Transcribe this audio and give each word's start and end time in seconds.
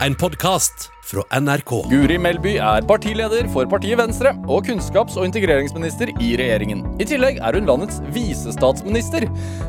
En 0.00 0.14
podkast 0.14 0.90
fra 1.04 1.22
NRK. 1.40 1.70
Guri 1.90 2.16
Melby 2.18 2.56
er 2.58 2.82
partileder 2.82 3.46
for 3.52 3.68
partiet 3.70 3.94
Venstre 4.00 4.32
og 4.50 4.66
kunnskaps- 4.66 5.14
og 5.14 5.28
integreringsminister 5.28 6.10
i 6.18 6.32
regjeringen. 6.40 6.80
I 6.98 7.06
tillegg 7.06 7.38
er 7.38 7.54
hun 7.54 7.68
landets 7.68 8.00
visestatsminister. 8.14 9.28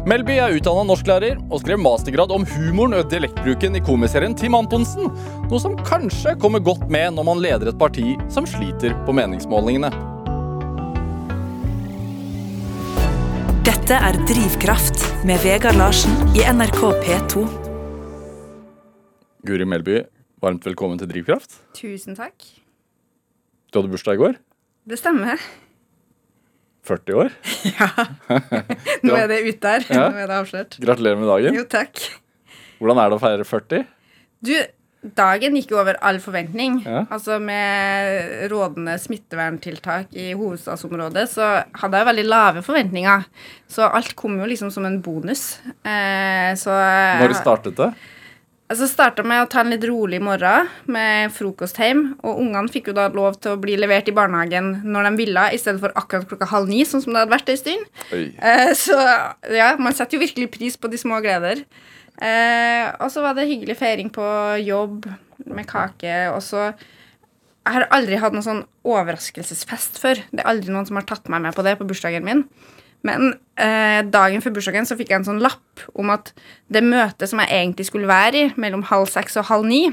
Melby 0.10 0.40
er 0.42 0.56
utdanna 0.58 0.88
norsklærer 0.90 1.38
og 1.46 1.62
skrev 1.62 1.78
mastergrad 1.84 2.34
om 2.34 2.48
humoren 2.56 2.98
og 2.98 3.12
dialektbruken 3.12 3.78
i 3.78 3.84
komiserien 3.86 4.34
Tim 4.34 4.58
Antonsen, 4.58 5.12
noe 5.46 5.62
som 5.62 5.78
kanskje 5.86 6.34
kommer 6.42 6.64
godt 6.64 6.90
med 6.90 7.14
når 7.20 7.28
man 7.30 7.44
leder 7.46 7.70
et 7.70 7.80
parti 7.80 8.16
som 8.34 8.50
sliter 8.50 8.98
på 9.06 9.14
meningsmålingene. 9.14 9.94
Dette 13.70 14.02
er 14.10 14.18
Drivkraft 14.26 15.06
med 15.30 15.38
Vegard 15.46 15.78
Larsen 15.78 16.18
i 16.34 16.42
NRK 16.50 16.82
P2. 17.06 17.46
Guri 19.46 19.66
Melby, 19.70 20.02
varmt 20.46 20.66
velkommen 20.68 21.00
til 21.02 21.10
Drivkraft. 21.10 21.58
Tusen 21.78 22.18
takk. 22.18 22.44
Du 23.72 23.80
hadde 23.80 23.90
bursdag 23.90 24.20
i 24.20 24.22
går. 24.22 24.38
Det 24.86 25.00
stemmer. 25.02 25.42
40 26.86 27.18
år. 27.18 27.34
ja. 27.80 27.90
Nå 29.02 29.18
er 29.18 29.28
det 29.32 29.42
ute 29.48 29.58
der. 29.64 29.88
Ja. 29.90 30.06
Nå 30.14 30.22
er 30.22 30.30
det 30.30 30.38
avslørt. 30.38 30.78
Gratulerer 30.84 31.18
med 31.18 31.32
dagen. 31.32 31.58
Jo, 31.58 31.66
takk. 31.66 31.98
Hvordan 32.78 33.02
er 33.02 33.10
det 33.10 33.18
å 33.18 33.24
feire 33.24 33.48
40? 33.50 33.88
Du, 34.46 34.54
dagen 35.18 35.58
gikk 35.58 35.74
over 35.74 35.98
all 36.06 36.22
forventning. 36.22 36.78
Ja. 36.86 37.08
Altså 37.10 37.40
Med 37.42 38.46
rådende 38.54 39.00
smitteverntiltak 39.02 40.14
i 40.14 40.32
hovedstadsområdet 40.38 41.26
så 41.34 41.48
hadde 41.82 42.04
jeg 42.04 42.10
veldig 42.12 42.28
lave 42.30 42.66
forventninger. 42.68 43.26
Så 43.66 43.90
alt 43.90 44.14
kom 44.20 44.38
jo 44.38 44.52
liksom 44.52 44.70
som 44.76 44.86
en 44.86 45.02
bonus. 45.02 45.56
Eh, 45.82 46.54
så 46.62 46.78
Når 47.24 47.34
startet 47.42 47.82
det? 47.82 47.96
Altså 48.66 48.88
starta 48.90 49.22
med 49.22 49.44
å 49.44 49.50
ta 49.50 49.62
en 49.62 49.70
litt 49.70 49.84
rolig 49.86 50.18
morgen 50.26 50.66
med 50.90 51.30
frokost 51.36 51.78
hjem. 51.78 52.16
Og 52.26 52.40
ungene 52.42 52.72
fikk 52.74 52.90
jo 52.90 52.96
da 52.98 53.06
lov 53.14 53.38
til 53.38 53.54
å 53.54 53.60
bli 53.62 53.76
levert 53.78 54.10
i 54.10 54.16
barnehagen 54.16 54.72
når 54.90 55.10
de 55.10 55.12
ville, 55.20 55.44
i 55.54 55.60
stedet 55.62 55.84
for 55.84 55.94
akkurat 55.94 56.26
klokka 56.32 56.48
halv 56.50 56.72
ni, 56.72 56.80
sånn 56.88 57.04
som 57.04 57.14
det 57.14 57.22
hadde 57.22 57.36
vært 57.36 57.52
en 57.54 57.60
stund. 57.62 57.86
Eh, 58.10 58.72
så 58.80 58.98
ja, 59.54 59.76
man 59.78 59.94
setter 59.94 60.18
jo 60.18 60.24
virkelig 60.24 60.50
pris 60.56 60.80
på 60.82 60.90
de 60.90 60.98
små 60.98 61.22
gleder. 61.22 61.62
Eh, 62.18 62.90
og 63.04 63.12
så 63.14 63.22
var 63.22 63.38
det 63.38 63.46
hyggelig 63.52 63.78
feiring 63.78 64.10
på 64.16 64.26
jobb 64.66 65.06
med 65.46 65.70
kake. 65.70 66.18
Og 66.34 66.42
så 66.46 66.72
Jeg 67.66 67.74
har 67.74 67.88
aldri 67.98 68.18
hatt 68.22 68.34
noen 68.34 68.46
sånn 68.46 68.66
overraskelsesfest 68.86 69.98
før. 69.98 70.20
Det 70.30 70.42
er 70.44 70.50
aldri 70.52 70.74
noen 70.74 70.86
som 70.86 71.00
har 71.00 71.06
tatt 71.10 71.30
meg 71.34 71.42
med 71.42 71.56
på 71.58 71.64
det 71.66 71.78
på 71.80 71.88
bursdagen 71.90 72.26
min. 72.26 72.44
Men 73.06 73.36
eh, 73.62 74.02
dagen 74.10 74.42
før 74.42 74.56
bursdagen 74.58 74.88
så 74.90 74.98
fikk 74.98 75.12
jeg 75.14 75.22
en 75.22 75.28
sånn 75.28 75.44
lapp 75.44 75.86
om 75.94 76.10
at 76.14 76.32
det 76.74 76.82
møtet 76.86 77.30
som 77.30 77.42
jeg 77.44 77.54
egentlig 77.54 77.88
skulle 77.90 78.10
være 78.10 78.42
i, 78.42 78.50
mellom 78.60 78.86
halv 78.90 79.12
seks 79.12 79.38
og 79.42 79.50
halv 79.52 79.70
ni 79.70 79.84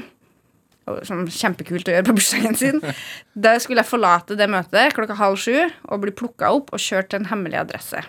som 1.07 1.21
Kjempekult 1.31 1.87
å 1.87 1.93
gjøre 1.95 2.07
på 2.09 2.17
bursdagen 2.17 2.57
sin. 2.59 2.81
Da 3.45 3.55
skulle 3.61 3.83
jeg 3.83 3.91
forlate 3.91 4.37
det 4.39 4.49
møtet 4.51 4.95
klokka 4.97 5.15
halv 5.19 5.39
sju 5.39 5.55
og 5.63 6.01
bli 6.03 6.13
plukka 6.15 6.51
opp 6.57 6.73
og 6.75 6.81
kjørt 6.81 7.11
til 7.13 7.21
en 7.21 7.29
hemmelig 7.31 7.61
adresse. 7.61 8.01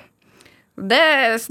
Det, 0.74 0.98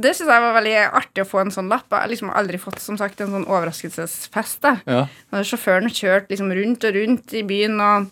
det 0.04 0.12
syns 0.12 0.28
jeg 0.28 0.44
var 0.44 0.58
veldig 0.58 0.76
artig 1.00 1.24
å 1.24 1.30
få 1.30 1.46
en 1.46 1.54
sånn 1.54 1.70
lapp. 1.72 1.88
Jeg 1.88 1.96
har 1.96 2.12
liksom 2.12 2.34
aldri 2.36 2.60
fått 2.60 2.82
som 2.84 2.98
sagt, 3.00 3.22
en 3.24 3.32
sånn 3.32 3.48
overraskelsesfest. 3.48 4.60
da. 4.66 4.74
Ja. 4.84 5.06
Hadde 5.32 5.48
sjåføren 5.48 5.88
kjørt 5.88 6.28
liksom 6.34 6.52
rundt 6.52 6.84
og 6.90 6.98
rundt 6.98 7.38
i 7.40 7.46
byen 7.48 7.80
og 7.80 8.12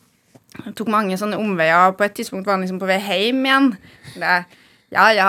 tok 0.77 0.87
mange 0.91 1.19
sånne 1.19 1.39
omveier. 1.39 1.91
På 1.99 2.07
et 2.07 2.15
tidspunkt 2.15 2.47
var 2.47 2.55
han 2.55 2.63
liksom 2.63 2.79
på 2.79 2.87
vei 2.87 3.01
hjem 3.03 3.43
igjen. 3.43 3.69
Det, 4.15 4.37
ja, 4.91 5.05
ja, 5.15 5.27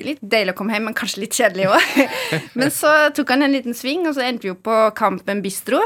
litt 0.00 0.22
deilig 0.24 0.54
å 0.54 0.56
komme 0.56 0.72
hjem, 0.72 0.86
men 0.88 0.96
kanskje 0.96 1.20
litt 1.20 1.36
kjedelig 1.36 1.66
òg. 1.68 1.96
men 2.58 2.72
så 2.72 2.90
tok 3.12 3.34
han 3.34 3.44
en 3.44 3.52
liten 3.52 3.76
sving, 3.76 4.06
og 4.08 4.16
så 4.16 4.24
endte 4.24 4.48
vi 4.48 4.52
opp 4.54 4.62
på 4.64 4.76
Kampen 4.96 5.42
bistro. 5.44 5.82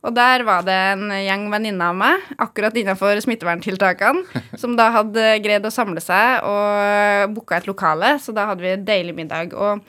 Og 0.00 0.14
der 0.16 0.46
var 0.48 0.64
det 0.64 0.78
en 0.94 1.10
gjeng 1.12 1.50
venninner 1.52 1.92
av 1.92 1.98
meg, 2.00 2.30
akkurat 2.40 2.76
innenfor 2.80 3.20
smitteverntiltakene, 3.20 4.24
som 4.62 4.78
da 4.80 4.88
hadde 4.96 5.34
greid 5.44 5.68
å 5.68 5.74
samle 5.74 6.00
seg 6.00 6.46
og 6.48 7.36
booka 7.36 7.60
et 7.60 7.68
lokale, 7.68 8.14
så 8.22 8.32
da 8.36 8.48
hadde 8.48 8.64
vi 8.64 8.72
en 8.72 8.88
deilig 8.88 9.18
middag. 9.18 9.52
og 9.52 9.84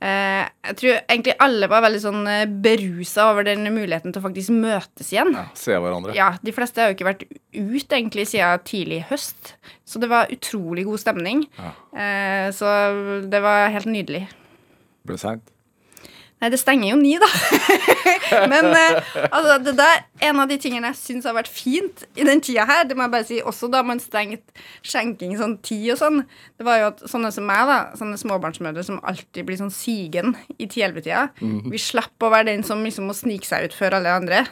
jeg 0.00 0.76
tror 0.80 0.92
egentlig 0.98 1.34
alle 1.40 1.68
var 1.72 1.84
veldig 1.86 2.00
sånn 2.02 2.20
eh, 2.28 2.44
berusa 2.66 3.30
over 3.32 3.46
den 3.48 3.64
muligheten 3.72 4.12
til 4.12 4.20
å 4.20 4.26
faktisk 4.26 4.52
møtes 4.52 5.12
igjen. 5.14 5.32
Ja, 5.36 5.46
se 5.56 5.78
hverandre. 5.80 6.14
Ja, 6.16 6.30
De 6.44 6.54
fleste 6.56 6.82
har 6.82 6.90
jo 6.92 6.98
ikke 6.98 7.08
vært 7.08 7.24
ute 7.56 7.96
egentlig 7.96 8.26
siden 8.28 8.64
tidlig 8.68 9.02
høst, 9.10 9.54
så 9.88 10.02
det 10.02 10.10
var 10.12 10.32
utrolig 10.34 10.84
god 10.88 11.00
stemning. 11.02 11.46
Ja. 11.56 11.72
Eh, 11.96 12.48
så 12.56 12.70
det 13.24 13.40
var 13.44 13.70
helt 13.72 13.88
nydelig. 13.90 14.26
Ble 15.06 15.18
seint. 15.20 15.55
Nei, 16.36 16.50
det 16.52 16.58
stenger 16.60 16.90
jo 16.90 16.96
ni, 17.00 17.14
da. 17.16 17.28
Men 18.52 18.66
eh, 18.76 18.98
altså, 19.30 19.54
det 19.64 19.72
der, 19.78 20.02
en 20.28 20.42
av 20.42 20.50
de 20.50 20.58
tingene 20.60 20.90
jeg 20.90 20.98
syns 21.00 21.28
har 21.28 21.36
vært 21.38 21.48
fint 21.48 22.04
i 22.18 22.26
den 22.28 22.42
tida 22.44 22.66
her, 22.68 22.82
det 22.84 22.96
må 22.98 23.06
jeg 23.06 23.14
bare 23.14 23.28
si, 23.28 23.38
også 23.40 23.70
da 23.72 23.80
man 23.86 24.02
stengte 24.02 24.66
skjenking 24.84 25.32
sånn 25.40 25.56
ti 25.64 25.78
og 25.94 26.00
sånn, 26.02 26.20
det 26.60 26.66
var 26.68 26.82
jo 26.82 26.90
at 26.90 27.00
sånne 27.08 27.32
som 27.32 27.48
meg, 27.48 27.64
da, 27.70 27.78
sånne 27.96 28.20
småbarnsmødre 28.20 28.84
som 28.84 29.00
alltid 29.00 29.48
blir 29.48 29.60
sånn 29.62 29.72
sigen 29.72 30.36
i 30.58 30.68
ti-elleve-tida, 30.68 31.30
vi 31.40 31.80
slipper 31.80 32.28
å 32.28 32.34
være 32.36 32.50
den 32.50 32.66
som 32.68 32.84
liksom 32.84 33.08
må 33.08 33.16
snike 33.16 33.48
seg 33.48 33.70
ut 33.70 33.76
før 33.76 33.96
alle 34.00 34.12
andre. 34.20 34.44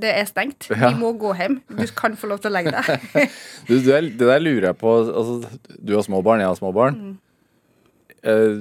Det 0.00 0.10
er 0.10 0.26
stengt. 0.26 0.66
Ja. 0.72 0.90
Vi 0.90 0.98
må 0.98 1.12
gå 1.18 1.30
hjem. 1.38 1.60
Du 1.70 1.84
kan 1.94 2.16
få 2.18 2.26
lov 2.32 2.40
til 2.42 2.50
å 2.50 2.56
legge 2.56 2.74
deg. 2.74 3.28
Du, 3.68 3.76
det 3.78 4.00
der 4.18 4.42
lurer 4.42 4.72
jeg 4.72 4.76
på 4.76 4.90
altså, 5.00 5.60
Du 5.78 5.94
har 5.94 6.02
små 6.04 6.18
barn, 6.26 6.42
jeg 6.42 6.50
har 6.50 6.58
små 6.58 6.72
barn. 6.74 6.98
Mm. 6.98 7.12
Eh, 8.24 8.60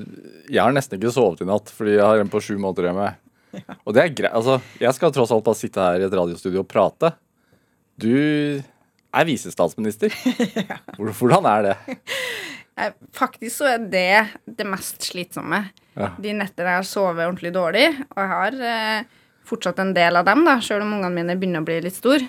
jeg 0.51 0.59
har 0.59 0.73
nesten 0.75 0.99
ikke 0.99 1.13
sovet 1.15 1.41
i 1.45 1.47
natt 1.47 1.71
fordi 1.71 1.93
jeg 1.97 2.03
har 2.05 2.19
en 2.19 2.31
på 2.31 2.41
sju 2.43 2.57
måneder 2.59 2.89
hjemme. 2.89 3.09
Og 3.85 3.93
det 3.95 4.01
er 4.03 4.13
greit. 4.17 4.33
Altså, 4.35 4.57
jeg 4.81 4.95
skal 4.97 5.11
tross 5.15 5.31
alt 5.31 5.45
bare 5.45 5.55
sitte 5.59 5.79
her 5.83 6.01
i 6.01 6.07
et 6.07 6.15
radiostudio 6.17 6.63
og 6.63 6.69
prate. 6.71 7.13
Du 8.01 8.09
er 9.13 9.27
visestatsminister. 9.29 10.09
Hvor- 10.97 11.13
Hvordan 11.13 11.45
er 11.51 11.67
det? 11.69 11.97
Faktisk 13.13 13.59
så 13.61 13.67
er 13.75 13.83
det 13.85 14.07
det 14.49 14.65
mest 14.65 15.05
slitsomme. 15.05 15.59
Ja. 15.93 16.07
De 16.17 16.33
nettene 16.33 16.71
jeg 16.73 16.79
har 16.81 16.87
sovet 16.89 17.21
ordentlig 17.27 17.51
dårlig, 17.53 17.85
og 18.09 18.17
jeg 18.23 18.31
har 18.31 18.57
eh, 18.71 19.03
fortsatt 19.45 19.77
en 19.83 19.91
del 19.93 20.17
av 20.17 20.25
dem, 20.25 20.41
da, 20.47 20.55
sjøl 20.65 20.81
om 20.81 20.95
ungene 20.97 21.13
mine 21.13 21.35
begynner 21.37 21.61
å 21.61 21.67
bli 21.67 21.75
litt 21.85 21.99
store, 21.99 22.25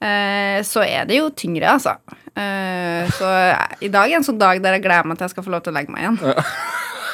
så 0.00 0.82
er 0.86 1.04
det 1.08 1.16
jo 1.18 1.28
tyngre, 1.34 1.72
altså. 1.74 1.96
Eh, 2.38 3.08
så 3.18 3.26
eh, 3.26 3.76
i 3.82 3.90
dag 3.90 4.10
er 4.12 4.20
en 4.20 4.26
sånn 4.26 4.38
dag 4.38 4.60
der 4.62 4.76
jeg 4.78 4.84
gleder 4.86 5.08
meg 5.10 5.18
til 5.18 5.26
jeg 5.26 5.34
skal 5.34 5.46
få 5.48 5.50
lov 5.56 5.64
til 5.66 5.72
å 5.74 5.78
legge 5.78 5.90
meg 5.94 6.04
igjen. 6.06 6.20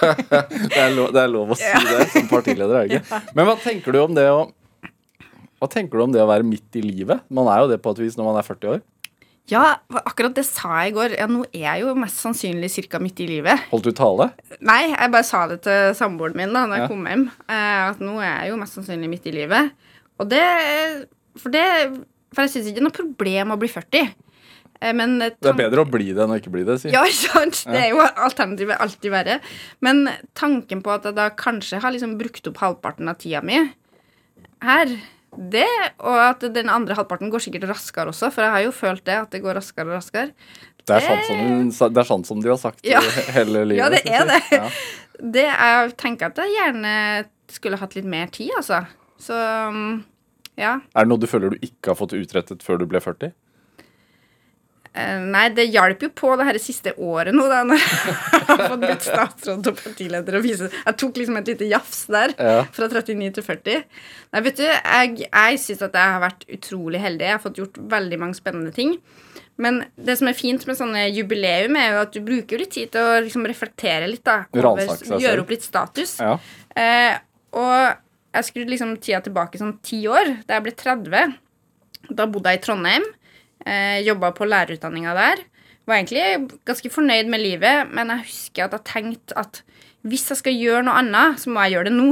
Det 0.04 0.76
er, 0.76 0.90
lov, 0.92 1.12
det 1.14 1.20
er 1.22 1.30
lov 1.32 1.52
å 1.54 1.56
si 1.56 1.64
det 1.64 2.08
som 2.12 2.26
partileder, 2.28 2.74
er 2.82 2.88
det 2.90 2.98
ikke? 2.98 3.20
Men 3.38 3.46
hva 3.48 3.54
tenker 3.62 3.94
du 3.94 3.98
om 4.02 4.12
det 4.16 4.26
å 4.28 4.42
Hva 5.62 5.68
tenker 5.72 5.96
du 5.96 6.02
om 6.04 6.12
det 6.12 6.20
å 6.20 6.26
være 6.28 6.44
midt 6.44 6.76
i 6.76 6.82
livet? 6.84 7.22
Man 7.32 7.48
er 7.48 7.62
jo 7.62 7.70
det 7.70 7.78
på 7.80 7.94
et 7.94 8.02
vis 8.02 8.18
når 8.18 8.26
man 8.28 8.36
er 8.36 8.44
40 8.44 8.72
år. 8.74 8.82
Ja, 9.48 9.62
akkurat 10.02 10.34
det 10.36 10.44
sa 10.48 10.82
jeg 10.82 10.92
i 10.92 10.94
går. 10.98 11.14
Ja, 11.16 11.24
nå 11.30 11.46
er 11.46 11.62
jeg 11.70 11.82
jo 11.86 11.94
mest 12.00 12.20
sannsynlig 12.20 12.68
ca. 12.90 13.00
midt 13.00 13.20
i 13.24 13.26
livet. 13.30 13.64
Holdt 13.70 13.88
du 13.88 13.92
tale? 13.96 14.30
Nei, 14.64 14.82
jeg 14.92 15.12
bare 15.14 15.24
sa 15.28 15.42
det 15.48 15.58
til 15.64 15.94
samboeren 15.96 16.36
min 16.42 16.52
da 16.52 16.66
når 16.68 16.82
jeg 16.82 16.84
Ja. 16.84 16.90
kom 16.92 17.08
hjem. 17.08 17.24
Eh, 17.48 17.80
at 17.88 18.00
nå 18.04 18.18
er 18.20 18.28
jeg 18.42 18.52
jo 18.52 18.60
mest 18.60 18.76
sannsynlig 18.76 19.10
midt 19.14 19.30
i 19.30 19.34
livet. 19.36 19.72
Og 20.20 20.28
det 20.32 20.44
For, 21.40 21.48
det, 21.54 21.64
for 22.34 22.44
jeg 22.44 22.54
syns 22.54 22.68
ikke 22.70 22.80
det 22.80 22.84
er 22.84 22.88
noe 22.88 22.98
problem 22.98 23.54
å 23.54 23.58
bli 23.60 23.70
40. 23.72 24.12
Eh, 24.80 24.92
men 24.96 25.16
Det 25.22 25.50
er 25.50 25.56
bedre 25.58 25.84
å 25.84 25.88
bli 25.88 26.10
det 26.12 26.24
enn 26.24 26.34
å 26.34 26.38
ikke 26.40 26.52
bli 26.54 26.66
det, 26.66 26.78
si. 26.82 26.92
Ja, 26.94 27.04
sant? 27.24 27.64
Det 27.70 27.80
er 27.86 27.90
jo 27.94 28.02
alternativet 28.02 28.80
alltid 28.82 29.14
verre. 29.14 29.40
Men 29.84 30.06
tanken 30.36 30.84
på 30.84 30.94
at 30.94 31.08
jeg 31.08 31.16
da 31.18 31.30
kanskje 31.38 31.82
har 31.84 31.94
liksom 31.94 32.18
brukt 32.20 32.50
opp 32.50 32.62
halvparten 32.62 33.10
av 33.10 33.18
tida 33.22 33.42
mi 33.44 33.62
her, 34.64 34.92
det, 35.34 35.66
og 35.98 36.14
at 36.22 36.44
den 36.54 36.70
andre 36.70 36.94
halvparten 36.96 37.30
går 37.32 37.42
sikkert 37.42 37.66
raskere 37.68 38.12
også, 38.12 38.30
for 38.32 38.46
jeg 38.46 38.54
har 38.54 38.62
jo 38.64 38.70
følt 38.72 39.02
det, 39.04 39.16
at 39.18 39.34
det 39.34 39.42
går 39.44 39.58
raskere 39.58 39.90
og 39.90 39.98
raskere. 39.98 40.30
Det 40.84 40.98
er 40.98 41.06
sånn 41.06 41.72
som, 41.72 41.92
det 41.92 42.00
er 42.02 42.08
sånn 42.08 42.24
som 42.28 42.42
de 42.44 42.50
har 42.52 42.60
sagt 42.60 42.84
Ja. 42.86 43.00
hele 43.36 43.64
livet. 43.66 43.80
Ja, 43.80 43.90
det 43.92 44.02
er 44.04 44.28
det. 44.28 44.40
Ja. 44.52 44.66
det. 44.68 45.30
Det 45.34 45.44
jeg 45.46 45.94
tenker 46.00 46.30
at 46.30 46.40
jeg 46.42 46.54
gjerne 46.54 46.94
skulle 47.54 47.78
hatt 47.80 47.96
litt 47.96 48.08
mer 48.08 48.30
tid, 48.34 48.52
altså. 48.58 48.82
Så 49.20 49.36
um, 49.70 50.02
ja. 50.60 50.76
Er 50.94 51.04
det 51.04 51.10
noe 51.10 51.18
du 51.22 51.26
føler 51.30 51.50
du 51.54 51.58
ikke 51.66 51.92
har 51.92 51.98
fått 51.98 52.12
utrettet 52.18 52.62
før 52.62 52.78
du 52.82 52.86
ble 52.90 53.00
40? 53.02 53.32
Eh, 54.94 55.18
Nei, 55.26 55.48
det 55.50 55.64
hjalp 55.74 56.04
jo 56.06 56.08
på 56.14 56.28
det 56.38 56.44
her 56.46 56.58
siste 56.62 56.92
året 57.02 57.34
nå, 57.34 57.48
da, 57.50 57.64
når 57.66 57.80
jeg 57.82 58.44
har 58.46 58.60
fått 58.62 58.84
blitt 58.84 59.02
statsråd 59.08 59.70
og 59.72 59.80
partileder. 59.80 60.36
Og 60.38 60.44
vise. 60.46 60.68
Jeg 60.70 60.98
tok 61.02 61.18
liksom 61.18 61.40
et 61.40 61.50
lite 61.50 61.66
jafs 61.72 62.04
der, 62.14 62.34
Ja. 62.38 62.60
fra 62.76 62.86
39 62.92 63.32
til 63.34 63.46
40. 63.48 63.80
Nei, 64.36 64.42
vet 64.46 64.60
du, 64.62 64.66
jeg, 64.68 65.24
jeg 65.26 65.58
syns 65.64 65.82
at 65.88 65.98
jeg 65.98 66.14
har 66.14 66.22
vært 66.22 66.46
utrolig 66.58 67.02
heldig. 67.02 67.26
Jeg 67.26 67.38
har 67.40 67.42
fått 67.42 67.58
gjort 67.58 67.80
veldig 67.96 68.20
mange 68.22 68.38
spennende 68.38 68.70
ting. 68.76 68.94
Men 69.58 69.82
det 69.98 70.16
som 70.18 70.30
er 70.30 70.38
fint 70.38 70.62
med 70.66 70.78
sånne 70.78 71.08
jubileum, 71.14 71.74
er 71.78 71.92
jo 71.96 72.00
at 72.06 72.14
du 72.14 72.22
bruker 72.26 72.58
litt 72.62 72.72
tid 72.74 72.94
til 72.94 73.02
å 73.02 73.18
liksom 73.26 73.46
reflektere 73.50 74.06
litt. 74.10 74.22
da 74.26 74.44
Over. 74.54 74.94
Gjøre 75.18 75.42
opp 75.42 75.50
litt 75.54 75.66
status. 75.66 76.16
Ja. 76.22 76.38
Eh, 76.78 77.18
og 77.54 78.03
jeg 78.34 78.48
skrudde 78.48 78.72
liksom 78.74 78.96
tida 78.98 79.20
tilbake 79.24 79.60
sånn 79.60 79.76
ti 79.86 80.02
år, 80.10 80.32
da 80.48 80.58
jeg 80.58 80.66
ble 80.66 80.74
30. 80.80 81.34
Da 82.10 82.26
bodde 82.28 82.52
jeg 82.52 82.60
i 82.60 82.64
Trondheim. 82.64 83.06
Eh, 83.64 84.00
Jobba 84.04 84.32
på 84.36 84.48
lærerutdanninga 84.48 85.14
der. 85.16 85.44
Var 85.84 86.00
egentlig 86.00 86.58
ganske 86.66 86.90
fornøyd 86.92 87.30
med 87.30 87.42
livet, 87.44 87.90
men 87.92 88.12
jeg 88.12 88.26
husker 88.28 88.66
at 88.66 88.76
jeg 88.78 88.88
tenkte 88.90 89.36
at 89.40 89.62
hvis 90.04 90.26
jeg 90.32 90.40
skal 90.40 90.56
gjøre 90.56 90.84
noe 90.84 91.00
annet, 91.00 91.40
så 91.40 91.52
må 91.52 91.64
jeg 91.64 91.76
gjøre 91.76 91.88
det 91.88 91.96
nå. 91.96 92.08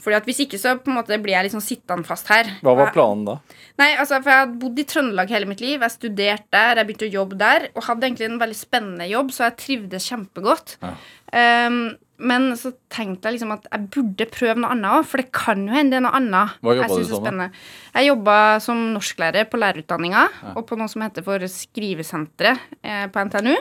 Fordi 0.00 0.16
at 0.16 0.24
Hvis 0.24 0.38
ikke 0.46 0.58
så 0.58 0.78
på 0.80 0.88
en 0.88 0.96
måte 0.96 1.18
blir 1.20 1.34
jeg 1.34 1.46
liksom 1.46 1.60
sittende 1.60 2.08
fast 2.08 2.30
her. 2.32 2.48
Hva 2.64 2.72
var 2.78 2.92
planen 2.94 3.26
da? 3.26 3.34
Nei, 3.80 3.90
altså, 4.00 4.20
for 4.22 4.32
Jeg 4.32 4.46
hadde 4.46 4.60
bodd 4.62 4.80
i 4.80 4.86
Trøndelag 4.88 5.32
hele 5.34 5.48
mitt 5.50 5.60
liv. 5.60 5.76
Jeg 5.84 5.92
studerte 5.92 6.48
der, 6.56 6.80
jeg 6.80 6.88
begynte 6.88 7.08
å 7.10 7.16
jobbe 7.18 7.40
der. 7.40 7.66
Og 7.74 7.84
hadde 7.84 8.08
egentlig 8.08 8.30
en 8.30 8.40
veldig 8.40 8.56
spennende 8.56 9.08
jobb, 9.10 9.34
så 9.36 9.44
jeg 9.50 9.58
trivdes 9.60 10.08
kjempegodt. 10.08 10.78
Um, 10.80 11.82
men 12.20 12.50
så 12.58 12.72
tenkte 12.92 13.28
jeg 13.28 13.38
liksom 13.38 13.54
at 13.54 13.66
jeg 13.70 13.86
burde 13.94 14.26
prøve 14.32 14.60
noe 14.60 14.74
annet 14.74 14.98
òg, 14.98 15.06
for 15.08 15.22
det 15.22 15.30
kan 15.34 15.62
jo 15.64 15.72
hende 15.74 15.94
det 15.94 16.00
er 16.00 16.04
noe 16.04 16.18
annet. 16.18 16.58
Hva 16.60 16.76
jobbet 16.76 17.00
du 17.00 17.08
som 17.08 17.40
da? 17.40 17.48
Jeg 17.96 18.10
jobba 18.10 18.36
som 18.64 18.82
norsklærer 18.94 19.48
på 19.50 19.60
lærerutdanninga 19.60 20.26
og 20.54 20.62
på 20.68 20.78
noe 20.80 20.90
som 20.92 21.04
heter 21.06 21.24
for 21.26 21.46
Skrivesenteret 21.50 22.80
eh, 22.84 23.06
på 23.12 23.26
NTNU. 23.26 23.54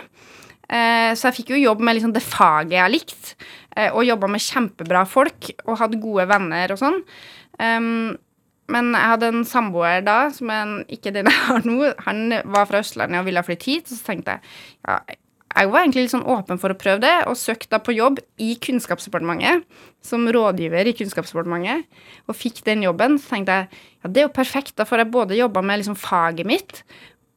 Eh, 0.70 1.12
så 1.18 1.30
jeg 1.30 1.40
fikk 1.40 1.54
jo 1.56 1.64
jobb 1.64 1.82
med 1.82 1.98
liksom 1.98 2.14
det 2.14 2.22
faget 2.26 2.76
jeg 2.76 2.84
har 2.84 2.94
likt, 2.94 3.36
eh, 3.76 3.90
og 3.90 4.06
jobba 4.06 4.30
med 4.30 4.44
kjempebra 4.46 5.06
folk 5.10 5.54
og 5.66 5.80
hadde 5.82 6.02
gode 6.04 6.28
venner 6.30 6.76
og 6.76 6.82
sånn. 6.82 7.00
Um, 7.60 8.18
men 8.70 8.92
jeg 8.94 9.12
hadde 9.14 9.32
en 9.34 9.48
samboer 9.48 10.04
da, 10.06 10.20
som 10.34 10.52
en, 10.54 10.76
ikke 10.94 11.14
den 11.16 11.30
jeg 11.32 11.48
har 11.48 11.66
nå. 11.66 11.90
Han 12.06 12.38
var 12.54 12.70
fra 12.70 12.84
Østlandet 12.84 13.22
og 13.22 13.26
ville 13.28 13.44
flytte 13.46 13.72
hit. 13.72 13.90
Så 13.90 13.98
tenkte 14.06 14.38
jeg 14.38 14.46
ja, 14.86 15.00
jeg 15.50 15.70
var 15.74 15.82
egentlig 15.82 16.06
litt 16.06 16.14
sånn 16.14 16.28
åpen 16.30 16.60
for 16.62 16.72
å 16.72 16.78
prøve 16.78 17.02
det, 17.04 17.14
og 17.28 17.38
søkte 17.40 17.74
da 17.74 17.80
på 17.84 17.96
jobb 17.98 18.20
i 18.42 18.54
Kunnskapsdepartementet. 18.62 19.66
Som 20.06 20.28
rådgiver 20.32 20.88
i 20.88 20.96
Kunnskapsdepartementet. 20.96 21.88
Og 22.30 22.38
fikk 22.38 22.62
den 22.68 22.86
jobben. 22.86 23.18
Så 23.20 23.34
tenkte 23.34 23.58
jeg 23.58 23.70
ja, 23.74 24.12
det 24.12 24.22
er 24.22 24.28
jo 24.28 24.36
perfekt. 24.36 24.76
Da 24.78 24.86
får 24.88 25.04
jeg 25.04 25.14
både 25.16 25.40
jobba 25.40 25.64
med 25.66 25.82
liksom 25.82 25.98
faget 26.00 26.48
mitt 26.48 26.84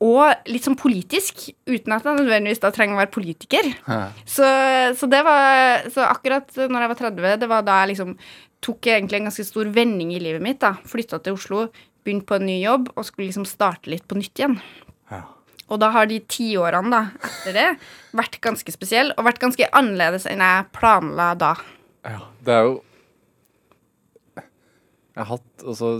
og 0.03 0.49
litt 0.51 0.65
sånn 0.67 0.79
politisk, 0.79 1.45
uten 1.71 1.95
at 1.95 2.07
jeg 2.07 2.19
nødvendigvis 2.19 2.63
da 2.63 2.73
trenger 2.75 2.97
å 2.97 3.03
være 3.05 3.13
politiker. 3.15 3.69
Så, 4.27 4.49
så 4.99 5.09
det 5.11 5.21
var 5.27 5.85
Så 5.95 6.03
akkurat 6.03 6.49
når 6.59 6.85
jeg 6.85 6.91
var 6.93 7.01
30, 7.05 7.37
det 7.39 7.51
var 7.53 7.67
da 7.67 7.77
jeg 7.83 7.93
liksom 7.93 8.17
tok 8.63 8.89
egentlig 8.91 9.21
en 9.21 9.29
ganske 9.31 9.47
stor 9.47 9.71
vending 9.75 10.11
i 10.15 10.23
livet 10.23 10.43
mitt. 10.43 10.59
da 10.63 10.75
Flytta 10.91 11.21
til 11.23 11.39
Oslo, 11.39 11.69
begynte 12.03 12.27
på 12.27 12.39
en 12.39 12.49
ny 12.51 12.59
jobb 12.65 12.91
og 12.97 13.07
skulle 13.07 13.29
liksom 13.29 13.47
starte 13.47 13.93
litt 13.93 14.09
på 14.11 14.19
nytt 14.19 14.43
igjen. 14.43 14.59
Og 15.71 15.79
da 15.81 15.91
har 15.95 16.07
de 16.11 16.19
tiårene 16.21 16.91
da 16.91 17.03
etter 17.29 17.53
det 17.57 17.69
vært 18.19 18.41
ganske 18.45 18.73
spesielle 18.75 19.15
og 19.17 19.25
vært 19.25 19.39
ganske 19.41 19.69
annerledes 19.73 20.27
enn 20.29 20.43
jeg 20.45 20.67
planla 20.75 21.31
da. 21.39 21.55
Ja, 22.05 22.19
det 22.45 22.53
er 22.57 22.65
jo 22.67 22.75
Jeg 25.13 25.21
har 25.23 25.29
hatt 25.35 25.65
altså 25.69 25.91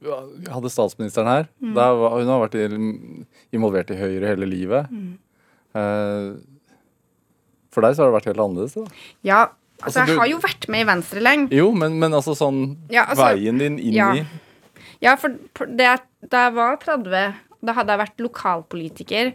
Jeg 0.00 0.52
hadde 0.54 0.70
statsministeren 0.72 1.28
her. 1.28 1.48
Mm. 1.60 1.74
Der 1.76 1.98
hun 2.14 2.30
har 2.30 2.44
vært 2.46 2.56
involvert 3.52 3.90
i 3.92 3.98
Høyre 4.00 4.30
hele 4.30 4.46
livet. 4.48 4.88
Mm. 4.90 5.18
Eh, 5.76 6.28
for 7.70 7.84
deg 7.84 7.94
så 7.94 8.02
har 8.02 8.08
det 8.10 8.16
vært 8.16 8.30
helt 8.30 8.40
annerledes. 8.42 8.74
Da. 8.78 9.02
Ja, 9.28 9.40
altså, 9.82 10.00
Altså, 10.00 10.06
du- 10.06 10.12
jeg 10.14 10.18
har 10.22 10.30
jo 10.32 10.38
vært 10.38 10.68
med 10.72 10.80
i 10.80 10.88
Venstre 10.88 11.20
lenge. 11.20 11.50
Jo, 11.52 11.70
men, 11.72 11.98
men 12.00 12.12
altså 12.16 12.34
sånn 12.34 12.76
Ja, 12.90 13.04
altså- 13.06 13.28
Veien 13.36 13.58
din 13.58 13.78
inn 13.78 13.92
ja. 13.94 14.12
i 14.14 14.26
Ja, 15.02 15.16
for 15.16 15.28
det, 15.66 16.00
da 16.28 16.44
jeg 16.48 16.54
var 16.54 16.76
30, 16.76 17.34
da 17.64 17.74
hadde 17.76 17.94
jeg 17.94 18.02
vært 18.02 18.22
lokalpolitiker 18.24 19.32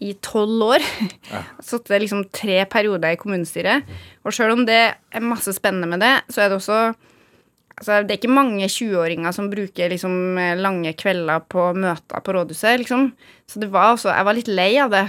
i 0.00 0.14
tolv 0.24 0.64
år. 0.76 0.84
Sittet 1.66 2.02
liksom 2.02 2.24
tre 2.32 2.62
perioder 2.70 3.14
i 3.14 3.20
kommunestyret. 3.20 3.88
Og 4.24 4.34
sjøl 4.34 4.54
om 4.54 4.66
det 4.68 4.80
er 4.94 5.24
masse 5.24 5.52
spennende 5.56 5.90
med 5.90 6.02
det, 6.04 6.14
så 6.32 6.44
er 6.44 6.50
det 6.50 6.60
også 6.60 6.78
altså, 6.86 8.00
Det 8.04 8.14
er 8.14 8.20
ikke 8.20 8.32
mange 8.32 8.68
20-åringer 8.68 9.34
som 9.36 9.50
bruker 9.52 9.92
liksom 9.92 10.38
lange 10.60 10.94
kvelder 10.96 11.44
på 11.48 11.72
møter 11.76 12.24
på 12.24 12.36
rådhuset, 12.36 12.80
liksom. 12.84 13.10
Så 13.50 13.60
det 13.60 13.70
var 13.72 13.92
også 13.94 14.14
Jeg 14.14 14.26
var 14.28 14.38
litt 14.38 14.50
lei 14.50 14.72
av 14.80 14.94
det. 14.94 15.06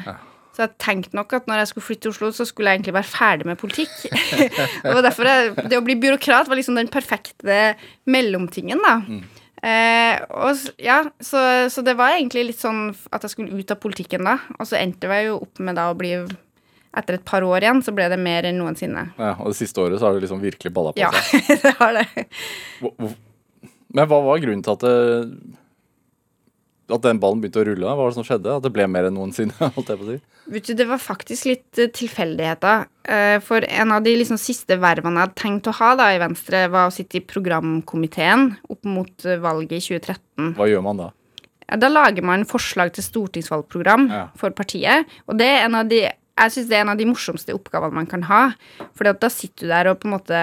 Så 0.51 0.65
jeg 0.65 0.75
tenkte 0.83 1.15
nok 1.15 1.31
at 1.38 1.45
når 1.47 1.62
jeg 1.62 1.69
skulle 1.69 1.88
flytte 1.88 2.04
til 2.04 2.12
Oslo, 2.12 2.31
så 2.36 2.44
skulle 2.47 2.71
jeg 2.71 2.81
egentlig 2.81 2.97
være 2.97 3.07
ferdig 3.07 3.45
med 3.47 3.59
politikk. 3.59 3.94
og 4.92 5.00
derfor 5.06 5.30
jeg, 5.30 5.54
Det 5.71 5.80
å 5.80 5.86
bli 5.86 5.95
byråkrat 6.01 6.51
var 6.51 6.59
liksom 6.59 6.75
den 6.75 6.92
perfekte 6.92 7.77
mellomtingen, 8.12 8.83
da. 8.83 8.97
Eh, 9.61 10.21
og, 10.33 10.57
ja, 10.81 11.03
så, 11.21 11.41
så 11.69 11.83
det 11.85 11.93
var 11.99 12.15
egentlig 12.15 12.47
litt 12.47 12.61
sånn 12.61 12.87
at 13.13 13.21
jeg 13.27 13.35
skulle 13.35 13.59
ut 13.61 13.73
av 13.73 13.77
politikken 13.83 14.25
da. 14.25 14.39
Og 14.57 14.65
så 14.69 14.79
endte 14.79 15.09
jeg 15.11 15.27
jo 15.29 15.35
opp 15.43 15.61
med 15.61 15.77
da 15.77 15.91
å 15.91 15.97
bli 15.97 16.15
Etter 16.91 17.15
et 17.15 17.23
par 17.23 17.39
år 17.47 17.63
igjen 17.63 17.77
så 17.79 17.93
ble 17.95 18.03
det 18.11 18.17
mer 18.19 18.43
enn 18.49 18.57
noensinne. 18.59 19.05
ja, 19.15 19.29
Og 19.39 19.53
det 19.53 19.59
siste 19.61 19.79
året 19.79 20.01
så 20.01 20.09
har 20.09 20.17
det 20.17 20.25
liksom 20.25 20.41
virkelig 20.43 20.73
balla 20.75 20.91
på 20.91 20.99
seg. 20.99 21.45
Ja, 21.47 21.55
det 21.63 21.71
har 21.77 21.93
det. 21.95 23.13
Men 23.95 24.09
hva 24.11 24.17
var 24.25 24.41
grunnen 24.43 24.63
til 24.65 24.73
at 24.75 24.83
det 24.83 24.97
At 26.91 27.05
den 27.05 27.19
ballen 27.21 27.41
begynte 27.41 27.61
å 27.61 27.65
rulle? 27.67 27.88
Hva 27.88 27.95
var 27.97 28.11
det 28.11 28.17
som 28.19 28.25
skjedde? 28.27 28.57
At 28.57 28.65
det 28.65 28.71
ble 28.75 28.88
mer 28.91 29.07
enn 29.07 29.15
noensinne? 29.17 29.55
holdt 29.77 29.91
jeg 29.93 30.01
på 30.01 30.07
å 30.07 30.11
si 30.11 30.19
Vet 30.51 30.67
du, 30.67 30.73
Det 30.75 30.88
var 30.89 30.99
faktisk 30.99 31.47
litt 31.47 31.79
eh, 31.79 31.91
tilfeldigheter. 31.95 32.88
Eh, 33.07 33.38
for 33.45 33.63
en 33.67 33.93
av 33.95 34.03
de 34.03 34.15
liksom 34.17 34.39
siste 34.41 34.75
vervene 34.81 35.15
jeg 35.21 35.27
hadde 35.29 35.39
tenkt 35.39 35.69
å 35.71 35.75
ha 35.77 35.91
da 35.99 36.09
i 36.15 36.19
Venstre, 36.21 36.65
var 36.73 36.89
å 36.89 36.93
sitte 36.95 37.19
i 37.21 37.25
programkomiteen 37.25 38.47
opp 38.73 38.88
mot 38.89 39.25
eh, 39.25 39.39
valget 39.41 39.77
i 39.77 39.83
2013. 39.99 40.53
Hva 40.57 40.67
gjør 40.69 40.85
man 40.85 41.03
da? 41.05 41.09
Da 41.79 41.88
lager 41.88 42.25
man 42.27 42.43
forslag 42.49 42.91
til 42.97 43.05
stortingsvalgprogram 43.05 44.09
Ja. 44.11 44.25
for 44.35 44.51
partiet. 44.51 45.07
Og 45.29 45.37
det 45.39 45.47
er 45.47 45.65
en 45.69 45.77
av 45.79 45.87
de 45.87 46.01
jeg 46.41 46.51
synes 46.55 46.69
det 46.71 46.77
er 46.77 46.81
en 46.85 46.89
av 46.95 46.97
de 46.97 47.05
morsomste 47.05 47.53
oppgavene 47.53 47.94
man 47.94 48.07
kan 48.09 48.23
ha. 48.25 48.39
For 48.97 49.05
da 49.05 49.29
sitter 49.29 49.67
du 49.67 49.69
der 49.69 49.89
og 49.91 49.99
på 50.01 50.07
en 50.09 50.15
måte 50.15 50.39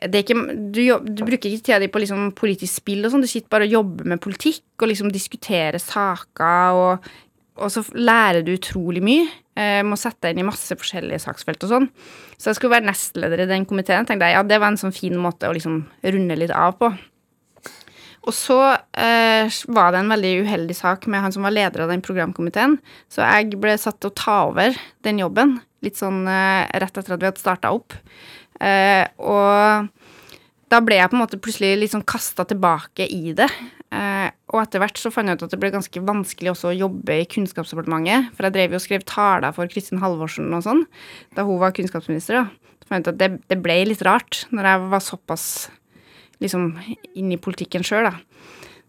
ikke, 0.00 0.36
du, 0.72 0.80
du 1.04 1.22
bruker 1.26 1.50
ikke 1.50 1.66
tida 1.66 1.78
di 1.82 1.90
på 1.92 2.00
liksom 2.02 2.32
politisk 2.38 2.80
spill, 2.80 3.04
og 3.04 3.12
sånn, 3.12 3.24
du 3.24 3.30
sitter 3.30 3.52
bare 3.52 3.68
og 3.68 3.76
jobber 3.76 4.08
med 4.14 4.22
politikk 4.24 4.82
og 4.82 4.90
liksom 4.90 5.12
diskuterer 5.14 5.78
saker. 5.82 6.78
Og, 6.78 7.12
og 7.60 7.72
så 7.74 7.84
lærer 7.94 8.42
du 8.46 8.54
utrolig 8.54 9.04
mye. 9.04 9.28
Eh, 9.52 9.82
må 9.84 9.98
sette 10.00 10.24
deg 10.24 10.34
inn 10.34 10.46
i 10.46 10.48
masse 10.48 10.76
forskjellige 10.80 11.20
saksfelt 11.26 11.66
og 11.66 11.74
sånn. 11.74 11.88
Så 12.40 12.50
jeg 12.50 12.58
skulle 12.58 12.78
være 12.78 12.88
nestleder 12.88 13.44
i 13.44 13.50
den 13.50 13.68
komiteen. 13.68 14.08
tenkte 14.08 14.30
jeg, 14.30 14.38
ja, 14.38 14.42
Det 14.42 14.58
var 14.58 14.72
en 14.72 14.80
sånn 14.80 14.96
fin 14.96 15.18
måte 15.20 15.50
å 15.50 15.56
liksom 15.56 15.82
runde 16.02 16.38
litt 16.40 16.54
av 16.56 16.78
på. 16.80 16.92
Og 18.22 18.34
så 18.34 18.58
eh, 18.94 19.50
var 19.74 19.92
det 19.92 20.00
en 20.00 20.12
veldig 20.12 20.32
uheldig 20.46 20.76
sak 20.78 21.08
med 21.10 21.24
han 21.24 21.34
som 21.34 21.42
var 21.42 21.54
leder 21.54 21.84
av 21.84 21.90
den 21.90 22.04
programkomiteen. 22.04 22.78
Så 23.10 23.24
jeg 23.26 23.58
ble 23.60 23.74
satt 23.80 23.98
til 24.00 24.12
å 24.12 24.18
ta 24.18 24.36
over 24.52 24.78
den 25.02 25.18
jobben, 25.18 25.56
litt 25.82 25.98
sånn 25.98 26.22
eh, 26.30 26.70
rett 26.70 26.94
etter 26.94 27.16
at 27.16 27.22
vi 27.22 27.28
hadde 27.28 27.42
starta 27.42 27.74
opp. 27.74 27.96
Eh, 28.62 29.04
og 29.18 29.88
da 30.72 30.80
ble 30.80 30.96
jeg 31.00 31.10
på 31.10 31.18
en 31.18 31.22
måte 31.24 31.40
plutselig 31.42 31.74
litt 31.80 31.92
sånn 31.92 32.06
kasta 32.08 32.46
tilbake 32.48 33.08
i 33.10 33.34
det. 33.36 33.48
Eh, 33.92 34.28
og 34.54 34.62
etter 34.62 34.80
hvert 34.80 35.00
så 35.00 35.12
fant 35.12 35.28
jeg 35.28 35.40
ut 35.40 35.44
at 35.44 35.52
det 35.52 35.60
ble 35.60 35.72
ganske 35.74 36.04
vanskelig 36.08 36.54
også 36.54 36.70
å 36.70 36.78
jobbe 36.78 37.18
i 37.20 37.28
Kunnskapsdepartementet. 37.28 38.32
For 38.36 38.48
jeg 38.48 38.56
drev 38.56 38.76
jo 38.76 38.80
og 38.80 38.86
skrev 38.86 39.06
taler 39.08 39.52
for 39.56 39.68
Kristin 39.72 40.00
Halvorsen 40.02 40.48
og 40.56 40.64
sånn 40.64 40.86
da 41.36 41.44
hun 41.48 41.60
var 41.60 41.74
kunnskapsminister. 41.76 42.40
da. 42.40 42.74
Så 42.80 42.88
fant 42.88 43.02
jeg 43.02 43.10
ut 43.10 43.14
at 43.14 43.20
det, 43.20 43.30
det 43.52 43.60
ble 43.64 43.82
litt 43.90 44.04
rart 44.06 44.46
når 44.54 44.70
jeg 44.70 44.90
var 44.94 45.04
såpass 45.04 45.46
liksom 46.42 46.72
inn 47.14 47.34
i 47.34 47.40
politikken 47.40 47.84
sjøl, 47.86 48.08
da. 48.08 48.16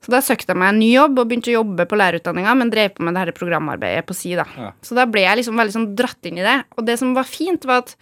Så 0.03 0.11
da 0.11 0.19
søkte 0.25 0.51
jeg 0.51 0.59
meg 0.59 0.73
en 0.73 0.81
ny 0.81 0.89
jobb 0.89 1.19
og 1.21 1.29
begynte 1.29 1.51
å 1.53 1.59
jobbe 1.61 1.85
på 1.87 1.95
lærerutdanninga, 1.99 2.53
men 2.59 2.71
drev 2.73 2.95
på 2.95 3.05
med 3.07 3.15
det 3.15 3.21
her 3.21 3.35
programarbeidet 3.37 4.07
på 4.07 4.15
si, 4.17 4.33
da. 4.35 4.43
Ja. 4.59 4.71
Så 4.83 4.97
da 4.97 5.05
ble 5.07 5.23
jeg 5.23 5.39
liksom 5.39 5.59
veldig 5.59 5.75
sånn 5.77 5.91
dratt 5.95 6.27
inn 6.27 6.41
i 6.41 6.43
det. 6.43 6.57
Og 6.75 6.83
det 6.89 6.97
som 6.99 7.13
var 7.15 7.29
fint, 7.29 7.63
var 7.69 7.85
at 7.85 7.93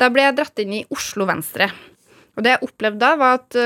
da 0.00 0.08
ble 0.12 0.24
jeg 0.28 0.36
dratt 0.38 0.62
inn 0.62 0.76
i 0.80 0.84
Oslo 0.94 1.26
Venstre. 1.28 1.68
Og 2.36 2.44
det 2.44 2.54
jeg 2.54 2.64
opplevde 2.68 3.02
da, 3.02 3.16
var 3.20 3.40
at 3.40 3.58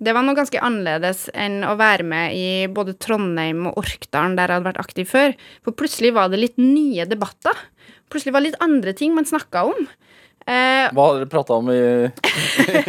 det 0.00 0.14
var 0.16 0.24
noe 0.24 0.36
ganske 0.38 0.60
annerledes 0.64 1.26
enn 1.36 1.60
å 1.68 1.74
være 1.76 2.06
med 2.08 2.32
i 2.32 2.44
både 2.72 2.94
Trondheim 2.96 3.66
og 3.68 3.76
Orkdalen, 3.82 4.32
der 4.38 4.48
jeg 4.48 4.60
hadde 4.60 4.68
vært 4.70 4.80
aktiv 4.80 5.10
før. 5.10 5.34
For 5.66 5.76
plutselig 5.76 6.14
var 6.16 6.30
det 6.32 6.40
litt 6.40 6.56
nye 6.60 7.04
debatter. 7.08 7.56
Plutselig 8.10 8.32
var 8.32 8.40
det 8.42 8.50
litt 8.50 8.62
andre 8.64 8.94
ting 8.96 9.12
man 9.14 9.28
snakka 9.28 9.66
om. 9.68 9.84
Eh, 10.48 10.88
Hva 10.96 11.04
har 11.04 11.18
dere 11.20 11.28
prata 11.30 11.58
om 11.60 11.68
i, 11.68 11.80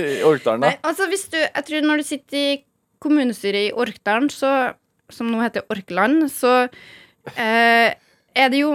i 0.08 0.22
Orkdalen, 0.24 0.64
da? 0.64 0.72
Nei, 0.72 0.78
altså 0.88 1.10
hvis 1.12 1.28
du, 1.34 1.38
jeg 1.42 1.66
tror 1.68 1.86
når 1.90 2.02
du 2.02 2.08
sitter 2.08 2.40
i 2.40 2.56
kommunestyret 3.04 3.68
i 3.68 3.76
Orkdalen, 3.76 4.32
så, 4.32 4.54
som 5.12 5.30
nå 5.34 5.44
heter 5.44 5.68
Orkland, 5.74 6.30
så 6.32 6.56
eh, 7.36 7.92
er 7.92 8.54
det 8.56 8.64
jo 8.64 8.72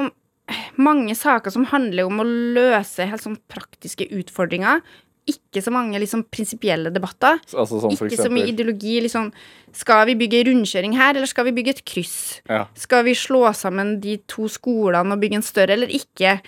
mange 0.78 1.14
saker 1.18 1.50
som 1.54 1.64
handler 1.72 2.06
om 2.06 2.22
å 2.22 2.26
løse 2.26 3.06
helt 3.10 3.22
sånn 3.24 3.38
praktiske 3.50 4.06
utfordringer. 4.14 4.82
Ikke 5.26 5.58
så 5.64 5.72
mange 5.74 5.98
liksom 5.98 6.22
prinsipielle 6.30 6.92
debatter. 6.94 7.40
Altså 7.50 7.80
sånn 7.82 7.96
Ikke 7.96 8.14
så 8.20 8.30
mye 8.30 8.46
ideologi. 8.52 9.00
liksom, 9.02 9.32
Skal 9.74 10.04
vi 10.06 10.14
bygge 10.20 10.44
rundkjøring 10.46 10.94
her, 10.94 11.16
eller 11.16 11.26
skal 11.26 11.48
vi 11.48 11.56
bygge 11.56 11.74
et 11.74 11.84
kryss? 11.84 12.40
ja. 12.48 12.66
Skal 12.78 13.02
vi 13.08 13.16
slå 13.18 13.42
sammen 13.58 13.96
de 14.00 14.18
to 14.30 14.46
skolene 14.48 15.12
og 15.12 15.20
bygge 15.20 15.40
en 15.40 15.42
større, 15.42 15.74
eller 15.74 15.90
ikke? 15.90 16.38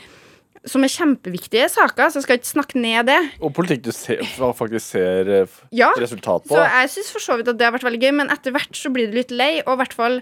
Som 0.68 0.82
er 0.84 0.90
kjempeviktige 0.94 1.66
saker, 1.70 2.10
så 2.10 2.18
jeg 2.18 2.22
skal 2.26 2.38
ikke 2.38 2.50
snakke 2.54 2.78
ned 2.82 3.06
det. 3.06 3.18
Og 3.40 3.52
politikk 3.54 3.82
du 3.82 3.92
ser, 3.94 4.22
faktisk 4.54 4.86
ser 4.94 5.28
eh, 5.42 5.46
Ja, 5.72 5.90
resultat 5.98 6.46
på. 6.46 6.54
Så 6.54 6.62
jeg 6.62 6.90
syns 6.94 7.10
for 7.14 7.20
så 7.24 7.36
vidt 7.38 7.48
at 7.50 7.58
det 7.58 7.66
har 7.66 7.74
vært 7.74 7.86
veldig 7.86 8.00
gøy, 8.02 8.12
men 8.14 8.30
etter 8.30 8.54
hvert 8.54 8.74
så 8.78 8.90
blir 8.94 9.06
det 9.10 9.14
litt 9.14 9.30
lei. 9.34 9.62
Og 9.66 9.74
i 9.74 9.80
hvert 9.82 9.94
fall 9.94 10.20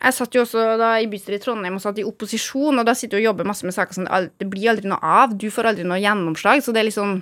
Jeg 0.00 0.16
satt 0.16 0.36
jo 0.36 0.42
også 0.46 0.62
da 0.80 0.94
i 1.02 1.08
bystyret 1.10 1.42
i 1.42 1.44
Trondheim 1.44 1.76
og 1.76 1.82
satt 1.84 1.98
i 2.00 2.06
opposisjon, 2.08 2.80
og 2.80 2.86
da 2.88 2.94
sitter 2.96 3.18
du 3.18 3.20
og 3.20 3.26
jobber 3.30 3.48
masse 3.50 3.66
med 3.68 3.76
saker 3.76 3.98
som 3.98 4.06
det 4.08 4.48
blir 4.48 4.70
aldri 4.72 4.88
noe 4.88 5.00
av. 5.04 5.34
Du 5.36 5.50
får 5.52 5.68
aldri 5.72 5.84
noe 5.84 6.00
gjennomslag, 6.00 6.62
så 6.64 6.72
det 6.72 6.86
liksom 6.88 7.18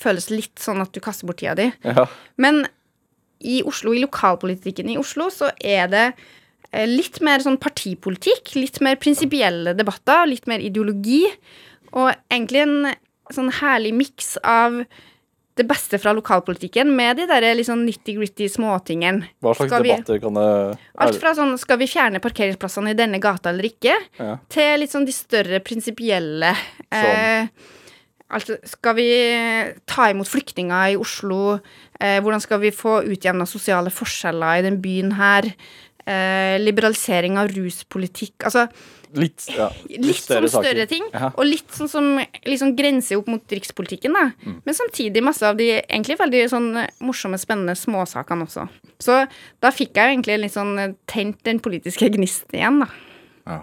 føles 0.00 0.26
litt 0.32 0.58
sånn 0.58 0.82
at 0.82 0.90
du 0.94 0.98
kaster 1.04 1.28
bort 1.28 1.38
tida 1.42 1.54
di. 1.58 1.68
Ja. 1.86 2.08
Men 2.40 2.64
i 3.44 3.60
Oslo, 3.66 3.94
i 3.94 4.02
lokalpolitikken 4.02 4.90
i 4.90 4.98
Oslo, 4.98 5.28
så 5.30 5.52
er 5.62 5.86
det 5.92 6.04
eh, 6.72 6.88
litt 6.88 7.20
mer 7.24 7.44
sånn 7.44 7.60
partipolitikk, 7.62 8.56
litt 8.58 8.80
mer 8.84 8.98
prinsipielle 9.00 9.76
debatter, 9.78 10.26
litt 10.30 10.48
mer 10.50 10.64
ideologi, 10.64 11.22
og 11.94 12.10
egentlig 12.32 12.64
en 12.64 12.78
sånn 13.34 13.52
herlig 13.60 13.94
miks 13.96 14.34
av 14.42 14.82
det 15.56 15.66
beste 15.70 15.98
fra 16.02 16.12
lokalpolitikken 16.16 16.88
med 16.96 17.16
de 17.20 17.26
der 17.30 17.46
sånn 17.62 17.84
nitty-gritty 17.86 18.48
småtingene. 18.50 19.28
Hva 19.42 19.54
slags 19.54 19.70
vi- 19.82 19.92
debatter 19.92 20.18
kan 20.18 20.34
det 20.34 20.78
Alt 20.98 21.20
fra 21.20 21.34
sånn 21.34 21.56
skal 21.58 21.78
vi 21.78 21.86
fjerne 21.86 22.20
parkeringsplassene 22.20 22.90
i 22.90 22.98
denne 22.98 23.20
gata 23.20 23.50
eller 23.50 23.62
ikke, 23.70 23.94
Ja. 24.18 24.38
til 24.48 24.80
litt 24.80 24.90
sånn 24.90 25.06
de 25.06 25.12
større 25.12 25.60
prinsipielle 25.60 26.56
eh, 26.90 27.46
Altså, 28.34 28.56
skal 28.66 28.94
vi 28.96 29.04
ta 29.86 30.08
imot 30.10 30.26
flyktninger 30.26 30.94
i 30.94 30.96
Oslo? 30.96 31.60
Eh, 32.00 32.18
hvordan 32.20 32.40
skal 32.40 32.58
vi 32.58 32.70
få 32.70 33.04
utjevna 33.06 33.46
sosiale 33.46 33.90
forskjeller 33.90 34.58
i 34.58 34.62
den 34.62 34.80
byen 34.82 35.12
her? 35.12 35.44
Eh, 36.06 36.58
liberalisering 36.58 37.36
av 37.38 37.48
ruspolitikk. 37.48 38.42
Altså 38.44 38.68
Litt, 39.14 39.44
ja, 39.54 39.68
litt 39.88 40.18
sånn 40.24 40.48
saker. 40.50 40.66
større 40.68 40.86
ting. 40.90 41.04
Og 41.36 41.44
litt 41.46 41.70
sånn 41.76 41.90
som 41.90 42.06
liksom 42.44 42.72
grenser 42.78 43.20
opp 43.20 43.28
mot 43.30 43.54
rikspolitikken, 43.54 44.12
da. 44.16 44.24
Mm. 44.44 44.56
Men 44.66 44.74
samtidig 44.78 45.22
masse 45.22 45.46
av 45.46 45.56
de 45.60 45.68
egentlig 45.82 46.16
veldig 46.18 46.42
sånn 46.50 46.70
morsomme, 47.04 47.38
spennende 47.38 47.76
småsakene 47.78 48.46
også. 48.48 48.66
Så 49.02 49.20
da 49.62 49.70
fikk 49.74 49.94
jeg 49.94 50.08
jo 50.10 50.16
egentlig 50.16 50.38
litt 50.44 50.56
sånn 50.56 50.96
tent 51.10 51.38
den 51.46 51.60
politiske 51.62 52.10
gnisten 52.16 52.58
igjen, 52.58 52.80
da. 52.82 52.88
Ja. 53.46 53.60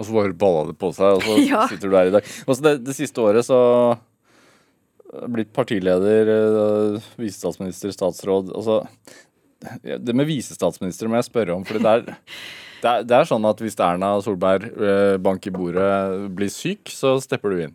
Og 0.00 0.06
så 0.08 0.14
bare 0.16 0.32
balla 0.32 0.62
det 0.70 0.78
på 0.80 0.88
seg, 0.96 1.18
og 1.18 1.26
så 1.26 1.36
Ja. 1.50 1.66
sitter 1.68 1.90
du 1.90 1.96
der 1.98 2.08
i 2.08 2.14
dag. 2.16 2.30
Og 2.48 2.62
det, 2.64 2.76
det 2.86 2.96
siste 2.96 3.20
året 3.20 3.44
så 3.44 3.58
blitt 5.28 5.52
partileder, 5.52 6.28
eh, 6.30 7.08
visestatsminister, 7.18 7.90
statsråd 7.90 8.52
Altså 8.54 8.76
Det 9.82 10.14
med 10.14 10.28
visestatsminister 10.28 11.10
må 11.10 11.18
jeg 11.18 11.26
spørre 11.26 11.56
om, 11.56 11.64
for 11.66 11.82
det 11.82 11.90
er, 11.90 12.14
det, 12.82 12.88
er, 12.90 13.02
det 13.08 13.16
er 13.18 13.28
sånn 13.28 13.44
at 13.48 13.60
hvis 13.62 13.76
Erna 13.80 14.14
Solberg, 14.24 14.64
eh, 14.80 15.16
bank 15.22 15.46
i 15.46 15.52
bordet, 15.54 15.90
blir 16.36 16.50
syk, 16.52 16.88
så 16.92 17.16
stepper 17.22 17.52
du 17.54 17.62
inn. 17.66 17.74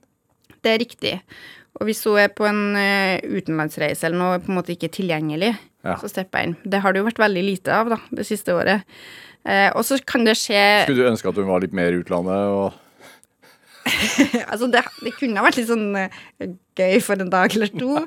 Det 0.65 0.71
er 0.73 0.81
riktig. 0.81 1.13
Og 1.79 1.89
hvis 1.89 2.01
hun 2.07 2.17
er 2.21 2.29
på 2.31 2.45
en 2.47 2.61
eh, 2.79 3.19
utenlandsreise 3.25 4.07
eller 4.07 4.17
noe 4.21 4.39
på 4.41 4.51
en 4.53 4.59
måte 4.61 4.73
ikke 4.75 4.91
tilgjengelig, 4.95 5.53
Ja. 5.85 5.97
så 6.01 6.09
stepper 6.09 6.39
jeg 6.41 6.47
inn. 6.49 6.55
Det 6.65 6.79
har 6.81 6.93
det 6.95 7.01
jo 7.03 7.05
vært 7.09 7.19
veldig 7.21 7.43
lite 7.45 7.69
av 7.75 7.91
da, 7.93 7.97
det 8.17 8.25
siste 8.25 8.55
året. 8.57 8.81
Eh, 9.45 9.67
og 9.77 9.83
så 9.85 9.99
kan 10.01 10.23
det 10.25 10.33
skje 10.39 10.61
Skulle 10.87 11.03
du 11.03 11.09
ønske 11.11 11.29
at 11.29 11.37
hun 11.37 11.45
var 11.51 11.61
litt 11.61 11.75
mer 11.77 11.93
i 11.93 11.99
utlandet? 12.01 12.49
og 12.49 12.73
Altså, 14.51 14.67
det, 14.71 14.81
det 15.03 15.13
kunne 15.17 15.39
ha 15.39 15.45
vært 15.45 15.59
litt 15.59 15.69
sånn 15.69 15.95
eh, 15.99 16.13
gøy 16.77 16.97
for 17.03 17.21
en 17.21 17.31
dag 17.31 17.53
eller 17.55 17.71
to. 17.73 17.99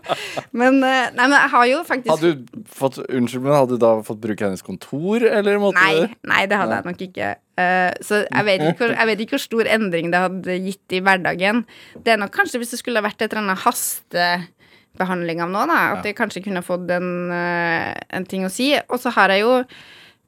Men, 0.51 0.81
eh, 0.85 1.11
nei, 1.15 1.27
men 1.27 1.37
jeg 1.37 1.53
har 1.55 1.67
jo 1.71 1.81
faktisk 1.89 2.13
Hadde 2.13 2.33
du 2.35 2.65
fått, 2.79 2.99
unnskyld, 3.05 3.45
men 3.45 3.57
hadde 3.57 3.77
du 3.79 3.83
da 3.83 3.93
fått 4.07 4.21
bruke 4.23 4.47
hennes 4.47 4.65
kontor, 4.65 5.25
eller 5.25 5.61
måtte 5.63 5.79
Nei, 5.81 6.09
nei, 6.29 6.43
det 6.51 6.61
hadde 6.61 6.81
jeg 6.81 6.89
nok 6.91 7.05
ikke. 7.09 7.33
Uh, 7.59 7.91
så 8.07 8.21
jeg 8.23 8.47
vet 8.47 8.63
ikke, 8.63 8.79
hvor, 8.85 8.93
jeg 8.95 9.11
vet 9.11 9.23
ikke 9.25 9.35
hvor 9.35 9.43
stor 9.43 9.71
endring 9.75 10.13
det 10.13 10.25
hadde 10.27 10.59
gitt 10.67 10.95
i 10.95 11.03
hverdagen. 11.05 11.65
Det 12.05 12.15
er 12.15 12.21
nok 12.23 12.35
kanskje 12.35 12.63
hvis 12.63 12.75
det 12.75 12.83
skulle 12.83 13.03
vært 13.05 13.23
et 13.23 13.33
eller 13.33 13.45
annet 13.45 13.65
hastebehandling 13.65 15.43
av 15.43 15.55
noe, 15.55 15.67
da, 15.71 15.81
at 15.97 16.07
det 16.07 16.15
kanskje 16.19 16.45
kunne 16.47 16.63
fått 16.67 16.91
en, 16.95 17.11
en 17.35 18.29
ting 18.31 18.47
å 18.47 18.53
si. 18.53 18.73
Og 18.87 19.03
så 19.03 19.15
har 19.17 19.35
jeg 19.35 19.47
jo 19.47 19.57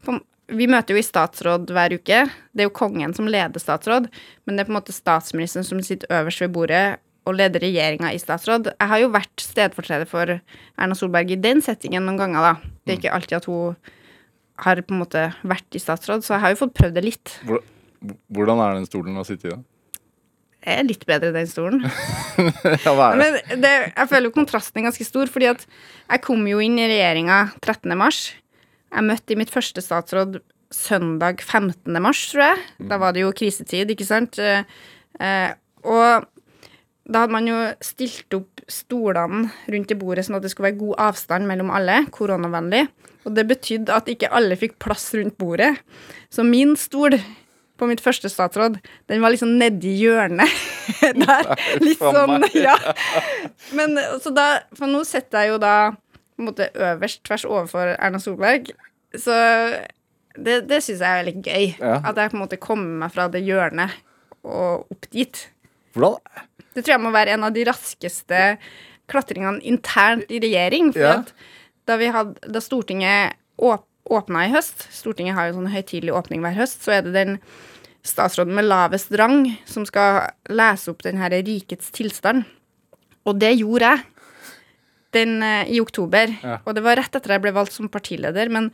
på, 0.06 0.16
Vi 0.50 0.66
møter 0.70 0.96
jo 0.96 1.00
i 1.00 1.06
statsråd 1.06 1.70
hver 1.74 1.94
uke. 1.94 2.24
Det 2.52 2.64
er 2.64 2.68
jo 2.68 2.74
kongen 2.74 3.14
som 3.16 3.28
leder 3.30 3.62
statsråd, 3.62 4.08
men 4.44 4.56
det 4.56 4.64
er 4.64 4.68
på 4.68 4.74
en 4.74 4.78
måte 4.80 4.94
statsministeren 4.94 5.66
som 5.66 5.80
sitter 5.84 6.10
øverst 6.20 6.42
ved 6.42 6.52
bordet 6.56 6.84
og 7.28 7.36
leder 7.36 7.62
regjeringa 7.62 8.10
i 8.14 8.20
statsråd. 8.20 8.72
Jeg 8.72 8.90
har 8.90 9.02
jo 9.02 9.10
vært 9.12 9.44
stedfortreder 9.44 10.08
for 10.08 10.32
Erna 10.40 10.96
Solberg 10.98 11.30
i 11.34 11.40
den 11.40 11.60
settingen 11.64 12.06
noen 12.08 12.18
ganger, 12.20 12.46
da. 12.46 12.70
Det 12.84 12.94
er 12.94 13.02
ikke 13.02 13.16
alltid 13.16 13.38
at 13.40 13.48
hun 13.50 13.76
har 14.64 14.80
på 14.84 14.94
en 14.96 15.02
måte 15.02 15.26
vært 15.46 15.76
i 15.76 15.82
statsråd, 15.82 16.24
så 16.24 16.34
jeg 16.36 16.44
har 16.44 16.54
jo 16.54 16.60
fått 16.64 16.76
prøvd 16.76 16.96
det 16.98 17.04
litt. 17.06 17.36
Hvordan- 17.46 18.64
er 18.64 18.74
den 18.74 18.88
stolen 18.88 19.20
å 19.20 19.26
sitte 19.28 19.48
i, 19.48 19.50
da? 19.54 19.60
Jeg 20.60 20.78
er 20.78 20.84
litt 20.84 21.06
bedre 21.08 21.32
den 21.32 21.46
stolen. 21.48 21.80
Ja, 22.84 22.92
hva 22.96 23.12
er 23.12 23.16
det? 23.16 23.20
Men 23.20 23.60
det, 23.62 23.72
jeg 23.96 24.08
føler 24.08 24.28
jo 24.28 24.34
kontrasten 24.36 24.80
er 24.80 24.88
ganske 24.88 25.04
stor, 25.04 25.28
fordi 25.32 25.48
at 25.52 25.64
jeg 26.10 26.22
kom 26.24 26.44
jo 26.48 26.60
inn 26.60 26.78
i 26.80 26.88
regjeringa 26.88 27.52
13. 27.60 27.92
mars. 27.96 28.20
Jeg 28.90 29.06
møtte 29.06 29.34
i 29.34 29.38
mitt 29.38 29.52
første 29.52 29.82
statsråd 29.84 30.40
søndag 30.74 31.42
15. 31.42 31.98
mars, 32.02 32.20
tror 32.30 32.44
jeg. 32.44 32.66
Da 32.90 32.98
var 33.02 33.14
det 33.14 33.24
jo 33.24 33.32
krisetid, 33.34 33.90
ikke 33.94 34.06
sant. 34.06 34.38
Eh, 34.38 34.62
eh, 35.22 35.50
og 35.86 36.26
da 37.10 37.24
hadde 37.24 37.34
man 37.34 37.48
jo 37.48 37.58
stilt 37.82 38.34
opp 38.36 38.62
stolene 38.70 39.50
rundt 39.70 39.90
i 39.90 39.98
bordet 39.98 40.26
sånn 40.26 40.38
at 40.38 40.44
det 40.46 40.52
skulle 40.52 40.70
være 40.70 40.82
god 40.82 41.04
avstand 41.08 41.48
mellom 41.50 41.72
alle, 41.74 42.04
koronavennlig. 42.14 42.84
Og 43.26 43.34
det 43.36 43.48
betydde 43.50 43.94
at 43.94 44.08
ikke 44.10 44.30
alle 44.34 44.58
fikk 44.58 44.78
plass 44.82 45.10
rundt 45.18 45.36
bordet. 45.40 45.74
Så 46.32 46.46
min 46.46 46.76
stol 46.78 47.18
på 47.80 47.88
mitt 47.88 48.02
første 48.04 48.28
statsråd, 48.30 48.76
den 49.08 49.22
var 49.24 49.32
liksom 49.32 49.56
nedi 49.58 49.94
hjørnet 50.02 50.52
der. 51.24 51.50
Litt 51.80 52.02
sånn, 52.02 52.44
ja. 52.54 52.76
Men 53.76 53.96
så 54.20 54.32
da 54.36 54.46
For 54.76 54.90
nå 54.90 55.00
sitter 55.08 55.46
jeg 55.46 55.54
jo 55.54 55.60
da 55.62 55.74
på 56.40 56.44
en 56.46 56.50
måte 56.50 56.70
øverst 56.74 57.22
tvers 57.28 57.44
overfor 57.48 57.92
Erna 57.98 58.18
Solberg. 58.22 58.70
Så 59.14 59.34
det, 60.38 60.60
det 60.70 60.80
syns 60.82 61.00
jeg 61.02 61.08
er 61.10 61.22
veldig 61.24 61.42
gøy. 61.44 61.66
Ja. 61.80 61.96
At 62.10 62.16
jeg 62.20 62.32
på 62.32 62.38
en 62.38 62.44
måte 62.44 62.60
kommer 62.62 63.04
meg 63.04 63.12
fra 63.14 63.28
det 63.32 63.42
hjørnet 63.46 63.92
og 64.46 64.86
opp 64.94 65.08
dit. 65.12 65.42
Hvordan 65.94 66.18
Det 66.74 66.84
tror 66.86 66.94
jeg 66.94 67.02
må 67.02 67.10
være 67.12 67.34
en 67.34 67.44
av 67.48 67.52
de 67.54 67.64
raskeste 67.66 68.42
klatringene 69.10 69.60
internt 69.66 70.30
i 70.30 70.38
regjering. 70.42 70.92
For 70.94 71.02
Ja. 71.02 71.24
da, 71.86 71.96
vi 71.96 72.06
hadde, 72.14 72.38
da 72.48 72.60
Stortinget 72.62 73.36
åp 73.58 73.86
åpna 74.10 74.46
i 74.46 74.50
høst 74.50 74.86
Stortinget 74.90 75.36
har 75.36 75.50
jo 75.50 75.58
sånn 75.58 75.68
høytidelig 75.70 76.14
åpning 76.16 76.40
hver 76.42 76.56
høst. 76.56 76.80
Så 76.82 76.94
er 76.96 77.02
det 77.04 77.12
den 77.14 77.36
statsråden 78.02 78.54
med 78.56 78.64
lavest 78.64 79.12
rang 79.20 79.44
som 79.68 79.84
skal 79.86 80.30
lese 80.48 80.90
opp 80.90 81.02
den 81.04 81.20
her 81.20 81.30
rikets 81.30 81.92
tilstand. 81.94 82.46
Og 83.28 83.38
det 83.38 83.52
gjorde 83.60 83.90
jeg 83.92 84.06
den 85.16 85.42
eh, 85.42 85.68
i 85.76 85.80
oktober. 85.82 86.32
Ja. 86.42 86.58
Og 86.64 86.76
det 86.76 86.84
var 86.86 86.98
rett 87.00 87.14
etter 87.16 87.36
jeg 87.36 87.44
ble 87.44 87.54
valgt 87.56 87.76
som 87.76 87.90
partileder. 87.92 88.50
Men 88.52 88.70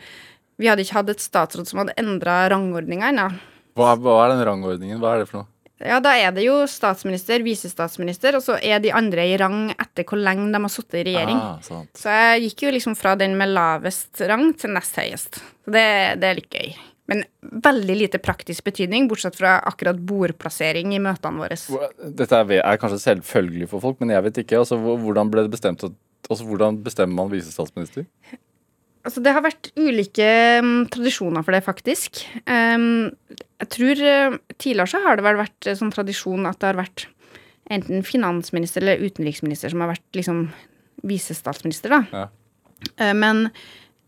vi 0.61 0.71
hadde 0.71 0.87
ikke 0.87 1.01
hatt 1.01 1.13
et 1.13 1.25
statsråd 1.25 1.69
som 1.69 1.83
hadde 1.83 1.97
endra 2.01 2.45
rangordninga 2.53 3.13
ennå. 3.13 3.29
hva, 3.77 3.93
hva 4.01 4.23
er 4.25 4.35
den 4.35 4.47
rangordningen? 4.49 5.03
Hva 5.03 5.15
er 5.15 5.25
det 5.25 5.31
for 5.31 5.43
noe? 5.43 5.51
Ja, 5.77 5.99
da 6.01 6.15
er 6.17 6.31
det 6.33 6.47
jo 6.47 6.63
statsminister, 6.71 7.43
visestatsminister, 7.45 8.39
og 8.39 8.45
så 8.47 8.55
er 8.65 8.81
de 8.81 8.95
andre 8.97 9.27
i 9.29 9.35
rang 9.37 9.75
etter 9.75 10.07
hvor 10.09 10.17
lenge 10.17 10.49
de 10.49 10.61
har 10.65 10.73
sittet 10.73 11.03
i 11.03 11.07
regjering. 11.11 11.37
Ah. 11.37 11.83
Så 11.93 12.15
jeg 12.15 12.47
gikk 12.47 12.65
jo 12.65 12.73
liksom 12.79 12.97
fra 12.97 13.13
den 13.21 13.37
med 13.37 13.53
lavest 13.53 14.23
rang 14.25 14.55
til 14.57 14.73
nest 14.73 14.97
høyest. 14.97 15.37
Så 15.37 15.75
det, 15.75 15.89
det 16.23 16.31
er 16.31 16.41
litt 16.41 16.57
gøy. 16.57 16.73
Men 17.13 17.23
veldig 17.63 17.97
lite 18.01 18.19
praktisk 18.19 18.65
betydning, 18.67 19.05
bortsett 19.11 19.37
fra 19.39 19.59
akkurat 19.69 20.01
bordplassering 20.09 20.97
i 20.97 21.03
møtene 21.03 21.45
våre. 21.45 21.59
Dette 22.19 22.41
er, 22.41 22.57
er 22.63 22.81
kanskje 22.81 23.03
selvfølgelig 23.05 23.69
for 23.71 23.85
folk, 23.85 24.01
men 24.01 24.17
jeg 24.17 24.27
vet 24.27 24.41
ikke. 24.43 24.65
Altså, 24.65 24.81
hvordan 24.81 25.31
ble 25.31 25.45
det 25.47 25.53
bestemt 25.53 25.85
at 25.87 25.95
Altså, 26.27 26.45
Hvordan 26.49 26.81
bestemmer 26.85 27.15
man 27.21 27.33
visestatsminister? 27.33 28.07
Altså, 29.07 29.23
det 29.23 29.35
har 29.37 29.45
vært 29.45 29.71
ulike 29.79 30.29
um, 30.63 30.87
tradisjoner 30.91 31.45
for 31.47 31.55
det, 31.55 31.63
faktisk. 31.63 32.25
Um, 32.51 33.13
jeg 33.63 33.69
tror 33.73 34.03
uh, 34.03 34.39
Tidligere 34.59 34.91
så 34.91 35.03
har 35.05 35.19
det 35.19 35.27
vel 35.27 35.39
vært 35.39 35.69
uh, 35.69 35.77
sånn 35.79 35.95
tradisjon 35.95 36.49
at 36.51 36.59
det 36.63 36.73
har 36.73 36.81
vært 36.81 37.07
enten 37.71 38.03
finansminister 38.07 38.83
eller 38.83 39.03
utenriksminister 39.03 39.71
som 39.73 39.83
har 39.83 39.93
vært 39.95 40.19
liksom 40.19 40.49
visestatsminister, 41.07 41.95
da. 41.95 42.03
Ja. 42.11 42.27
Uh, 42.99 43.15
men 43.15 43.47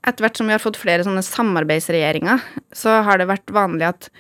etter 0.07 0.25
hvert 0.25 0.39
som 0.41 0.51
vi 0.51 0.55
har 0.57 0.63
fått 0.63 0.79
flere 0.81 1.07
sånne 1.07 1.23
samarbeidsregjeringer, 1.27 2.43
så 2.75 3.01
har 3.07 3.21
det 3.21 3.31
vært 3.31 3.55
vanlig 3.55 3.87
at 3.91 4.11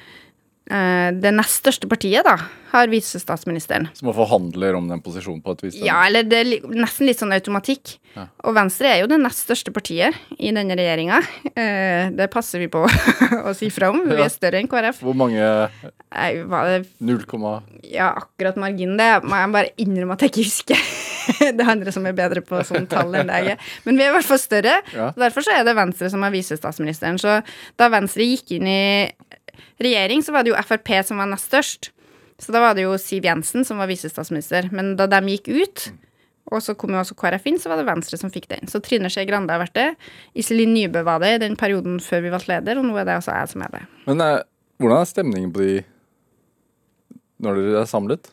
det 0.69 1.31
nest 1.33 1.63
største 1.63 1.89
partiet, 1.89 2.27
da, 2.27 2.37
har 2.71 2.91
visestatsministeren. 2.93 3.89
Som 3.97 4.11
forhandler 4.13 4.77
om 4.77 4.89
den 4.91 5.01
posisjonen 5.05 5.41
på 5.45 5.55
et 5.57 5.65
vis? 5.65 5.79
Ja, 5.81 6.03
eller 6.07 6.27
det 6.29 6.41
er 6.43 6.67
nesten 6.69 7.09
litt 7.09 7.21
sånn 7.23 7.33
automatikk. 7.33 7.95
Ja. 8.13 8.27
Og 8.45 8.57
Venstre 8.57 8.91
er 8.93 9.03
jo 9.03 9.09
det 9.11 9.21
nest 9.23 9.47
største 9.47 9.73
partiet 9.73 10.17
i 10.37 10.53
denne 10.53 10.77
regjeringa. 10.79 11.23
Eh, 11.55 12.13
det 12.17 12.29
passer 12.33 12.61
vi 12.61 12.69
på 12.73 12.85
å 13.49 13.55
si 13.57 13.71
fra 13.73 13.93
om. 13.95 14.03
Vi 14.09 14.21
er 14.21 14.33
større 14.33 14.61
enn 14.61 14.69
KrF. 14.71 15.01
Hvor 15.07 15.17
mange 15.17 15.49
Null 17.05 17.25
komma? 17.29 17.59
0, 17.65 17.83
ja, 17.93 18.13
akkurat 18.17 18.57
marginen, 18.61 18.97
det 19.01 19.11
må 19.29 19.37
jeg 19.37 19.55
bare 19.55 19.75
innrømme 19.81 20.17
at 20.17 20.25
jeg 20.25 20.35
ikke 20.35 20.47
husker. 20.49 20.89
det 21.57 21.65
er 21.65 21.73
andre 21.73 21.93
som 21.93 22.07
er 22.09 22.17
bedre 22.17 22.43
på 22.45 22.61
sånne 22.65 22.89
tall 22.91 23.13
enn 23.17 23.29
deg 23.29 23.53
er. 23.55 23.73
Men 23.85 23.99
vi 23.99 24.07
er 24.07 24.13
i 24.13 24.17
hvert 24.17 24.29
fall 24.29 24.41
større. 24.41 24.79
Ja. 24.97 25.11
Derfor 25.17 25.45
så 25.45 25.57
er 25.57 25.67
det 25.69 25.77
Venstre 25.79 26.11
som 26.13 26.25
har 26.25 26.33
visestatsministeren. 26.35 27.21
Så 27.21 27.41
da 27.81 27.91
Venstre 27.93 28.29
gikk 28.29 28.57
inn 28.57 28.69
i 28.69 28.81
regjering, 29.83 30.25
så 30.25 30.35
var 30.35 30.45
det 30.45 30.53
jo 30.53 30.61
Frp 30.65 30.93
som 31.07 31.21
var 31.23 31.31
nest 31.31 31.50
størst. 31.50 31.91
Så 32.38 32.55
da 32.55 32.62
var 32.62 32.77
det 32.79 32.85
jo 32.85 32.95
Siv 33.03 33.27
Jensen 33.27 33.67
som 33.67 33.81
var 33.83 33.91
visestatsminister. 33.91 34.71
Men 34.75 34.95
da 34.99 35.09
de 35.11 35.35
gikk 35.35 35.50
ut, 35.50 35.88
og 36.49 36.62
så 36.65 36.75
kom 36.79 36.95
jo 36.95 37.00
også 37.03 37.17
KrF 37.19 37.49
inn, 37.50 37.59
så 37.61 37.73
var 37.73 37.81
det 37.81 37.88
Venstre 37.88 38.19
som 38.21 38.33
fikk 38.33 38.47
den. 38.53 38.71
Så 38.71 38.81
Trine 38.85 39.11
Skei 39.12 39.27
Grande 39.29 39.53
har 39.53 39.62
vært 39.65 39.77
det. 39.77 39.88
Iselin 40.38 40.73
Nybø 40.77 41.03
var 41.07 41.21
det 41.25 41.35
i 41.35 41.43
den 41.45 41.59
perioden 41.61 41.99
før 42.05 42.23
vi 42.25 42.33
valgte 42.33 42.55
leder, 42.55 42.81
og 42.81 42.88
nå 42.88 42.97
er 42.97 43.09
det 43.09 43.19
altså 43.19 43.35
jeg 43.37 43.53
som 43.53 43.65
er 43.67 43.75
det. 43.75 43.85
Men 44.07 44.25
eh, 44.25 44.41
hvordan 44.81 45.03
er 45.03 45.11
stemningen 45.11 45.55
på 45.55 45.65
de 45.67 45.79
når 47.45 47.61
dere 47.61 47.83
er 47.83 47.91
samlet? 47.91 48.31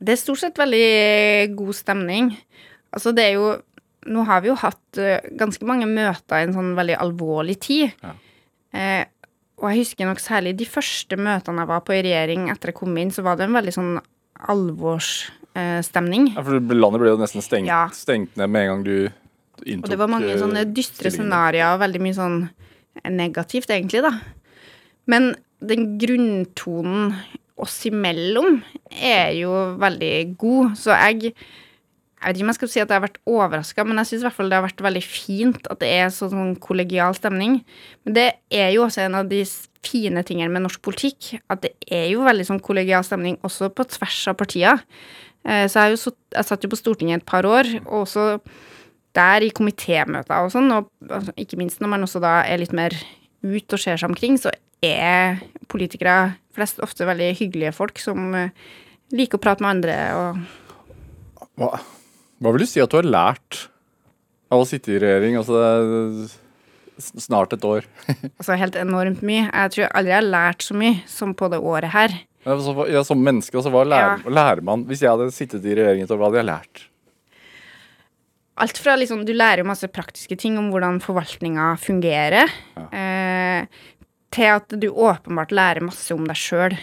Det 0.00 0.14
er 0.14 0.20
stort 0.20 0.40
sett 0.42 0.58
veldig 0.58 1.54
god 1.58 1.76
stemning. 1.76 2.32
Altså, 2.94 3.14
det 3.14 3.30
er 3.30 3.38
jo 3.38 3.54
Nå 4.04 4.20
har 4.28 4.42
vi 4.44 4.50
jo 4.50 4.54
hatt 4.60 4.98
eh, 5.00 5.24
ganske 5.40 5.64
mange 5.64 5.86
møter 5.88 6.36
i 6.36 6.44
en 6.44 6.50
sånn 6.52 6.74
veldig 6.76 6.98
alvorlig 7.00 7.54
tid. 7.64 7.94
Ja. 8.04 8.10
Eh, 8.76 9.06
og 9.64 9.70
jeg 9.72 9.80
husker 9.82 10.06
nok 10.08 10.20
særlig 10.20 10.52
de 10.60 10.66
første 10.68 11.16
møtene 11.16 11.64
jeg 11.64 11.70
var 11.72 11.80
på 11.86 11.94
i 11.96 12.02
regjering 12.04 12.50
etter 12.52 12.70
jeg 12.70 12.76
kom 12.78 12.96
inn, 13.00 13.10
så 13.14 13.24
var 13.24 13.38
det 13.40 13.48
en 13.48 13.56
veldig 13.56 13.72
sånn 13.74 13.94
Union-stemning. 14.44 16.32
Ja, 16.34 16.42
for 16.44 16.58
landet 16.60 17.00
ble 17.02 17.12
jo 17.12 17.20
nesten 17.20 17.44
stengt, 17.44 17.68
Ja. 17.70 17.86
stengt 17.94 18.36
ned 18.36 18.50
med 18.50 18.62
en 18.62 18.68
gang 18.68 18.84
du 18.84 18.96
inntok 19.64 19.84
Og 19.84 19.90
det 19.90 19.98
var 19.98 20.08
mange 20.10 20.30
eh, 20.32 20.38
sånne 20.40 20.64
dystre 20.74 21.10
stillingen. 21.10 21.30
scenarioer, 21.30 21.74
og 21.74 21.80
veldig 21.80 22.00
mye 22.02 22.14
sånn 22.18 22.50
negativt, 23.10 23.70
egentlig, 23.70 24.02
da. 24.02 24.12
Men 25.06 25.34
den 25.64 25.98
grunntonen 25.98 27.14
oss 27.56 27.84
imellom 27.86 28.62
er 29.00 29.32
jo 29.38 29.76
veldig 29.78 30.36
god, 30.36 30.74
så 30.76 30.96
jeg 30.98 31.34
jeg 32.24 32.32
vet 32.32 32.38
ikke 32.38 32.44
om 32.46 32.50
jeg 32.50 32.56
skal 32.56 32.70
si 32.72 32.80
at 32.80 32.88
jeg 32.88 32.96
har 32.96 33.04
vært 33.04 33.18
overraska, 33.28 33.84
men 33.84 34.00
jeg 34.00 34.08
syns 34.08 34.22
det 34.24 34.56
har 34.56 34.64
vært 34.64 34.80
veldig 34.86 35.02
fint 35.04 35.66
at 35.68 35.80
det 35.82 35.90
er 35.92 36.06
sånn, 36.14 36.30
sånn 36.32 36.54
kollegial 36.62 37.16
stemning. 37.18 37.58
Men 38.06 38.16
det 38.16 38.28
er 38.48 38.70
jo 38.72 38.86
også 38.86 39.02
en 39.04 39.18
av 39.18 39.28
de 39.28 39.42
fine 39.84 40.22
tingene 40.24 40.48
med 40.54 40.64
norsk 40.64 40.80
politikk, 40.80 41.34
at 41.52 41.60
det 41.66 41.74
er 41.92 42.06
jo 42.14 42.24
veldig 42.24 42.46
sånn 42.48 42.62
kollegial 42.64 43.04
stemning 43.04 43.36
også 43.44 43.68
på 43.76 43.84
tvers 43.92 44.22
av 44.32 44.38
partier. 44.40 44.80
Eh, 45.44 45.66
Så 45.68 45.84
jeg, 45.84 45.98
jo 45.98 46.14
jeg 46.32 46.48
satt 46.48 46.64
jo 46.64 46.72
på 46.72 46.80
Stortinget 46.80 47.20
et 47.20 47.28
par 47.28 47.44
år, 47.44 47.68
og 47.84 48.06
også 48.06 48.40
der 49.14 49.44
i 49.44 49.52
komitémøter 49.54 50.46
og 50.46 50.50
sånn, 50.54 50.72
og 50.72 50.88
altså, 51.10 51.34
ikke 51.36 51.60
minst 51.60 51.84
når 51.84 51.92
man 51.92 52.08
også 52.08 52.24
da 52.24 52.38
er 52.48 52.64
litt 52.64 52.72
mer 52.72 52.96
ut 53.44 53.76
og 53.76 53.78
ser 53.78 54.00
seg 54.00 54.08
omkring, 54.08 54.40
så 54.40 54.50
er 54.84 55.44
politikere 55.68 56.38
flest 56.56 56.80
ofte 56.80 57.06
veldig 57.06 57.34
hyggelige 57.36 57.76
folk 57.76 58.00
som 58.00 58.32
eh, 58.34 58.50
liker 59.12 59.36
å 59.36 59.44
prate 59.44 59.64
med 59.64 59.76
andre 59.76 59.98
og 60.16 60.44
Hva, 61.60 61.76
hva 62.44 62.52
vil 62.52 62.66
du 62.66 62.68
si 62.68 62.82
at 62.82 62.92
du 62.92 62.98
har 62.98 63.08
lært 63.08 63.64
av 64.52 64.60
å 64.60 64.68
sitte 64.68 64.92
i 64.92 64.98
regjering? 65.00 65.38
Altså, 65.40 66.28
snart 67.00 67.56
et 67.56 67.64
år. 67.64 67.88
Altså 68.38 68.58
helt 68.60 68.76
enormt 68.76 69.22
mye. 69.24 69.46
Jeg 69.48 69.72
tror 69.74 69.88
aldri 69.96 70.12
jeg 70.12 70.20
har 70.20 70.28
lært 70.28 70.66
så 70.66 70.76
mye 70.76 70.98
som 71.10 71.32
på 71.36 71.48
det 71.52 71.62
året 71.64 71.94
her. 71.94 72.18
Ja, 72.44 72.58
så, 72.60 72.74
ja, 72.92 73.00
som 73.08 73.22
menneske, 73.24 73.56
altså, 73.56 73.72
hva 73.72 73.86
lærer, 73.88 74.20
ja. 74.20 74.34
lærer 74.36 74.60
man? 74.66 74.84
Hvis 74.90 75.00
jeg 75.04 75.14
hadde 75.14 75.32
sittet 75.32 75.64
i 75.64 75.78
regjering 75.78 76.04
et 76.04 76.12
år, 76.12 76.20
hva 76.20 76.28
hadde 76.28 76.42
jeg 76.42 76.50
lært? 76.50 76.84
Alt 78.60 78.78
fra 78.78 78.94
liksom 79.00 79.24
Du 79.26 79.32
lærer 79.34 79.64
jo 79.64 79.70
masse 79.70 79.88
praktiske 79.90 80.36
ting 80.38 80.60
om 80.60 80.68
hvordan 80.70 81.00
forvaltninga 81.02 81.72
fungerer, 81.80 82.52
eh, 82.92 83.64
til 84.34 84.50
at 84.52 84.76
du 84.78 84.90
åpenbart 84.92 85.54
lærer 85.54 85.88
masse 85.88 86.12
om 86.14 86.28
deg 86.28 86.38
sjøl. 86.38 86.76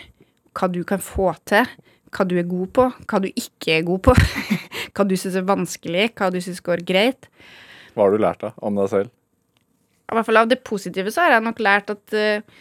Hva 0.57 0.67
du 0.73 0.81
kan 0.87 0.99
få 1.03 1.29
til, 1.47 1.69
hva 2.11 2.27
du 2.27 2.35
er 2.39 2.47
god 2.47 2.71
på, 2.75 2.87
hva 3.07 3.21
du 3.23 3.29
ikke 3.31 3.77
er 3.77 3.85
god 3.87 4.03
på. 4.09 4.15
hva 4.95 5.07
du 5.07 5.15
syns 5.19 5.37
er 5.39 5.47
vanskelig, 5.47 6.09
hva 6.17 6.31
du 6.33 6.39
syns 6.43 6.61
går 6.63 6.83
greit. 6.87 7.29
Hva 7.95 8.05
har 8.05 8.15
du 8.15 8.23
lært 8.23 8.43
da, 8.43 8.51
om 8.63 8.79
deg 8.79 8.91
selv? 8.91 9.13
I 10.11 10.17
hvert 10.17 10.27
fall 10.27 10.41
av 10.41 10.51
det 10.51 10.59
positive 10.67 11.11
så 11.13 11.23
har 11.23 11.37
jeg 11.37 11.45
nok 11.45 11.61
lært 11.63 11.91
at 11.93 12.15
uh, 12.17 12.57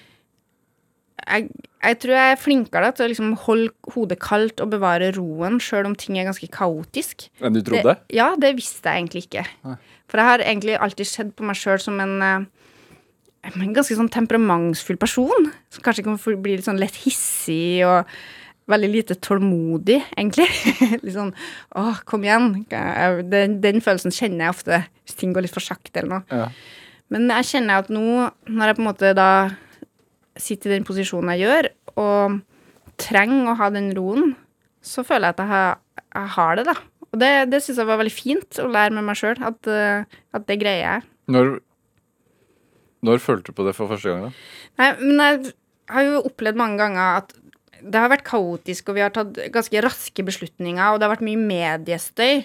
jeg, 1.21 1.49
jeg 1.83 1.99
tror 2.03 2.15
jeg 2.15 2.35
er 2.35 2.41
flinkere 2.41 2.87
da, 2.87 2.95
til 2.95 3.07
å 3.07 3.11
liksom 3.11 3.33
holde 3.47 3.95
hodet 3.95 4.21
kaldt 4.23 4.63
og 4.63 4.71
bevare 4.75 5.11
roen, 5.17 5.59
sjøl 5.63 5.89
om 5.91 5.97
ting 5.99 6.21
er 6.21 6.29
ganske 6.29 6.47
kaotisk. 6.55 7.27
Enn 7.43 7.57
du 7.57 7.63
trodde? 7.67 7.97
Det, 7.99 8.17
ja, 8.21 8.31
det 8.41 8.55
visste 8.59 8.87
jeg 8.87 9.03
egentlig 9.03 9.27
ikke. 9.27 9.45
For 10.11 10.23
jeg 10.23 10.31
har 10.31 10.47
egentlig 10.47 10.79
alltid 10.79 11.11
sett 11.11 11.35
på 11.39 11.47
meg 11.47 11.59
sjøl 11.59 11.83
som 11.83 11.99
en, 12.03 12.17
uh, 12.23 13.51
en 13.51 13.75
ganske 13.75 13.99
sånn 13.99 14.13
temperamentsfull 14.15 15.01
person. 15.01 15.51
Som 15.75 15.87
kanskje 15.87 16.07
kan 16.07 16.21
bli 16.21 16.55
litt 16.55 16.69
sånn 16.69 16.81
lett 16.81 17.03
hissig 17.03 17.83
og 17.89 18.07
veldig 18.71 18.91
lite 18.91 19.17
tålmodig, 19.23 19.99
egentlig. 20.17 20.47
litt 21.05 21.15
sånn 21.15 21.33
åh, 21.79 22.03
kom 22.09 22.27
igjen. 22.27 22.53
Den, 23.31 23.59
den 23.65 23.83
følelsen 23.85 24.15
kjenner 24.15 24.47
jeg 24.47 24.57
ofte 24.57 24.83
hvis 25.05 25.19
ting 25.21 25.35
går 25.35 25.47
litt 25.47 25.55
for 25.55 25.65
sakte 25.65 26.03
eller 26.03 26.21
noe. 26.21 26.41
Ja. 26.43 26.49
Men 27.11 27.27
jeg 27.35 27.49
kjenner 27.51 27.83
at 27.83 27.91
nå, 27.93 28.31
når 28.47 28.71
jeg 28.71 28.79
på 28.79 28.85
en 28.85 28.89
måte 28.89 29.11
da 29.19 29.31
sitter 30.41 30.71
i 30.71 30.77
den 30.79 30.87
posisjonen 30.87 31.35
jeg 31.35 31.49
gjør, 31.49 31.71
og 32.01 32.39
trenger 33.01 33.51
å 33.51 33.59
ha 33.59 33.71
den 33.75 33.91
roen, 33.97 34.35
så 34.85 35.05
føler 35.07 35.31
jeg 35.31 35.37
at 35.37 35.43
jeg 35.43 35.51
har, 35.51 35.81
jeg 36.15 36.33
har 36.37 36.61
det, 36.61 36.67
da. 36.71 36.77
Og 37.11 37.19
det, 37.21 37.31
det 37.51 37.61
syns 37.65 37.81
jeg 37.83 37.89
var 37.89 37.99
veldig 38.01 38.15
fint 38.15 38.61
å 38.63 38.69
lære 38.71 38.95
med 38.95 39.09
meg 39.09 39.19
sjøl, 39.19 39.41
at, 39.43 39.71
eh, 39.71 40.21
at 40.37 40.47
det 40.47 40.61
greier 40.61 40.85
jeg. 40.85 41.09
Når, 41.35 41.57
når 43.07 43.23
følte 43.25 43.51
du 43.51 43.59
på 43.59 43.67
det 43.67 43.75
for 43.77 43.91
første 43.91 44.13
gang? 44.13 44.29
da? 44.29 44.31
Nei, 44.81 44.91
men 45.03 45.25
jeg 45.25 45.55
har 45.91 46.07
jo 46.07 46.23
opplevd 46.31 46.61
mange 46.61 46.79
ganger 46.79 47.23
at 47.25 47.35
det 47.83 48.03
har 48.03 48.13
vært 48.13 48.27
kaotisk, 48.29 48.91
og 48.91 48.99
vi 48.99 49.05
har 49.05 49.15
tatt 49.15 49.39
ganske 49.53 49.83
raske 49.85 50.25
beslutninger, 50.27 50.85
og 50.85 51.01
det 51.01 51.09
har 51.09 51.15
vært 51.15 51.27
mye 51.27 51.41
mediestøy. 51.41 52.45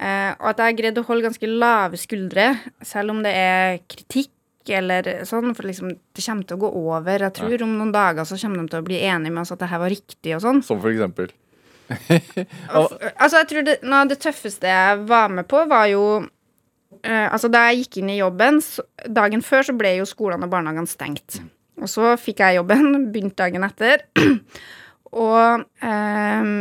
Eh, 0.00 0.32
og 0.38 0.46
at 0.52 0.60
jeg 0.60 0.66
har 0.70 0.76
greid 0.78 1.00
å 1.00 1.06
holde 1.06 1.26
ganske 1.28 1.48
lave 1.50 2.00
skuldre, 2.00 2.52
selv 2.86 3.14
om 3.14 3.24
det 3.24 3.32
er 3.36 3.80
kritikk 3.84 4.32
eller 4.70 5.08
sånn, 5.28 5.52
for 5.56 5.68
liksom, 5.68 5.92
det 6.14 6.24
kommer 6.24 6.46
til 6.46 6.56
å 6.56 6.62
gå 6.62 6.70
over. 6.82 7.26
Jeg 7.26 7.36
tror 7.36 7.64
om 7.66 7.76
noen 7.78 7.92
dager 7.94 8.28
så 8.28 8.38
kommer 8.40 8.62
de 8.62 8.72
til 8.72 8.82
å 8.82 8.86
bli 8.86 9.00
enige 9.02 9.32
med 9.34 9.42
oss 9.42 9.54
at 9.54 9.62
det 9.62 9.70
her 9.72 9.82
var 9.82 9.92
riktig 9.92 10.34
og 10.36 10.42
sånn. 10.44 10.64
Som 10.66 10.82
for 10.82 10.92
eksempel? 10.92 11.32
Altså, 12.70 13.40
jeg 13.40 13.46
tror 13.50 13.64
det, 13.66 13.80
noe 13.82 14.04
av 14.04 14.10
det 14.12 14.20
tøffeste 14.22 14.68
jeg 14.70 15.00
var 15.10 15.32
med 15.34 15.48
på, 15.50 15.64
var 15.66 15.88
jo 15.90 16.04
eh, 17.02 17.26
Altså, 17.26 17.50
da 17.50 17.64
jeg 17.68 17.82
gikk 17.82 17.98
inn 17.98 18.12
i 18.14 18.20
jobben, 18.20 18.60
så, 18.62 18.84
dagen 19.10 19.42
før 19.42 19.66
så 19.66 19.74
ble 19.76 19.96
jo 19.98 20.06
skolene 20.08 20.46
og 20.46 20.52
barnehagene 20.52 20.90
stengt. 20.90 21.40
Og 21.80 21.88
så 21.88 22.12
fikk 22.20 22.42
jeg 22.44 22.60
jobben, 22.60 23.10
begynte 23.12 23.40
dagen 23.40 23.64
etter. 23.66 24.04
og 25.24 25.64
eh, 25.80 26.52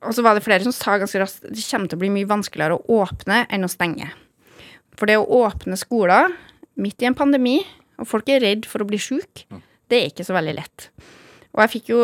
og 0.00 0.16
så 0.16 0.24
var 0.24 0.36
det 0.36 0.44
flere 0.44 0.64
som 0.64 0.72
sa 0.72 0.96
ganske 1.00 1.20
raskt 1.20 1.42
det 1.44 1.64
kommer 1.68 1.90
til 1.90 1.98
å 1.98 2.00
bli 2.00 2.12
mye 2.14 2.28
vanskeligere 2.28 2.78
å 2.78 3.00
åpne 3.02 3.42
enn 3.52 3.66
å 3.66 3.70
stenge. 3.70 4.08
For 4.96 5.10
det 5.10 5.18
å 5.20 5.28
åpne 5.42 5.76
skoler 5.76 6.32
midt 6.80 7.04
i 7.04 7.08
en 7.08 7.16
pandemi, 7.16 7.58
og 8.00 8.08
folk 8.08 8.30
er 8.32 8.40
redd 8.40 8.68
for 8.68 8.80
å 8.80 8.88
bli 8.88 9.00
sjuke, 9.00 9.44
det 9.92 9.98
er 9.98 10.08
ikke 10.08 10.24
så 10.24 10.36
veldig 10.36 10.56
lett. 10.56 10.88
Og 11.52 11.64
jeg 11.64 11.72
fikk 11.74 11.92
jo 11.92 12.00